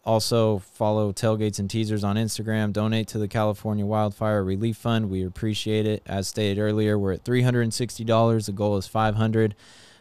Also, 0.04 0.58
follow 0.58 1.10
Tailgates 1.10 1.58
and 1.58 1.70
Teasers 1.70 2.04
on 2.04 2.16
Instagram. 2.16 2.72
Donate 2.72 3.08
to 3.08 3.18
the 3.18 3.28
California 3.28 3.86
Wildfire 3.86 4.44
Relief 4.44 4.76
Fund. 4.76 5.08
We 5.08 5.24
appreciate 5.24 5.86
it. 5.86 6.02
As 6.04 6.28
stated 6.28 6.60
earlier, 6.60 6.98
we're 6.98 7.14
at 7.14 7.24
$360. 7.24 8.44
The 8.44 8.52
goal 8.52 8.76
is 8.76 8.86
500 8.86 9.54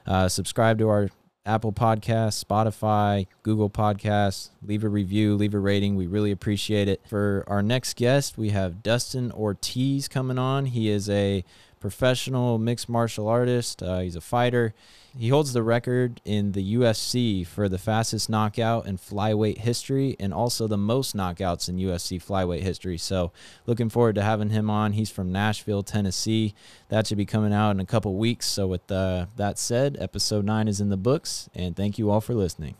uh, 0.08 0.28
Subscribe 0.28 0.78
to 0.80 0.90
our 0.90 1.10
Apple 1.46 1.72
Podcasts, 1.72 2.44
Spotify, 2.44 3.28
Google 3.42 3.70
Podcasts. 3.70 4.50
Leave 4.62 4.84
a 4.84 4.90
review, 4.90 5.36
leave 5.36 5.54
a 5.54 5.60
rating. 5.60 5.96
We 5.96 6.06
really 6.06 6.32
appreciate 6.32 6.90
it. 6.90 7.02
For 7.08 7.46
our 7.48 7.64
next 7.64 7.96
guest, 7.96 8.38
we 8.38 8.50
have 8.50 8.84
Dustin 8.84 9.32
Ortiz 9.32 10.08
coming 10.10 10.38
on. 10.38 10.66
He 10.66 10.90
is 10.90 11.10
a 11.10 11.46
professional 11.80 12.58
mixed 12.58 12.90
martial 12.90 13.28
artist. 13.28 13.82
Uh, 13.82 14.00
he's 14.00 14.16
a 14.16 14.22
fighter. 14.22 14.74
He 15.18 15.30
holds 15.30 15.54
the 15.54 15.64
record 15.64 16.22
in 16.26 16.52
the 16.52 16.76
UFC 16.76 17.46
for 17.46 17.68
the 17.68 17.78
fastest 17.78 18.30
knockout 18.30 18.86
in 18.86 18.98
flyweight 18.98 19.58
history 19.60 20.16
and 20.20 20.34
also 20.34 20.68
the 20.68 20.78
most 20.78 21.16
knockouts 21.16 21.68
in 21.68 21.78
UFC 21.78 22.22
flyweight 22.24 22.62
history. 22.62 22.98
So, 22.98 23.32
looking 23.66 23.90
forward 23.90 24.16
to 24.16 24.22
having 24.22 24.52
him 24.52 24.70
on. 24.70 24.94
He's 24.94 25.10
from 25.10 25.32
Nashville, 25.32 25.82
Tennessee. 25.82 26.54
That 26.90 27.08
should 27.08 27.18
be 27.18 27.26
coming 27.26 27.54
out 27.54 27.72
in 27.72 27.80
a 27.80 27.86
couple 27.86 28.16
weeks. 28.16 28.46
So, 28.46 28.68
with 28.68 28.92
uh, 28.92 29.28
that 29.36 29.58
said, 29.58 29.98
episode 30.00 30.46
nine 30.46 30.68
is 30.68 30.80
in 30.80 30.90
the 30.90 30.98
books, 30.98 31.50
and 31.56 31.76
thank 31.76 31.98
you 31.98 32.12
all 32.12 32.22
for 32.22 32.36
listening. 32.36 32.76